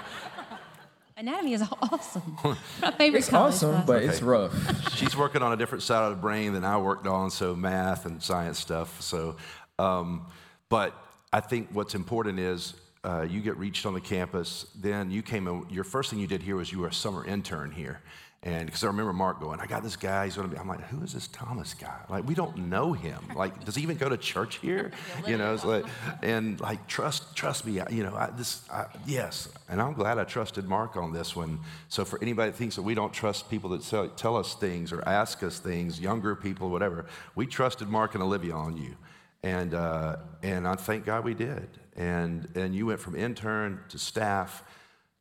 Anatomy 1.17 1.51
is 1.51 1.63
awesome. 1.81 2.37
My 2.81 2.91
favorite. 2.91 3.19
It's 3.19 3.33
awesome, 3.33 3.85
but 3.85 3.97
okay. 3.97 4.05
it's 4.05 4.21
rough. 4.21 4.53
She's 4.95 5.17
working 5.17 5.41
on 5.41 5.51
a 5.51 5.57
different 5.57 5.83
side 5.83 6.05
of 6.05 6.15
the 6.15 6.21
brain 6.21 6.53
than 6.53 6.63
I 6.63 6.77
worked 6.77 7.07
on, 7.07 7.29
so 7.29 7.53
math 7.53 8.05
and 8.05 8.23
science 8.23 8.57
stuff. 8.57 9.01
So, 9.01 9.35
um, 9.79 10.27
but 10.69 10.95
I 11.33 11.41
think 11.41 11.71
what's 11.73 11.93
important 11.93 12.39
is 12.39 12.73
uh, 13.03 13.27
you 13.29 13.41
get 13.41 13.57
reached 13.57 13.85
on 13.85 13.93
the 13.93 13.99
campus. 13.99 14.65
Then 14.79 15.11
you 15.11 15.21
came 15.21 15.49
in, 15.49 15.65
your 15.69 15.83
first 15.83 16.09
thing 16.09 16.19
you 16.19 16.27
did 16.27 16.41
here 16.41 16.55
was 16.55 16.71
you 16.71 16.79
were 16.79 16.87
a 16.87 16.93
summer 16.93 17.25
intern 17.25 17.69
here. 17.69 17.99
And 18.45 18.65
because 18.65 18.83
I 18.83 18.87
remember 18.87 19.13
Mark 19.13 19.39
going, 19.39 19.61
I 19.61 19.65
got 19.65 19.83
this 19.83 19.95
guy, 19.95 20.25
he's 20.25 20.35
gonna 20.35 20.49
be, 20.49 20.57
I'm 20.57 20.67
like, 20.67 20.81
who 20.87 21.01
is 21.01 21.13
this 21.13 21.29
Thomas 21.29 21.73
guy? 21.73 21.97
Like, 22.09 22.27
we 22.27 22.35
don't 22.35 22.57
know 22.69 22.91
him. 22.91 23.19
Like, 23.33 23.63
does 23.63 23.75
he 23.75 23.83
even 23.83 23.95
go 23.95 24.09
to 24.09 24.17
church 24.17 24.57
here? 24.57 24.91
you 25.27 25.37
know, 25.37 25.53
it's 25.53 25.63
like, 25.63 25.85
and 26.21 26.59
like, 26.59 26.85
trust, 26.87 27.37
trust 27.37 27.65
me, 27.65 27.79
you 27.89 28.03
know, 28.03 28.13
I, 28.13 28.31
this, 28.31 28.69
I, 28.69 28.87
yes. 29.07 29.47
And 29.69 29.81
I'm 29.81 29.93
glad 29.93 30.19
I 30.19 30.25
trusted 30.25 30.67
Mark 30.67 30.97
on 30.97 31.13
this 31.13 31.37
one. 31.37 31.59
So 31.87 32.03
for 32.03 32.21
anybody 32.21 32.51
that 32.51 32.57
thinks 32.57 32.75
that 32.75 32.81
we 32.81 32.95
don't 32.95 33.13
trust 33.13 33.49
people 33.49 33.69
that 33.69 33.83
tell, 33.83 34.09
tell 34.09 34.35
us 34.35 34.55
things 34.55 34.91
or 34.91 35.07
ask 35.07 35.41
us 35.41 35.59
things, 35.59 36.01
younger 36.01 36.35
people, 36.35 36.69
whatever, 36.69 37.05
we 37.35 37.45
trusted 37.45 37.87
Mark 37.87 38.13
and 38.13 38.21
Olivia 38.21 38.53
on 38.53 38.75
you. 38.75 38.97
And, 39.41 39.73
uh, 39.73 40.17
and 40.41 40.67
I 40.67 40.75
thank 40.75 41.05
God 41.05 41.23
we 41.23 41.33
did. 41.33 41.69
And, 41.95 42.49
and 42.55 42.75
you 42.75 42.87
went 42.87 42.99
from 42.99 43.15
intern 43.15 43.79
to 43.87 43.97
staff 43.97 44.65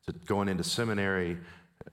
to 0.07 0.13
going 0.27 0.49
into 0.49 0.65
seminary 0.65 1.39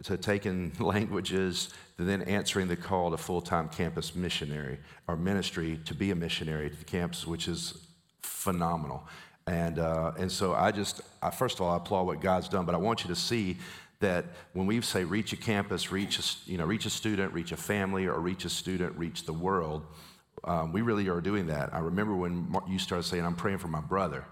to 0.04 0.18
taking 0.18 0.72
languages 0.80 1.70
to 1.98 2.04
then 2.04 2.22
answering 2.24 2.68
the 2.68 2.76
call 2.76 3.12
to 3.12 3.18
full-time 3.18 3.70
campus 3.70 4.16
missionary 4.16 4.80
or 5.08 5.16
ministry 5.16 5.80
to 5.86 5.94
be 5.94 6.12
a 6.12 6.16
missionary 6.16 6.70
to 6.70 6.76
the 6.76 6.86
campus, 6.86 7.28
which 7.28 7.48
is 7.48 7.86
phenomenal. 8.22 9.04
And, 9.48 9.80
uh, 9.80 10.14
and 10.18 10.32
so 10.32 10.54
I 10.54 10.72
just, 10.72 11.02
I, 11.22 11.32
first 11.32 11.56
of 11.56 11.62
all, 11.62 11.74
I 11.74 11.78
applaud 11.78 12.04
what 12.04 12.22
God's 12.22 12.48
done, 12.48 12.66
but 12.66 12.76
I 12.76 12.78
want 12.78 13.04
you 13.04 13.10
to 13.10 13.16
see 13.16 13.58
that 14.00 14.26
when 14.54 14.66
we 14.66 14.80
say 14.82 15.04
reach 15.04 15.34
a 15.34 15.38
campus, 15.38 15.92
reach 15.92 16.20
a, 16.20 16.50
you 16.50 16.58
know, 16.58 16.66
reach 16.66 16.86
a 16.86 16.90
student, 16.90 17.34
reach 17.34 17.52
a 17.52 17.58
family, 17.58 18.06
or 18.06 18.20
reach 18.20 18.46
a 18.46 18.50
student, 18.50 18.98
reach 18.98 19.26
the 19.26 19.34
world, 19.34 19.86
um, 20.46 20.72
we 20.72 20.82
really 20.82 21.10
are 21.10 21.20
doing 21.20 21.48
that. 21.48 21.74
I 21.74 21.80
remember 21.80 22.16
when 22.16 22.56
you 22.68 22.80
started 22.80 23.04
saying, 23.04 23.26
I'm 23.26 23.36
praying 23.36 23.58
for 23.58 23.68
my 23.68 23.82
brother. 23.82 24.26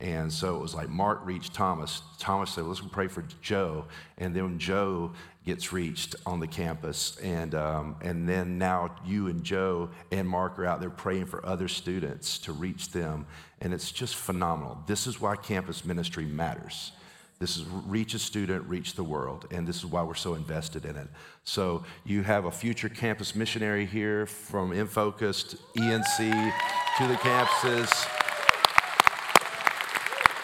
And 0.00 0.32
so 0.32 0.56
it 0.56 0.60
was 0.60 0.74
like 0.74 0.88
Mark 0.88 1.20
reached 1.24 1.54
Thomas. 1.54 2.02
Thomas 2.18 2.50
said, 2.50 2.64
Let's 2.64 2.80
pray 2.80 3.06
for 3.06 3.24
Joe. 3.40 3.86
And 4.18 4.34
then 4.34 4.58
Joe 4.58 5.12
gets 5.46 5.72
reached 5.72 6.16
on 6.26 6.40
the 6.40 6.46
campus. 6.46 7.16
And, 7.22 7.54
um, 7.54 7.96
and 8.02 8.28
then 8.28 8.58
now 8.58 8.96
you 9.06 9.28
and 9.28 9.44
Joe 9.44 9.90
and 10.10 10.28
Mark 10.28 10.58
are 10.58 10.66
out 10.66 10.80
there 10.80 10.90
praying 10.90 11.26
for 11.26 11.44
other 11.46 11.68
students 11.68 12.38
to 12.40 12.52
reach 12.52 12.90
them. 12.90 13.26
And 13.60 13.72
it's 13.72 13.92
just 13.92 14.16
phenomenal. 14.16 14.78
This 14.86 15.06
is 15.06 15.20
why 15.20 15.36
campus 15.36 15.84
ministry 15.84 16.24
matters. 16.24 16.92
This 17.38 17.56
is 17.56 17.64
reach 17.86 18.14
a 18.14 18.18
student, 18.18 18.66
reach 18.68 18.94
the 18.94 19.04
world, 19.04 19.48
and 19.50 19.66
this 19.66 19.76
is 19.76 19.86
why 19.86 20.02
we're 20.02 20.14
so 20.14 20.34
invested 20.34 20.84
in 20.84 20.96
it. 20.96 21.08
So 21.44 21.84
you 22.04 22.22
have 22.22 22.44
a 22.44 22.50
future 22.50 22.88
campus 22.88 23.34
missionary 23.34 23.86
here 23.86 24.24
from 24.24 24.70
InFocus, 24.70 25.56
ENC 25.76 26.52
to 26.98 27.06
the 27.06 27.14
campuses. 27.16 28.23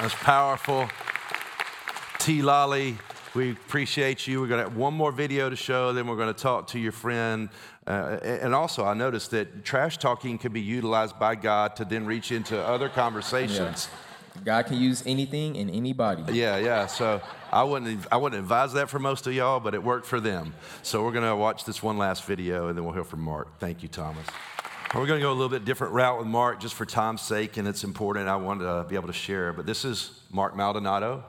That's 0.00 0.14
powerful. 0.14 0.88
T. 2.18 2.40
Lolly, 2.40 2.96
we 3.34 3.50
appreciate 3.50 4.26
you. 4.26 4.40
We're 4.40 4.46
going 4.46 4.64
to 4.64 4.70
have 4.70 4.76
one 4.76 4.94
more 4.94 5.12
video 5.12 5.50
to 5.50 5.56
show, 5.56 5.92
then 5.92 6.06
we're 6.06 6.16
going 6.16 6.32
to 6.32 6.42
talk 6.42 6.68
to 6.68 6.78
your 6.78 6.92
friend. 6.92 7.50
Uh, 7.86 8.18
and 8.22 8.54
also, 8.54 8.84
I 8.86 8.94
noticed 8.94 9.30
that 9.32 9.62
trash 9.62 9.98
talking 9.98 10.38
can 10.38 10.52
be 10.52 10.60
utilized 10.62 11.18
by 11.18 11.34
God 11.34 11.76
to 11.76 11.84
then 11.84 12.06
reach 12.06 12.32
into 12.32 12.58
other 12.58 12.88
conversations. 12.88 13.88
Yeah. 13.90 14.44
God 14.44 14.66
can 14.66 14.78
use 14.78 15.02
anything 15.04 15.58
and 15.58 15.70
anybody. 15.70 16.32
Yeah, 16.32 16.56
yeah. 16.56 16.86
So 16.86 17.20
I 17.52 17.62
wouldn't, 17.62 18.06
I 18.10 18.16
wouldn't 18.16 18.40
advise 18.40 18.72
that 18.72 18.88
for 18.88 18.98
most 18.98 19.26
of 19.26 19.34
y'all, 19.34 19.60
but 19.60 19.74
it 19.74 19.82
worked 19.82 20.06
for 20.06 20.18
them. 20.18 20.54
So 20.82 21.04
we're 21.04 21.12
going 21.12 21.28
to 21.28 21.36
watch 21.36 21.66
this 21.66 21.82
one 21.82 21.98
last 21.98 22.24
video, 22.24 22.68
and 22.68 22.78
then 22.78 22.84
we'll 22.84 22.94
hear 22.94 23.04
from 23.04 23.20
Mark. 23.20 23.58
Thank 23.58 23.82
you, 23.82 23.88
Thomas. 23.90 24.26
We're 24.92 25.06
going 25.06 25.20
to 25.20 25.24
go 25.24 25.30
a 25.30 25.32
little 25.32 25.48
bit 25.48 25.64
different 25.64 25.92
route 25.92 26.18
with 26.18 26.26
Mark 26.26 26.58
just 26.58 26.74
for 26.74 26.84
time's 26.84 27.22
sake, 27.22 27.58
and 27.58 27.68
it's 27.68 27.84
important. 27.84 28.28
I 28.28 28.34
want 28.34 28.58
to 28.58 28.84
be 28.88 28.96
able 28.96 29.06
to 29.06 29.12
share. 29.12 29.52
But 29.52 29.64
this 29.64 29.84
is 29.84 30.20
Mark 30.32 30.56
Maldonado. 30.56 31.22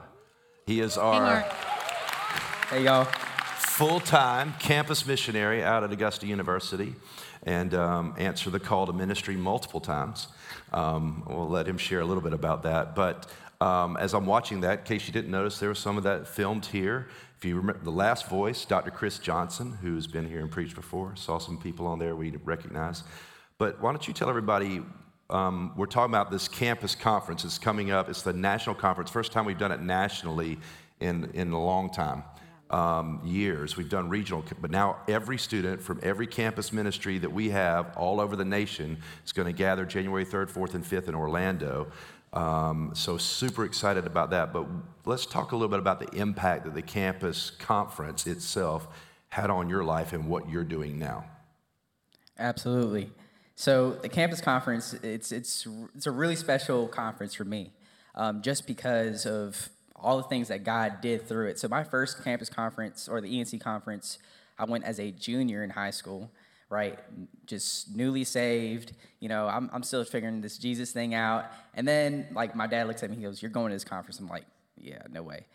He 0.66 0.80
is 0.80 0.98
our 0.98 1.42
hey, 1.42 2.76
hey 2.76 2.84
y'all 2.84 3.04
full 3.04 4.00
time 4.00 4.54
campus 4.58 5.06
missionary 5.06 5.62
out 5.62 5.84
at 5.84 5.92
Augusta 5.92 6.26
University 6.26 6.96
and 7.44 7.72
um, 7.74 8.16
answer 8.18 8.50
the 8.50 8.58
call 8.58 8.86
to 8.86 8.92
ministry 8.92 9.36
multiple 9.36 9.80
times. 9.80 10.26
Um, 10.72 11.22
we'll 11.28 11.48
let 11.48 11.68
him 11.68 11.78
share 11.78 12.00
a 12.00 12.04
little 12.04 12.22
bit 12.22 12.32
about 12.32 12.64
that. 12.64 12.96
But 12.96 13.30
um, 13.60 13.96
as 13.96 14.12
I'm 14.12 14.26
watching 14.26 14.62
that, 14.62 14.80
in 14.80 14.84
case 14.86 15.06
you 15.06 15.12
didn't 15.12 15.30
notice, 15.30 15.60
there 15.60 15.68
was 15.68 15.78
some 15.78 15.96
of 15.96 16.02
that 16.02 16.26
filmed 16.26 16.66
here. 16.66 17.06
If 17.38 17.44
you 17.44 17.56
remember 17.56 17.84
the 17.84 17.92
last 17.92 18.26
voice, 18.26 18.64
Dr. 18.64 18.90
Chris 18.90 19.20
Johnson, 19.20 19.78
who's 19.82 20.08
been 20.08 20.28
here 20.28 20.40
and 20.40 20.50
preached 20.50 20.74
before, 20.74 21.14
saw 21.14 21.38
some 21.38 21.58
people 21.58 21.86
on 21.86 22.00
there 22.00 22.16
we 22.16 22.32
recognize. 22.44 23.04
But 23.58 23.80
why 23.80 23.92
don't 23.92 24.06
you 24.06 24.14
tell 24.14 24.28
everybody 24.28 24.82
um, 25.32 25.72
we're 25.76 25.86
talking 25.86 26.12
about 26.12 26.30
this 26.30 26.46
campus 26.46 26.94
conference. 26.94 27.44
It's 27.44 27.58
coming 27.58 27.90
up. 27.90 28.10
It's 28.10 28.20
the 28.20 28.34
national 28.34 28.74
conference. 28.74 29.10
First 29.10 29.32
time 29.32 29.46
we've 29.46 29.58
done 29.58 29.72
it 29.72 29.80
nationally 29.80 30.58
in, 31.00 31.30
in 31.32 31.52
a 31.52 31.60
long 31.60 31.90
time. 31.90 32.22
Um, 32.68 33.20
years. 33.22 33.76
We've 33.76 33.90
done 33.90 34.08
regional, 34.08 34.42
but 34.62 34.70
now 34.70 35.00
every 35.06 35.36
student 35.36 35.82
from 35.82 36.00
every 36.02 36.26
campus 36.26 36.72
ministry 36.72 37.18
that 37.18 37.30
we 37.30 37.50
have 37.50 37.94
all 37.98 38.18
over 38.18 38.34
the 38.34 38.46
nation 38.46 38.96
is 39.26 39.32
going 39.32 39.44
to 39.44 39.52
gather 39.52 39.84
January 39.84 40.24
3rd, 40.24 40.50
4th, 40.50 40.74
and 40.74 40.82
5th 40.82 41.06
in 41.06 41.14
Orlando. 41.14 41.88
Um, 42.32 42.92
so, 42.94 43.18
super 43.18 43.66
excited 43.66 44.06
about 44.06 44.30
that. 44.30 44.54
But 44.54 44.66
let's 45.04 45.26
talk 45.26 45.52
a 45.52 45.54
little 45.54 45.68
bit 45.68 45.80
about 45.80 46.00
the 46.00 46.08
impact 46.18 46.64
that 46.64 46.74
the 46.74 46.80
campus 46.80 47.50
conference 47.50 48.26
itself 48.26 48.88
had 49.28 49.50
on 49.50 49.68
your 49.68 49.84
life 49.84 50.14
and 50.14 50.26
what 50.26 50.48
you're 50.48 50.64
doing 50.64 50.98
now. 50.98 51.26
Absolutely. 52.38 53.10
So 53.54 53.92
the 53.92 54.08
campus 54.08 54.40
conference, 54.40 54.94
it's 54.94 55.30
it's 55.32 55.66
it's 55.94 56.06
a 56.06 56.10
really 56.10 56.36
special 56.36 56.88
conference 56.88 57.34
for 57.34 57.44
me, 57.44 57.70
um, 58.14 58.42
just 58.42 58.66
because 58.66 59.26
of 59.26 59.68
all 59.94 60.16
the 60.16 60.24
things 60.24 60.48
that 60.48 60.64
God 60.64 61.00
did 61.00 61.28
through 61.28 61.48
it. 61.48 61.58
So 61.58 61.68
my 61.68 61.84
first 61.84 62.24
campus 62.24 62.48
conference 62.48 63.08
or 63.08 63.20
the 63.20 63.28
ENC 63.28 63.60
conference, 63.60 64.18
I 64.58 64.64
went 64.64 64.84
as 64.84 64.98
a 64.98 65.10
junior 65.12 65.62
in 65.62 65.70
high 65.70 65.90
school, 65.90 66.30
right? 66.70 66.98
Just 67.46 67.94
newly 67.94 68.24
saved. 68.24 68.92
You 69.20 69.28
know, 69.28 69.46
I'm 69.46 69.70
I'm 69.72 69.82
still 69.82 70.02
figuring 70.04 70.40
this 70.40 70.58
Jesus 70.58 70.92
thing 70.92 71.14
out. 71.14 71.46
And 71.74 71.86
then 71.86 72.28
like 72.32 72.56
my 72.56 72.66
dad 72.66 72.88
looks 72.88 73.02
at 73.02 73.10
me, 73.10 73.16
he 73.16 73.22
goes, 73.22 73.42
"You're 73.42 73.50
going 73.50 73.70
to 73.70 73.76
this 73.76 73.84
conference." 73.84 74.18
I'm 74.18 74.28
like, 74.28 74.46
"Yeah, 74.76 75.02
no 75.10 75.22
way." 75.22 75.46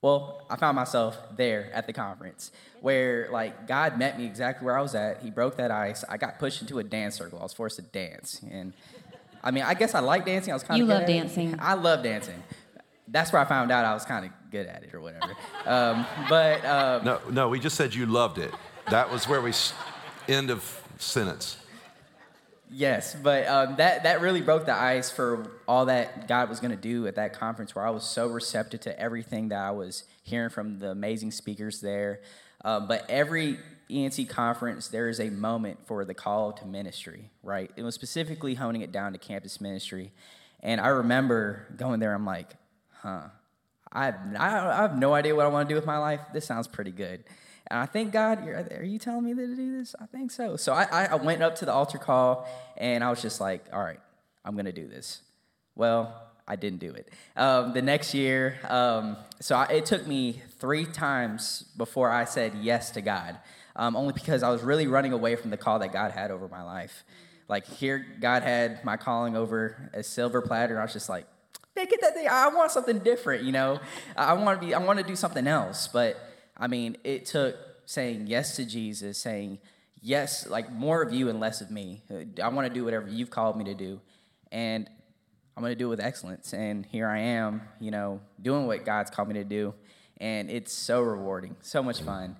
Well, 0.00 0.42
I 0.48 0.56
found 0.56 0.76
myself 0.76 1.18
there 1.36 1.70
at 1.72 1.86
the 1.88 1.92
conference 1.92 2.52
where, 2.80 3.28
like, 3.32 3.66
God 3.66 3.98
met 3.98 4.16
me 4.16 4.26
exactly 4.26 4.64
where 4.64 4.78
I 4.78 4.82
was 4.82 4.94
at. 4.94 5.22
He 5.22 5.30
broke 5.30 5.56
that 5.56 5.72
ice. 5.72 6.04
I 6.08 6.16
got 6.16 6.38
pushed 6.38 6.60
into 6.60 6.78
a 6.78 6.84
dance 6.84 7.16
circle. 7.16 7.40
I 7.40 7.42
was 7.42 7.52
forced 7.52 7.76
to 7.76 7.82
dance. 7.82 8.40
And 8.48 8.74
I 9.42 9.50
mean, 9.50 9.64
I 9.64 9.74
guess 9.74 9.94
I 9.94 10.00
like 10.00 10.24
dancing. 10.24 10.52
I 10.52 10.54
was 10.54 10.62
kind 10.62 10.80
of 10.80 10.86
You 10.86 10.94
love 10.94 11.06
dancing. 11.06 11.56
I 11.58 11.74
love 11.74 12.04
dancing. 12.04 12.40
That's 13.08 13.32
where 13.32 13.42
I 13.42 13.44
found 13.44 13.72
out 13.72 13.84
I 13.84 13.94
was 13.94 14.04
kind 14.04 14.24
of 14.24 14.30
good 14.52 14.66
at 14.66 14.84
it 14.84 14.94
or 14.94 15.00
whatever. 15.00 15.34
Um, 15.66 16.06
but. 16.28 16.64
Um, 16.64 17.04
no, 17.04 17.20
no, 17.30 17.48
we 17.48 17.58
just 17.58 17.76
said 17.76 17.92
you 17.92 18.06
loved 18.06 18.38
it. 18.38 18.52
That 18.90 19.10
was 19.10 19.26
where 19.26 19.40
we, 19.40 19.52
end 20.28 20.50
of 20.50 20.80
sentence. 20.98 21.56
Yes, 22.70 23.16
but 23.22 23.46
um, 23.46 23.76
that 23.76 24.02
that 24.02 24.20
really 24.20 24.42
broke 24.42 24.66
the 24.66 24.74
ice 24.74 25.10
for 25.10 25.50
all 25.66 25.86
that 25.86 26.28
God 26.28 26.48
was 26.48 26.60
going 26.60 26.70
to 26.70 26.76
do 26.76 27.06
at 27.06 27.14
that 27.14 27.32
conference, 27.32 27.74
where 27.74 27.86
I 27.86 27.90
was 27.90 28.04
so 28.04 28.26
receptive 28.28 28.80
to 28.82 28.98
everything 29.00 29.48
that 29.48 29.58
I 29.58 29.70
was 29.70 30.04
hearing 30.22 30.50
from 30.50 30.78
the 30.78 30.90
amazing 30.90 31.30
speakers 31.30 31.80
there. 31.80 32.20
Um, 32.64 32.86
but 32.86 33.06
every 33.08 33.58
ENC 33.88 34.28
conference, 34.28 34.88
there 34.88 35.08
is 35.08 35.18
a 35.18 35.30
moment 35.30 35.78
for 35.86 36.04
the 36.04 36.12
call 36.12 36.52
to 36.52 36.66
ministry, 36.66 37.30
right? 37.42 37.70
It 37.76 37.82
was 37.82 37.94
specifically 37.94 38.54
honing 38.54 38.82
it 38.82 38.92
down 38.92 39.12
to 39.12 39.18
campus 39.18 39.60
ministry, 39.60 40.12
and 40.60 40.80
I 40.80 40.88
remember 40.88 41.66
going 41.76 42.00
there. 42.00 42.12
I'm 42.12 42.26
like, 42.26 42.50
huh, 43.00 43.22
I 43.90 44.06
have, 44.06 44.20
I 44.38 44.82
have 44.82 44.98
no 44.98 45.14
idea 45.14 45.34
what 45.34 45.46
I 45.46 45.48
want 45.48 45.68
to 45.68 45.72
do 45.72 45.76
with 45.76 45.86
my 45.86 45.98
life. 45.98 46.20
This 46.34 46.44
sounds 46.44 46.68
pretty 46.68 46.92
good. 46.92 47.24
And 47.68 47.78
I 47.78 47.86
think, 47.86 48.12
God, 48.12 48.46
are 48.46 48.84
you 48.84 48.98
telling 48.98 49.24
me 49.24 49.34
to 49.34 49.54
do 49.54 49.78
this? 49.78 49.94
I 50.00 50.06
think 50.06 50.30
so. 50.30 50.56
So 50.56 50.72
I, 50.72 51.04
I 51.04 51.14
went 51.16 51.42
up 51.42 51.56
to 51.56 51.66
the 51.66 51.72
altar 51.72 51.98
call 51.98 52.48
and 52.76 53.04
I 53.04 53.10
was 53.10 53.20
just 53.20 53.40
like, 53.40 53.66
all 53.72 53.82
right, 53.82 54.00
I'm 54.44 54.54
going 54.54 54.66
to 54.66 54.72
do 54.72 54.88
this. 54.88 55.20
Well, 55.74 56.14
I 56.46 56.56
didn't 56.56 56.80
do 56.80 56.92
it. 56.92 57.10
Um, 57.36 57.74
the 57.74 57.82
next 57.82 58.14
year, 58.14 58.58
um, 58.68 59.18
so 59.38 59.54
I, 59.54 59.64
it 59.66 59.86
took 59.86 60.06
me 60.06 60.42
three 60.58 60.86
times 60.86 61.64
before 61.76 62.10
I 62.10 62.24
said 62.24 62.54
yes 62.62 62.90
to 62.92 63.02
God, 63.02 63.38
um, 63.76 63.94
only 63.94 64.14
because 64.14 64.42
I 64.42 64.48
was 64.48 64.62
really 64.62 64.86
running 64.86 65.12
away 65.12 65.36
from 65.36 65.50
the 65.50 65.58
call 65.58 65.78
that 65.80 65.92
God 65.92 66.12
had 66.12 66.30
over 66.30 66.48
my 66.48 66.62
life. 66.62 67.04
Like 67.48 67.66
here, 67.66 68.06
God 68.20 68.42
had 68.42 68.82
my 68.82 68.96
calling 68.96 69.36
over 69.36 69.90
a 69.92 70.02
silver 70.02 70.40
platter. 70.40 70.80
I 70.80 70.82
was 70.82 70.94
just 70.94 71.10
like, 71.10 71.26
man, 71.76 71.86
get 71.86 72.00
that 72.00 72.14
thing. 72.14 72.26
I 72.28 72.48
want 72.48 72.70
something 72.70 72.98
different, 73.00 73.44
you 73.44 73.52
know. 73.52 73.78
I 74.16 74.32
want 74.32 74.60
to 74.60 74.66
be. 74.66 74.74
I 74.74 74.78
want 74.78 74.98
to 74.98 75.04
do 75.04 75.16
something 75.16 75.46
else, 75.46 75.88
but 75.88 76.18
I 76.58 76.66
mean, 76.66 76.96
it 77.04 77.26
took 77.26 77.56
saying 77.86 78.26
yes 78.26 78.56
to 78.56 78.64
Jesus, 78.64 79.18
saying 79.18 79.58
yes, 80.02 80.46
like 80.48 80.72
more 80.72 81.02
of 81.02 81.12
you 81.12 81.28
and 81.28 81.40
less 81.40 81.60
of 81.60 81.70
me. 81.70 82.02
I 82.42 82.48
want 82.48 82.66
to 82.68 82.72
do 82.72 82.84
whatever 82.84 83.08
you've 83.08 83.30
called 83.30 83.56
me 83.56 83.64
to 83.64 83.74
do. 83.74 84.00
And 84.50 84.88
I'm 85.56 85.62
going 85.62 85.72
to 85.72 85.78
do 85.78 85.86
it 85.86 85.90
with 85.90 86.00
excellence. 86.00 86.52
And 86.52 86.86
here 86.86 87.08
I 87.08 87.18
am, 87.18 87.62
you 87.80 87.90
know, 87.90 88.20
doing 88.40 88.66
what 88.66 88.84
God's 88.84 89.10
called 89.10 89.28
me 89.28 89.34
to 89.34 89.44
do. 89.44 89.74
And 90.18 90.50
it's 90.50 90.72
so 90.72 91.00
rewarding, 91.00 91.56
so 91.62 91.82
much 91.82 92.00
fun. 92.00 92.36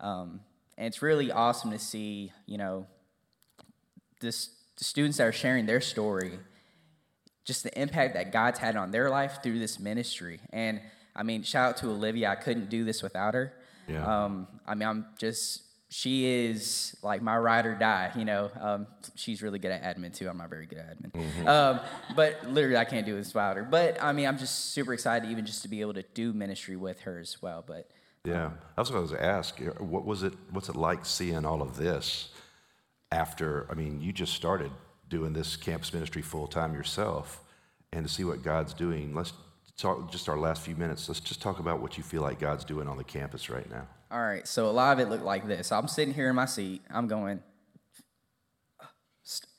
Um, 0.00 0.40
and 0.76 0.86
it's 0.86 1.02
really 1.02 1.30
awesome 1.30 1.70
to 1.70 1.78
see, 1.78 2.32
you 2.46 2.58
know, 2.58 2.86
this, 4.20 4.50
the 4.76 4.84
students 4.84 5.18
that 5.18 5.26
are 5.26 5.32
sharing 5.32 5.66
their 5.66 5.80
story, 5.80 6.38
just 7.44 7.62
the 7.62 7.78
impact 7.80 8.14
that 8.14 8.32
God's 8.32 8.58
had 8.58 8.76
on 8.76 8.90
their 8.90 9.10
life 9.10 9.38
through 9.42 9.58
this 9.58 9.78
ministry. 9.78 10.40
And 10.52 10.80
I 11.14 11.22
mean, 11.22 11.42
shout 11.42 11.70
out 11.70 11.76
to 11.78 11.90
Olivia. 11.90 12.30
I 12.30 12.36
couldn't 12.36 12.70
do 12.70 12.84
this 12.84 13.02
without 13.02 13.34
her. 13.34 13.52
Yeah. 13.88 14.24
Um, 14.24 14.46
I 14.66 14.74
mean, 14.74 14.88
I'm 14.88 15.06
just 15.18 15.62
she 15.92 16.24
is 16.24 16.96
like 17.02 17.20
my 17.20 17.36
ride 17.36 17.66
or 17.66 17.74
die. 17.74 18.12
You 18.16 18.24
know, 18.24 18.50
um, 18.58 18.86
she's 19.14 19.42
really 19.42 19.58
good 19.58 19.70
at 19.70 19.82
admin 19.82 20.14
too. 20.14 20.26
I'm 20.26 20.38
not 20.38 20.48
very 20.48 20.64
good 20.64 20.78
at 20.78 20.96
admin, 20.96 21.12
mm-hmm. 21.12 21.48
um, 21.48 21.80
but 22.16 22.48
literally 22.48 22.78
I 22.78 22.86
can't 22.86 23.04
do 23.04 23.14
this 23.14 23.28
without 23.28 23.56
her. 23.56 23.64
But 23.64 24.02
I 24.02 24.12
mean, 24.12 24.26
I'm 24.26 24.38
just 24.38 24.72
super 24.72 24.94
excited 24.94 25.30
even 25.30 25.44
just 25.44 25.62
to 25.62 25.68
be 25.68 25.82
able 25.82 25.94
to 25.94 26.04
do 26.14 26.32
ministry 26.32 26.76
with 26.76 27.00
her 27.00 27.18
as 27.18 27.42
well. 27.42 27.62
But 27.66 27.90
yeah, 28.24 28.46
um, 28.46 28.58
I 28.76 28.80
was 28.80 28.90
going 28.90 29.06
to 29.06 29.22
ask, 29.22 29.60
what 29.78 30.06
was 30.06 30.22
it? 30.22 30.32
What's 30.50 30.70
it 30.70 30.76
like 30.76 31.04
seeing 31.04 31.44
all 31.44 31.60
of 31.60 31.76
this 31.76 32.30
after? 33.10 33.66
I 33.70 33.74
mean, 33.74 34.00
you 34.00 34.12
just 34.12 34.32
started 34.32 34.70
doing 35.10 35.34
this 35.34 35.56
campus 35.56 35.92
ministry 35.92 36.22
full 36.22 36.46
time 36.46 36.72
yourself, 36.72 37.42
and 37.92 38.06
to 38.06 38.12
see 38.12 38.24
what 38.24 38.42
God's 38.42 38.72
doing. 38.72 39.14
Let's 39.14 39.34
talk 39.76 40.10
just 40.10 40.28
our 40.28 40.38
last 40.38 40.62
few 40.62 40.76
minutes. 40.76 41.08
Let's 41.08 41.20
just 41.20 41.42
talk 41.42 41.58
about 41.58 41.80
what 41.80 41.96
you 41.96 42.04
feel 42.04 42.22
like 42.22 42.38
God's 42.38 42.64
doing 42.64 42.88
on 42.88 42.96
the 42.96 43.04
campus 43.04 43.50
right 43.50 43.68
now. 43.70 43.86
All 44.10 44.20
right. 44.20 44.46
So 44.46 44.68
a 44.68 44.72
lot 44.72 44.92
of 44.92 45.06
it 45.06 45.10
looked 45.10 45.24
like 45.24 45.46
this. 45.46 45.72
I'm 45.72 45.88
sitting 45.88 46.14
here 46.14 46.28
in 46.28 46.36
my 46.36 46.46
seat. 46.46 46.82
I'm 46.90 47.08
going. 47.08 47.40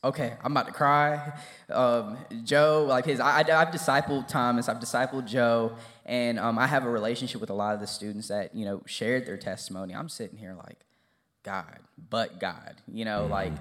Okay, 0.03 0.33
I'm 0.43 0.51
about 0.51 0.65
to 0.65 0.73
cry. 0.73 1.39
Um, 1.69 2.17
Joe, 2.43 2.85
like 2.87 3.05
his, 3.05 3.21
I, 3.21 3.43
have 3.43 3.69
discipled 3.69 4.27
Thomas, 4.27 4.67
I've 4.67 4.79
discipled 4.81 5.25
Joe, 5.25 5.77
and 6.05 6.37
um, 6.37 6.59
I 6.59 6.67
have 6.67 6.83
a 6.83 6.89
relationship 6.89 7.39
with 7.39 7.49
a 7.49 7.53
lot 7.53 7.73
of 7.73 7.79
the 7.79 7.87
students 7.87 8.27
that 8.27 8.53
you 8.53 8.65
know 8.65 8.81
shared 8.85 9.25
their 9.25 9.37
testimony. 9.37 9.95
I'm 9.95 10.09
sitting 10.09 10.37
here 10.37 10.53
like, 10.53 10.79
God, 11.43 11.79
but 12.09 12.41
God, 12.41 12.75
you 12.91 13.05
know, 13.05 13.21
mm-hmm. 13.21 13.31
like 13.31 13.53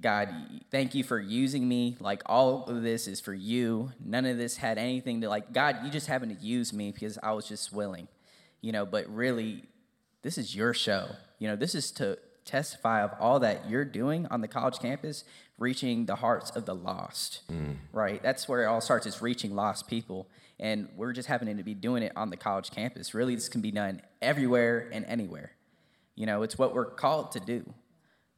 God, 0.00 0.28
thank 0.70 0.94
you 0.94 1.02
for 1.02 1.18
using 1.18 1.68
me. 1.68 1.96
Like 1.98 2.22
all 2.26 2.64
of 2.64 2.82
this 2.82 3.08
is 3.08 3.20
for 3.20 3.34
you. 3.34 3.92
None 4.04 4.26
of 4.26 4.38
this 4.38 4.56
had 4.56 4.78
anything 4.78 5.20
to 5.22 5.28
like 5.28 5.52
God, 5.52 5.78
you 5.84 5.90
just 5.90 6.06
happened 6.06 6.38
to 6.38 6.44
use 6.44 6.72
me 6.72 6.92
because 6.92 7.18
I 7.22 7.32
was 7.32 7.48
just 7.48 7.72
willing. 7.72 8.08
You 8.60 8.72
know, 8.72 8.86
but 8.86 9.08
really 9.08 9.64
this 10.22 10.38
is 10.38 10.54
your 10.54 10.74
show. 10.74 11.08
You 11.38 11.48
know, 11.48 11.56
this 11.56 11.74
is 11.74 11.90
to 11.92 12.18
testify 12.44 13.02
of 13.02 13.12
all 13.20 13.40
that 13.40 13.68
you're 13.68 13.84
doing 13.84 14.26
on 14.26 14.40
the 14.40 14.48
college 14.48 14.78
campus, 14.78 15.24
reaching 15.58 16.06
the 16.06 16.16
hearts 16.16 16.50
of 16.50 16.64
the 16.64 16.74
lost. 16.74 17.42
Mm. 17.50 17.76
Right? 17.92 18.22
That's 18.22 18.48
where 18.48 18.62
it 18.62 18.66
all 18.66 18.80
starts 18.80 19.06
is 19.06 19.20
reaching 19.20 19.54
lost 19.54 19.86
people. 19.86 20.28
And 20.60 20.88
we're 20.96 21.12
just 21.12 21.28
happening 21.28 21.56
to 21.58 21.62
be 21.62 21.74
doing 21.74 22.02
it 22.02 22.12
on 22.16 22.30
the 22.30 22.36
college 22.36 22.70
campus. 22.70 23.14
Really, 23.14 23.34
this 23.34 23.48
can 23.48 23.60
be 23.60 23.70
done 23.70 24.00
everywhere 24.20 24.88
and 24.92 25.04
anywhere. 25.06 25.52
You 26.16 26.26
know, 26.26 26.42
it's 26.42 26.58
what 26.58 26.74
we're 26.74 26.86
called 26.86 27.32
to 27.32 27.40
do. 27.40 27.64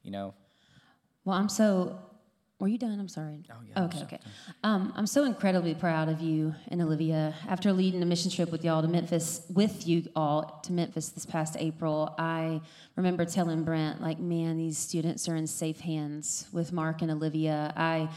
You 0.02 0.11
know, 0.11 0.34
well, 1.30 1.38
I'm 1.38 1.48
so 1.48 1.96
Were 2.58 2.68
you 2.68 2.76
done? 2.76 3.00
I'm 3.00 3.08
sorry. 3.08 3.42
Oh, 3.50 3.54
yeah, 3.66 3.72
I'm 3.76 3.84
Okay, 3.84 4.02
okay. 4.02 4.18
Um, 4.64 4.92
I'm 4.94 5.06
so 5.06 5.24
incredibly 5.24 5.74
proud 5.74 6.10
of 6.10 6.20
you 6.20 6.54
and 6.68 6.82
Olivia. 6.82 7.34
After 7.48 7.72
leading 7.72 8.02
a 8.02 8.06
mission 8.06 8.30
trip 8.30 8.50
with 8.52 8.64
y'all 8.64 8.82
to 8.82 8.88
Memphis, 8.88 9.46
with 9.48 9.86
you 9.86 10.06
all 10.14 10.60
to 10.64 10.72
Memphis 10.72 11.08
this 11.08 11.24
past 11.24 11.56
April, 11.58 12.14
I 12.18 12.60
remember 12.96 13.24
telling 13.24 13.62
Brent, 13.62 14.02
like, 14.02 14.18
man, 14.18 14.58
these 14.58 14.76
students 14.76 15.26
are 15.26 15.36
in 15.36 15.46
safe 15.46 15.80
hands 15.80 16.48
with 16.52 16.70
Mark 16.70 17.00
and 17.00 17.10
Olivia. 17.10 17.72
I, 17.76 18.10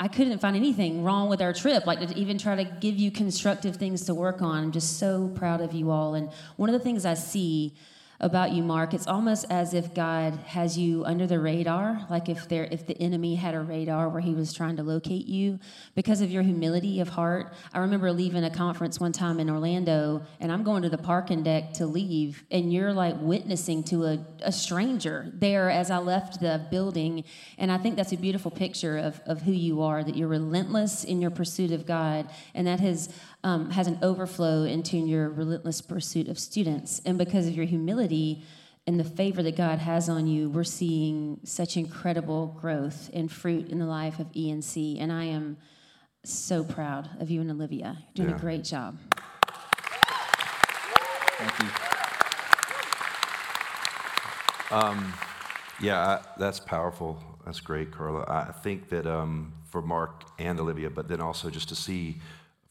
I 0.00 0.08
couldn't 0.08 0.38
find 0.38 0.56
anything 0.56 1.04
wrong 1.04 1.28
with 1.28 1.42
our 1.42 1.52
trip, 1.52 1.84
like 1.84 2.00
to 2.00 2.16
even 2.16 2.38
try 2.38 2.56
to 2.56 2.64
give 2.64 2.96
you 2.96 3.10
constructive 3.10 3.76
things 3.76 4.06
to 4.06 4.14
work 4.14 4.40
on. 4.40 4.64
I'm 4.64 4.72
just 4.72 4.98
so 4.98 5.28
proud 5.34 5.60
of 5.60 5.74
you 5.74 5.90
all. 5.90 6.14
And 6.14 6.30
one 6.56 6.70
of 6.70 6.72
the 6.72 6.80
things 6.80 7.04
I 7.04 7.14
see 7.14 7.74
about 8.22 8.52
you, 8.52 8.62
Mark. 8.62 8.94
It's 8.94 9.08
almost 9.08 9.46
as 9.50 9.74
if 9.74 9.92
God 9.94 10.34
has 10.46 10.78
you 10.78 11.04
under 11.04 11.26
the 11.26 11.40
radar, 11.40 12.06
like 12.08 12.28
if 12.28 12.48
there 12.48 12.68
if 12.70 12.86
the 12.86 12.96
enemy 13.02 13.34
had 13.34 13.54
a 13.54 13.60
radar 13.60 14.08
where 14.08 14.20
he 14.20 14.32
was 14.32 14.52
trying 14.52 14.76
to 14.76 14.84
locate 14.84 15.26
you 15.26 15.58
because 15.96 16.20
of 16.20 16.30
your 16.30 16.44
humility 16.44 17.00
of 17.00 17.08
heart. 17.08 17.52
I 17.74 17.80
remember 17.80 18.12
leaving 18.12 18.44
a 18.44 18.50
conference 18.50 19.00
one 19.00 19.10
time 19.10 19.40
in 19.40 19.50
Orlando 19.50 20.22
and 20.38 20.52
I'm 20.52 20.62
going 20.62 20.82
to 20.82 20.88
the 20.88 20.98
parking 20.98 21.42
deck 21.42 21.72
to 21.74 21.86
leave 21.86 22.44
and 22.52 22.72
you're 22.72 22.92
like 22.92 23.16
witnessing 23.20 23.82
to 23.84 24.04
a, 24.04 24.24
a 24.42 24.52
stranger 24.52 25.30
there 25.34 25.68
as 25.68 25.90
I 25.90 25.98
left 25.98 26.40
the 26.40 26.64
building. 26.70 27.24
And 27.58 27.72
I 27.72 27.78
think 27.78 27.96
that's 27.96 28.12
a 28.12 28.16
beautiful 28.16 28.52
picture 28.52 28.98
of, 28.98 29.20
of 29.26 29.42
who 29.42 29.52
you 29.52 29.82
are, 29.82 30.04
that 30.04 30.16
you're 30.16 30.28
relentless 30.28 31.02
in 31.02 31.20
your 31.20 31.32
pursuit 31.32 31.72
of 31.72 31.86
God 31.86 32.30
and 32.54 32.68
that 32.68 32.78
has 32.78 33.08
um, 33.44 33.70
has 33.70 33.86
an 33.86 33.98
overflow 34.02 34.64
into 34.64 34.96
your 34.96 35.28
relentless 35.28 35.80
pursuit 35.80 36.28
of 36.28 36.38
students. 36.38 37.00
And 37.04 37.18
because 37.18 37.46
of 37.46 37.54
your 37.54 37.66
humility 37.66 38.42
and 38.86 38.98
the 38.98 39.04
favor 39.04 39.42
that 39.42 39.56
God 39.56 39.78
has 39.78 40.08
on 40.08 40.26
you, 40.26 40.48
we're 40.48 40.64
seeing 40.64 41.40
such 41.44 41.76
incredible 41.76 42.56
growth 42.60 43.10
and 43.12 43.30
fruit 43.30 43.68
in 43.68 43.78
the 43.78 43.86
life 43.86 44.18
of 44.18 44.30
ENC. 44.32 45.00
And 45.00 45.12
I 45.12 45.24
am 45.24 45.56
so 46.24 46.62
proud 46.64 47.08
of 47.20 47.30
you 47.30 47.40
and 47.40 47.50
Olivia. 47.50 47.98
You're 48.14 48.26
doing 48.26 48.30
Yeah. 48.30 48.36
a 48.36 48.40
great 48.40 48.64
job. 48.64 48.98
Thank 51.38 51.58
you. 51.58 51.68
Yeah, 55.80 55.98
I, 55.98 56.20
that's 56.38 56.60
powerful. 56.60 57.18
That's 57.44 57.58
great, 57.60 57.90
Carla. 57.90 58.24
I 58.28 58.52
think 58.52 58.88
that 58.90 59.04
um, 59.06 59.52
for 59.68 59.82
Mark 59.82 60.22
and 60.38 60.60
Olivia, 60.60 60.90
but 60.90 61.08
then 61.08 61.20
also 61.20 61.50
just 61.50 61.68
to 61.70 61.74
see 61.74 62.20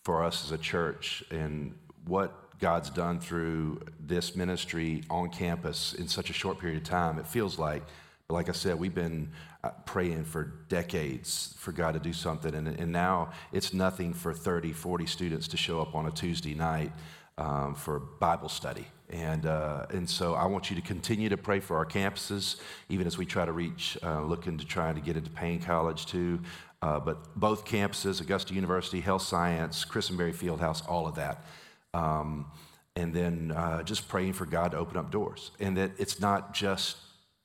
for 0.03 0.23
us 0.23 0.45
as 0.45 0.51
a 0.51 0.57
church 0.57 1.23
and 1.31 1.75
what 2.05 2.59
God's 2.59 2.89
done 2.89 3.19
through 3.19 3.81
this 3.99 4.35
ministry 4.35 5.03
on 5.09 5.29
campus 5.29 5.93
in 5.93 6.07
such 6.07 6.29
a 6.29 6.33
short 6.33 6.59
period 6.59 6.77
of 6.77 6.83
time, 6.83 7.17
it 7.19 7.27
feels 7.27 7.57
like. 7.57 7.83
But 8.27 8.35
like 8.35 8.49
I 8.49 8.53
said, 8.53 8.79
we've 8.79 8.95
been 8.95 9.31
uh, 9.63 9.71
praying 9.85 10.25
for 10.25 10.53
decades 10.69 11.55
for 11.57 11.71
God 11.71 11.93
to 11.93 11.99
do 11.99 12.13
something, 12.13 12.53
and, 12.53 12.67
and 12.67 12.91
now 12.91 13.31
it's 13.51 13.73
nothing 13.73 14.13
for 14.13 14.33
30, 14.33 14.73
40 14.73 15.05
students 15.05 15.47
to 15.49 15.57
show 15.57 15.81
up 15.81 15.95
on 15.95 16.05
a 16.05 16.11
Tuesday 16.11 16.53
night 16.53 16.91
um, 17.37 17.75
for 17.75 17.99
Bible 17.99 18.49
study. 18.49 18.87
And, 19.09 19.45
uh, 19.45 19.87
and 19.89 20.09
so 20.09 20.35
I 20.35 20.45
want 20.45 20.69
you 20.69 20.75
to 20.77 20.81
continue 20.81 21.27
to 21.29 21.37
pray 21.37 21.59
for 21.59 21.75
our 21.75 21.85
campuses, 21.85 22.61
even 22.87 23.07
as 23.07 23.17
we 23.17 23.25
try 23.25 23.43
to 23.43 23.51
reach, 23.51 23.97
uh, 24.03 24.21
looking 24.21 24.57
to 24.57 24.65
try 24.65 24.93
to 24.93 25.01
get 25.01 25.17
into 25.17 25.29
Paine 25.29 25.59
College 25.59 26.05
too. 26.05 26.39
Uh, 26.81 26.99
but 26.99 27.35
both 27.35 27.65
campuses, 27.65 28.21
Augusta 28.21 28.53
University, 28.53 29.01
Health 29.01 29.21
Science, 29.21 29.85
Christenberry 29.85 30.33
Fieldhouse, 30.33 30.87
all 30.89 31.07
of 31.07 31.15
that. 31.15 31.45
Um, 31.93 32.47
and 32.95 33.13
then 33.13 33.51
uh, 33.55 33.83
just 33.83 34.07
praying 34.07 34.33
for 34.33 34.45
God 34.45 34.71
to 34.71 34.77
open 34.77 34.97
up 34.97 35.11
doors. 35.11 35.51
And 35.59 35.77
that 35.77 35.91
it's 35.97 36.19
not 36.19 36.53
just 36.53 36.97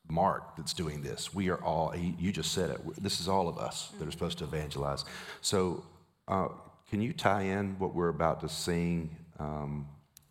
Mark 0.08 0.56
that's 0.56 0.72
doing 0.72 1.02
this. 1.02 1.34
We 1.34 1.50
are 1.50 1.62
all, 1.62 1.94
you 1.96 2.32
just 2.32 2.52
said 2.52 2.70
it, 2.70 3.02
this 3.02 3.20
is 3.20 3.28
all 3.28 3.48
of 3.48 3.58
us 3.58 3.90
that 3.98 4.08
are 4.08 4.10
supposed 4.10 4.38
to 4.38 4.44
evangelize. 4.44 5.04
So, 5.40 5.84
uh, 6.28 6.48
can 6.90 7.00
you 7.00 7.12
tie 7.12 7.42
in 7.42 7.78
what 7.78 7.94
we're 7.94 8.08
about 8.08 8.40
to 8.40 8.48
sing 8.48 9.10
um, 9.40 9.88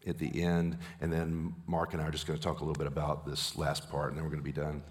at 0.07 0.17
the 0.17 0.41
end? 0.41 0.77
And 1.01 1.11
then 1.11 1.53
Mark 1.67 1.93
and 1.93 2.01
I 2.01 2.05
are 2.07 2.11
just 2.11 2.27
going 2.27 2.39
to 2.39 2.43
talk 2.43 2.59
a 2.59 2.63
little 2.63 2.79
bit 2.79 2.87
about 2.87 3.25
this 3.25 3.57
last 3.57 3.89
part, 3.89 4.09
and 4.09 4.17
then 4.17 4.23
we're 4.23 4.31
going 4.31 4.41
to 4.41 4.45
be 4.45 4.53
done. 4.53 4.81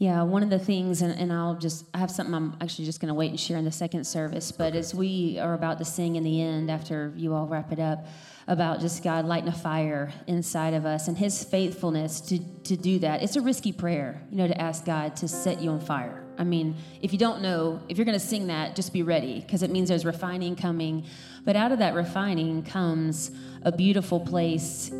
Yeah, 0.00 0.22
one 0.22 0.42
of 0.42 0.48
the 0.48 0.58
things, 0.58 1.02
and, 1.02 1.12
and 1.20 1.30
I'll 1.30 1.56
just, 1.56 1.84
I 1.92 1.98
have 1.98 2.10
something 2.10 2.34
I'm 2.34 2.56
actually 2.62 2.86
just 2.86 3.00
going 3.00 3.08
to 3.08 3.14
wait 3.14 3.28
and 3.28 3.38
share 3.38 3.58
in 3.58 3.66
the 3.66 3.70
second 3.70 4.06
service, 4.06 4.50
but 4.50 4.74
as 4.74 4.94
we 4.94 5.38
are 5.38 5.52
about 5.52 5.76
to 5.76 5.84
sing 5.84 6.16
in 6.16 6.24
the 6.24 6.40
end 6.40 6.70
after 6.70 7.12
you 7.16 7.34
all 7.34 7.46
wrap 7.46 7.70
it 7.70 7.78
up, 7.78 8.06
about 8.48 8.80
just 8.80 9.04
God 9.04 9.26
lighting 9.26 9.50
a 9.50 9.52
fire 9.52 10.10
inside 10.26 10.72
of 10.72 10.86
us 10.86 11.06
and 11.06 11.18
His 11.18 11.44
faithfulness 11.44 12.22
to, 12.22 12.38
to 12.64 12.78
do 12.78 12.98
that. 13.00 13.22
It's 13.22 13.36
a 13.36 13.42
risky 13.42 13.72
prayer, 13.72 14.22
you 14.30 14.38
know, 14.38 14.48
to 14.48 14.58
ask 14.58 14.86
God 14.86 15.16
to 15.16 15.28
set 15.28 15.60
you 15.60 15.68
on 15.68 15.80
fire. 15.80 16.24
I 16.38 16.44
mean, 16.44 16.76
if 17.02 17.12
you 17.12 17.18
don't 17.18 17.42
know, 17.42 17.82
if 17.90 17.98
you're 17.98 18.06
going 18.06 18.18
to 18.18 18.26
sing 18.26 18.46
that, 18.46 18.76
just 18.76 18.94
be 18.94 19.02
ready 19.02 19.40
because 19.40 19.62
it 19.62 19.70
means 19.70 19.90
there's 19.90 20.06
refining 20.06 20.56
coming. 20.56 21.04
But 21.44 21.56
out 21.56 21.72
of 21.72 21.78
that 21.80 21.92
refining 21.92 22.62
comes 22.62 23.32
a 23.64 23.70
beautiful 23.70 24.18
place 24.18 24.90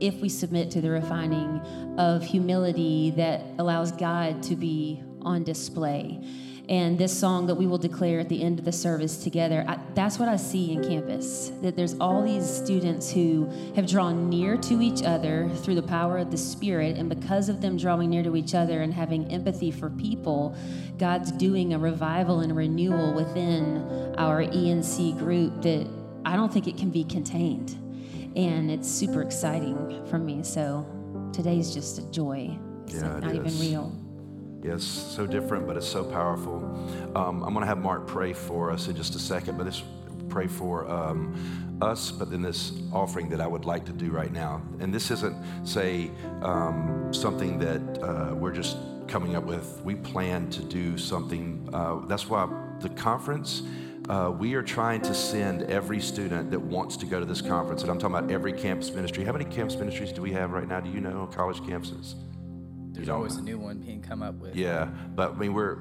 if 0.00 0.14
we 0.16 0.28
submit 0.28 0.70
to 0.72 0.80
the 0.80 0.90
refining 0.90 1.60
of 1.98 2.22
humility 2.22 3.12
that 3.16 3.42
allows 3.58 3.92
God 3.92 4.42
to 4.44 4.56
be 4.56 5.02
on 5.22 5.44
display. 5.44 6.20
And 6.68 6.98
this 6.98 7.16
song 7.16 7.46
that 7.46 7.54
we 7.54 7.66
will 7.66 7.78
declare 7.78 8.18
at 8.18 8.28
the 8.28 8.42
end 8.42 8.58
of 8.58 8.64
the 8.64 8.72
service 8.72 9.22
together, 9.22 9.64
I, 9.68 9.78
that's 9.94 10.18
what 10.18 10.28
I 10.28 10.34
see 10.34 10.72
in 10.72 10.82
campus. 10.82 11.52
That 11.62 11.76
there's 11.76 11.94
all 12.00 12.24
these 12.24 12.44
students 12.44 13.10
who 13.10 13.48
have 13.76 13.86
drawn 13.86 14.28
near 14.28 14.56
to 14.56 14.82
each 14.82 15.04
other 15.04 15.48
through 15.62 15.76
the 15.76 15.82
power 15.82 16.18
of 16.18 16.32
the 16.32 16.36
Spirit. 16.36 16.96
And 16.96 17.08
because 17.08 17.48
of 17.48 17.60
them 17.60 17.76
drawing 17.76 18.10
near 18.10 18.24
to 18.24 18.34
each 18.34 18.54
other 18.54 18.82
and 18.82 18.92
having 18.92 19.30
empathy 19.30 19.70
for 19.70 19.90
people, 19.90 20.56
God's 20.98 21.30
doing 21.30 21.72
a 21.72 21.78
revival 21.78 22.40
and 22.40 22.50
a 22.50 22.54
renewal 22.54 23.14
within 23.14 24.14
our 24.18 24.42
ENC 24.42 25.18
group 25.18 25.62
that 25.62 25.88
I 26.24 26.34
don't 26.34 26.52
think 26.52 26.66
it 26.66 26.76
can 26.76 26.90
be 26.90 27.04
contained 27.04 27.78
and 28.36 28.70
it's 28.70 28.88
super 28.88 29.22
exciting 29.22 30.04
for 30.06 30.18
me. 30.18 30.42
So 30.42 30.86
today's 31.32 31.72
just 31.72 31.98
a 31.98 32.10
joy. 32.10 32.56
It's 32.84 32.94
Yeah, 32.94 33.14
like 33.14 33.16
it 33.16 33.26
not 33.26 33.34
even 33.34 33.46
is. 33.46 33.60
real. 33.60 33.92
Yes, 34.62 34.82
so 34.82 35.26
different, 35.26 35.66
but 35.66 35.76
it's 35.76 35.86
so 35.86 36.04
powerful. 36.04 36.56
Um, 37.14 37.42
I'm 37.42 37.52
going 37.52 37.60
to 37.60 37.66
have 37.66 37.78
Mark 37.78 38.06
pray 38.06 38.32
for 38.32 38.70
us 38.70 38.88
in 38.88 38.96
just 38.96 39.14
a 39.14 39.18
second, 39.18 39.56
but 39.56 39.64
this 39.64 39.82
pray 40.28 40.48
for 40.48 40.88
um, 40.90 41.78
us, 41.80 42.10
but 42.10 42.30
then 42.30 42.42
this 42.42 42.72
offering 42.92 43.28
that 43.28 43.40
I 43.40 43.46
would 43.46 43.64
like 43.64 43.84
to 43.86 43.92
do 43.92 44.10
right 44.10 44.32
now. 44.32 44.60
And 44.80 44.92
this 44.92 45.10
isn't, 45.10 45.36
say, 45.64 46.10
um, 46.42 47.08
something 47.12 47.58
that 47.60 48.02
uh, 48.02 48.34
we're 48.34 48.52
just 48.52 48.76
coming 49.06 49.36
up 49.36 49.44
with. 49.44 49.80
We 49.84 49.94
plan 49.94 50.50
to 50.50 50.62
do 50.62 50.98
something. 50.98 51.68
Uh, 51.72 52.00
that's 52.06 52.28
why 52.28 52.48
the 52.80 52.88
conference. 52.90 53.62
Uh, 54.08 54.30
we 54.30 54.54
are 54.54 54.62
trying 54.62 55.00
to 55.02 55.12
send 55.12 55.62
every 55.62 56.00
student 56.00 56.50
that 56.50 56.60
wants 56.60 56.96
to 56.96 57.06
go 57.06 57.18
to 57.18 57.26
this 57.26 57.40
conference, 57.40 57.82
and 57.82 57.90
I'm 57.90 57.98
talking 57.98 58.16
about 58.16 58.30
every 58.30 58.52
campus 58.52 58.92
ministry. 58.92 59.24
How 59.24 59.32
many 59.32 59.44
campus 59.44 59.76
ministries 59.76 60.12
do 60.12 60.22
we 60.22 60.32
have 60.32 60.52
right 60.52 60.68
now? 60.68 60.78
Do 60.78 60.90
you 60.90 61.00
know 61.00 61.28
college 61.32 61.58
campuses? 61.58 62.14
There's 62.92 63.08
always 63.08 63.34
know. 63.36 63.42
a 63.42 63.44
new 63.44 63.58
one 63.58 63.78
being 63.78 64.00
come 64.00 64.22
up 64.22 64.36
with. 64.36 64.54
Yeah, 64.54 64.84
but 65.14 65.32
I 65.32 65.34
mean 65.34 65.54
we're 65.54 65.72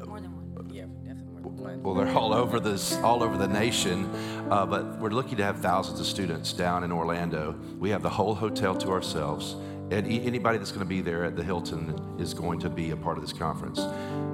uh, 0.00 0.06
more 0.06 0.20
than 0.20 0.32
one. 0.32 0.70
Yeah, 0.72 0.84
definitely 1.04 1.24
more 1.24 1.40
than 1.42 1.58
one. 1.58 1.82
well, 1.82 1.94
they're 1.94 2.16
all 2.16 2.32
over 2.32 2.60
this, 2.60 2.96
all 2.98 3.20
over 3.22 3.36
the 3.36 3.48
nation. 3.48 4.06
Uh, 4.48 4.64
but 4.64 5.00
we're 5.00 5.10
lucky 5.10 5.34
to 5.34 5.42
have 5.42 5.58
thousands 5.58 5.98
of 5.98 6.06
students 6.06 6.52
down 6.52 6.84
in 6.84 6.92
Orlando. 6.92 7.58
We 7.80 7.90
have 7.90 8.02
the 8.02 8.10
whole 8.10 8.34
hotel 8.34 8.76
to 8.76 8.90
ourselves, 8.90 9.56
and 9.90 10.06
e- 10.06 10.24
anybody 10.24 10.58
that's 10.58 10.70
going 10.70 10.86
to 10.86 10.88
be 10.88 11.00
there 11.00 11.24
at 11.24 11.34
the 11.34 11.42
Hilton 11.42 12.16
is 12.20 12.32
going 12.32 12.60
to 12.60 12.70
be 12.70 12.92
a 12.92 12.96
part 12.96 13.18
of 13.18 13.24
this 13.24 13.32
conference. 13.32 13.80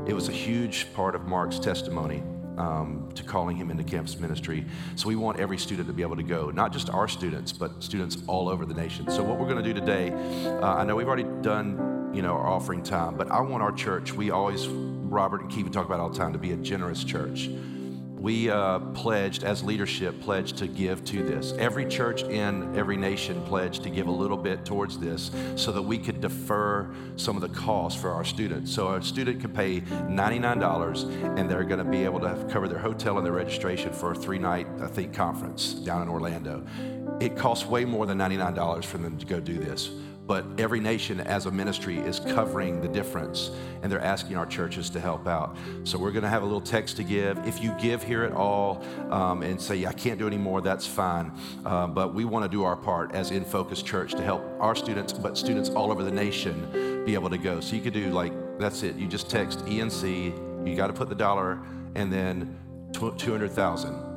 It 0.07 0.13
was 0.13 0.29
a 0.29 0.33
huge 0.33 0.93
part 0.93 1.15
of 1.15 1.27
Mark's 1.27 1.59
testimony. 1.59 2.23
Um, 2.59 3.09
to 3.15 3.23
calling 3.23 3.57
him 3.57 3.71
into 3.71 3.85
campus 3.85 4.19
ministry. 4.19 4.65
So 4.97 5.07
we 5.07 5.15
want 5.15 5.39
every 5.39 5.59
student 5.59 5.87
to 5.87 5.95
be 5.95 6.03
able 6.03 6.17
to 6.17 6.25
go, 6.25 6.51
not 6.51 6.73
just 6.73 6.91
our 6.91 7.07
students, 7.07 7.53
but 7.53 7.71
students 7.81 8.19
all 8.27 8.49
over 8.49 8.67
the 8.67 8.75
nation. 8.75 9.09
So 9.09 9.23
what 9.23 9.39
we're 9.39 9.49
going 9.49 9.63
to 9.63 9.73
do 9.73 9.79
today, 9.79 10.11
uh, 10.11 10.75
I 10.75 10.83
know 10.85 10.97
we've 10.97 11.07
already 11.07 11.29
done, 11.41 12.11
you 12.13 12.21
know, 12.21 12.33
our 12.33 12.49
offering 12.49 12.83
time, 12.83 13.17
but 13.17 13.31
I 13.31 13.41
want 13.43 13.63
our 13.63 13.71
church. 13.71 14.13
We 14.13 14.33
always, 14.33 14.67
Robert 14.67 15.43
and 15.43 15.51
Kevin 15.51 15.71
talk 15.71 15.87
about 15.87 16.01
all 16.01 16.11
the 16.11 16.19
time, 16.19 16.33
to 16.33 16.39
be 16.39 16.51
a 16.51 16.57
generous 16.57 17.05
church 17.05 17.49
we 18.19 18.51
uh, 18.51 18.81
pledged 18.81 19.45
as 19.45 19.63
leadership 19.63 20.21
pledged 20.21 20.57
to 20.59 20.67
give 20.67 21.05
to 21.05 21.23
this. 21.23 21.53
Every 21.53 21.87
church 21.87 22.23
in 22.23 22.77
every 22.77 22.97
nation 22.97 23.41
pledged 23.45 23.85
to 23.85 23.91
give 23.91 24.09
a 24.09 24.13
little 24.13 24.37
bit 24.37 24.65
towards 24.65 24.99
this 24.99 25.31
so 25.57 25.71
that 25.73 25.83
we 25.83 25.99
could 25.99 26.21
defer 26.21 26.93
some 27.17 27.37
of 27.37 27.43
the 27.43 27.49
costs 27.49 28.01
for 28.01 28.11
our 28.11 28.25
students. 28.25 28.75
So 28.75 28.95
a 28.95 29.03
student 29.03 29.41
could 29.41 29.55
pay 29.55 29.81
$99 29.81 31.39
and 31.39 31.49
they're 31.49 31.65
going 31.65 31.79
to 31.79 31.91
be 31.91 32.05
able 32.05 32.21
to 32.21 32.47
cover 32.51 32.67
their 32.67 32.79
hotel 32.79 33.19
and 33.19 33.25
their 33.25 33.33
registration 33.33 33.93
for 33.93 34.13
a 34.13 34.15
three 34.15 34.39
night 34.39 34.67
i 34.83 34.87
think 34.87 35.15
conference 35.15 35.75
down 35.75 36.03
in 36.03 36.09
orlando. 36.09 36.65
It 37.21 37.37
costs 37.37 37.67
way 37.67 37.85
more 37.85 38.07
than 38.07 38.19
$99 38.19 38.85
for 38.85 38.99
them 38.99 39.19
to 39.19 39.27
go 39.27 39.41
do 39.41 39.59
this 39.59 39.91
but 40.29 40.45
every 40.59 40.79
nation 40.79 41.21
as 41.21 41.47
a 41.47 41.51
ministry 41.51 41.97
is 41.97 42.21
covering 42.21 42.83
the 42.83 42.87
difference 42.87 43.51
and 43.83 43.91
they're 43.91 44.05
asking 44.05 44.37
our 44.37 44.45
churches 44.45 44.91
to 44.91 45.01
help 45.01 45.27
out. 45.27 45.57
So 45.85 45.99
we're 45.99 46.11
going 46.11 46.23
to 46.23 46.29
have 46.29 46.43
a 46.43 46.45
little 46.45 46.61
text 46.61 46.99
to 46.99 47.03
give. 47.03 47.39
If 47.47 47.63
you 47.63 47.75
give 47.81 48.03
here 48.03 48.25
at 48.25 48.33
all 48.33 48.85
um, 49.11 49.43
and 49.43 49.61
say 49.61 49.87
i 49.87 49.93
can't 49.93 50.19
do 50.19 50.27
any 50.27 50.37
more 50.37 50.61
that's 50.61 50.87
fine. 50.87 51.33
Uh, 51.65 51.87
but 51.87 52.13
we 52.13 52.27
want 52.27 52.45
to 52.45 52.49
do 52.49 52.63
our 52.63 52.77
part 52.77 53.15
as 53.15 53.31
in 53.31 53.43
focus 53.43 53.83
church 53.83 54.13
to 54.13 54.23
help 54.23 54.45
our 54.61 54.77
students 54.77 55.15
but 55.15 55.39
students 55.39 55.71
all 55.71 55.91
over 55.91 56.05
the 56.05 56.13
nation 56.13 57.03
be 57.07 57.15
able 57.15 57.31
to 57.31 57.39
go. 57.39 57.59
So 57.61 57.75
you 57.75 57.81
could 57.81 57.95
do 57.95 58.11
like 58.11 58.33
that's 58.59 58.83
it. 58.83 58.97
You 58.97 59.09
just 59.09 59.31
text 59.31 59.61
enc 59.61 60.05
you 60.69 60.77
got 60.77 60.89
to 60.89 60.93
put 60.93 61.09
the 61.09 61.15
dollar 61.15 61.59
and 61.95 62.13
then 62.13 62.55
200,000. 62.93 64.05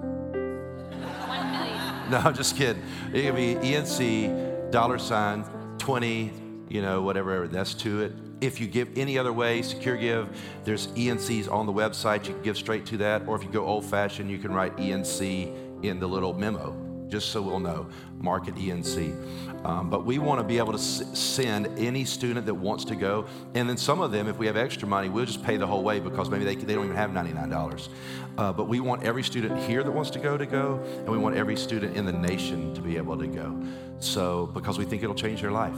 No, 2.09 2.17
I'm 2.17 2.33
just 2.33 2.57
kidding. 2.57 2.83
It 3.13 3.21
could 3.21 3.37
be 3.37 3.55
ENC, 3.55 4.69
dollar 4.69 4.97
sign, 4.97 5.45
20, 5.81 6.31
you 6.69 6.79
know, 6.83 7.01
whatever 7.01 7.47
that's 7.47 7.73
to 7.73 8.01
it. 8.01 8.13
If 8.39 8.61
you 8.61 8.67
give 8.67 8.95
any 8.95 9.17
other 9.17 9.33
way, 9.33 9.63
secure 9.63 9.97
give, 9.97 10.29
there's 10.63 10.87
ENCs 10.89 11.51
on 11.51 11.65
the 11.65 11.73
website. 11.73 12.27
You 12.27 12.35
can 12.35 12.43
give 12.43 12.55
straight 12.55 12.85
to 12.85 12.97
that. 12.97 13.23
Or 13.27 13.35
if 13.35 13.43
you 13.43 13.49
go 13.49 13.65
old 13.65 13.83
fashioned, 13.83 14.29
you 14.29 14.37
can 14.37 14.53
write 14.53 14.77
ENC 14.77 15.83
in 15.83 15.99
the 15.99 16.05
little 16.07 16.33
memo, 16.33 16.71
just 17.11 17.29
so 17.29 17.41
we'll 17.41 17.59
know. 17.59 17.85
Market 18.19 18.55
ENC. 18.55 19.65
Um, 19.65 19.89
but 19.89 20.05
we 20.05 20.17
want 20.17 20.39
to 20.39 20.43
be 20.43 20.57
able 20.57 20.71
to 20.71 20.79
s- 20.79 21.03
send 21.13 21.67
any 21.77 22.05
student 22.05 22.45
that 22.45 22.53
wants 22.55 22.85
to 22.85 22.95
go. 22.95 23.25
And 23.53 23.69
then 23.69 23.77
some 23.77 24.01
of 24.01 24.11
them, 24.11 24.27
if 24.27 24.37
we 24.37 24.47
have 24.47 24.57
extra 24.57 24.87
money, 24.87 25.09
we'll 25.09 25.25
just 25.25 25.43
pay 25.43 25.57
the 25.57 25.67
whole 25.67 25.83
way 25.83 25.99
because 25.99 26.29
maybe 26.29 26.45
they, 26.45 26.55
they 26.55 26.73
don't 26.73 26.85
even 26.85 26.95
have 26.95 27.11
$99. 27.11 27.89
Uh, 28.37 28.53
but 28.53 28.67
we 28.67 28.79
want 28.79 29.03
every 29.03 29.23
student 29.23 29.59
here 29.59 29.83
that 29.83 29.91
wants 29.91 30.09
to 30.11 30.19
go 30.19 30.37
to 30.37 30.45
go, 30.45 30.81
and 30.99 31.09
we 31.09 31.17
want 31.17 31.35
every 31.35 31.57
student 31.57 31.95
in 31.97 32.05
the 32.05 32.13
nation 32.13 32.73
to 32.73 32.81
be 32.81 32.97
able 32.97 33.17
to 33.17 33.27
go. 33.27 33.61
So, 33.99 34.47
because 34.47 34.79
we 34.79 34.85
think 34.85 35.03
it'll 35.03 35.13
change 35.13 35.41
their 35.41 35.51
life 35.51 35.77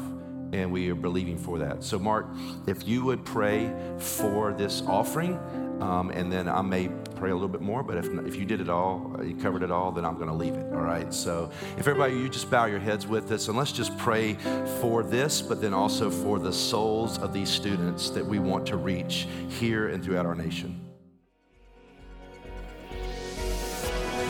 and 0.53 0.71
we 0.71 0.89
are 0.91 0.95
believing 0.95 1.37
for 1.37 1.59
that. 1.59 1.83
So, 1.83 1.99
Mark, 1.99 2.27
if 2.67 2.87
you 2.87 3.03
would 3.05 3.25
pray 3.25 3.73
for 3.97 4.53
this 4.53 4.83
offering, 4.87 5.37
um, 5.81 6.11
and 6.11 6.31
then 6.31 6.47
I 6.47 6.61
may 6.61 6.89
pray 7.15 7.31
a 7.31 7.33
little 7.33 7.49
bit 7.49 7.61
more, 7.61 7.83
but 7.83 7.97
if, 7.97 8.05
if 8.25 8.35
you 8.35 8.45
did 8.45 8.61
it 8.61 8.69
all, 8.69 9.15
uh, 9.17 9.23
you 9.23 9.35
covered 9.35 9.63
it 9.63 9.71
all, 9.71 9.91
then 9.91 10.05
I'm 10.05 10.15
going 10.15 10.27
to 10.27 10.33
leave 10.33 10.53
it, 10.53 10.65
all 10.73 10.81
right? 10.81 11.13
So, 11.13 11.51
if 11.77 11.87
everybody, 11.87 12.13
you 12.13 12.29
just 12.29 12.49
bow 12.49 12.65
your 12.65 12.79
heads 12.79 13.07
with 13.07 13.31
us, 13.31 13.47
and 13.47 13.57
let's 13.57 13.71
just 13.71 13.97
pray 13.97 14.35
for 14.79 15.03
this, 15.03 15.41
but 15.41 15.61
then 15.61 15.73
also 15.73 16.09
for 16.09 16.39
the 16.39 16.53
souls 16.53 17.17
of 17.17 17.33
these 17.33 17.49
students 17.49 18.09
that 18.11 18.25
we 18.25 18.39
want 18.39 18.65
to 18.67 18.77
reach 18.77 19.27
here 19.49 19.89
and 19.89 20.03
throughout 20.03 20.25
our 20.25 20.35
nation. 20.35 20.82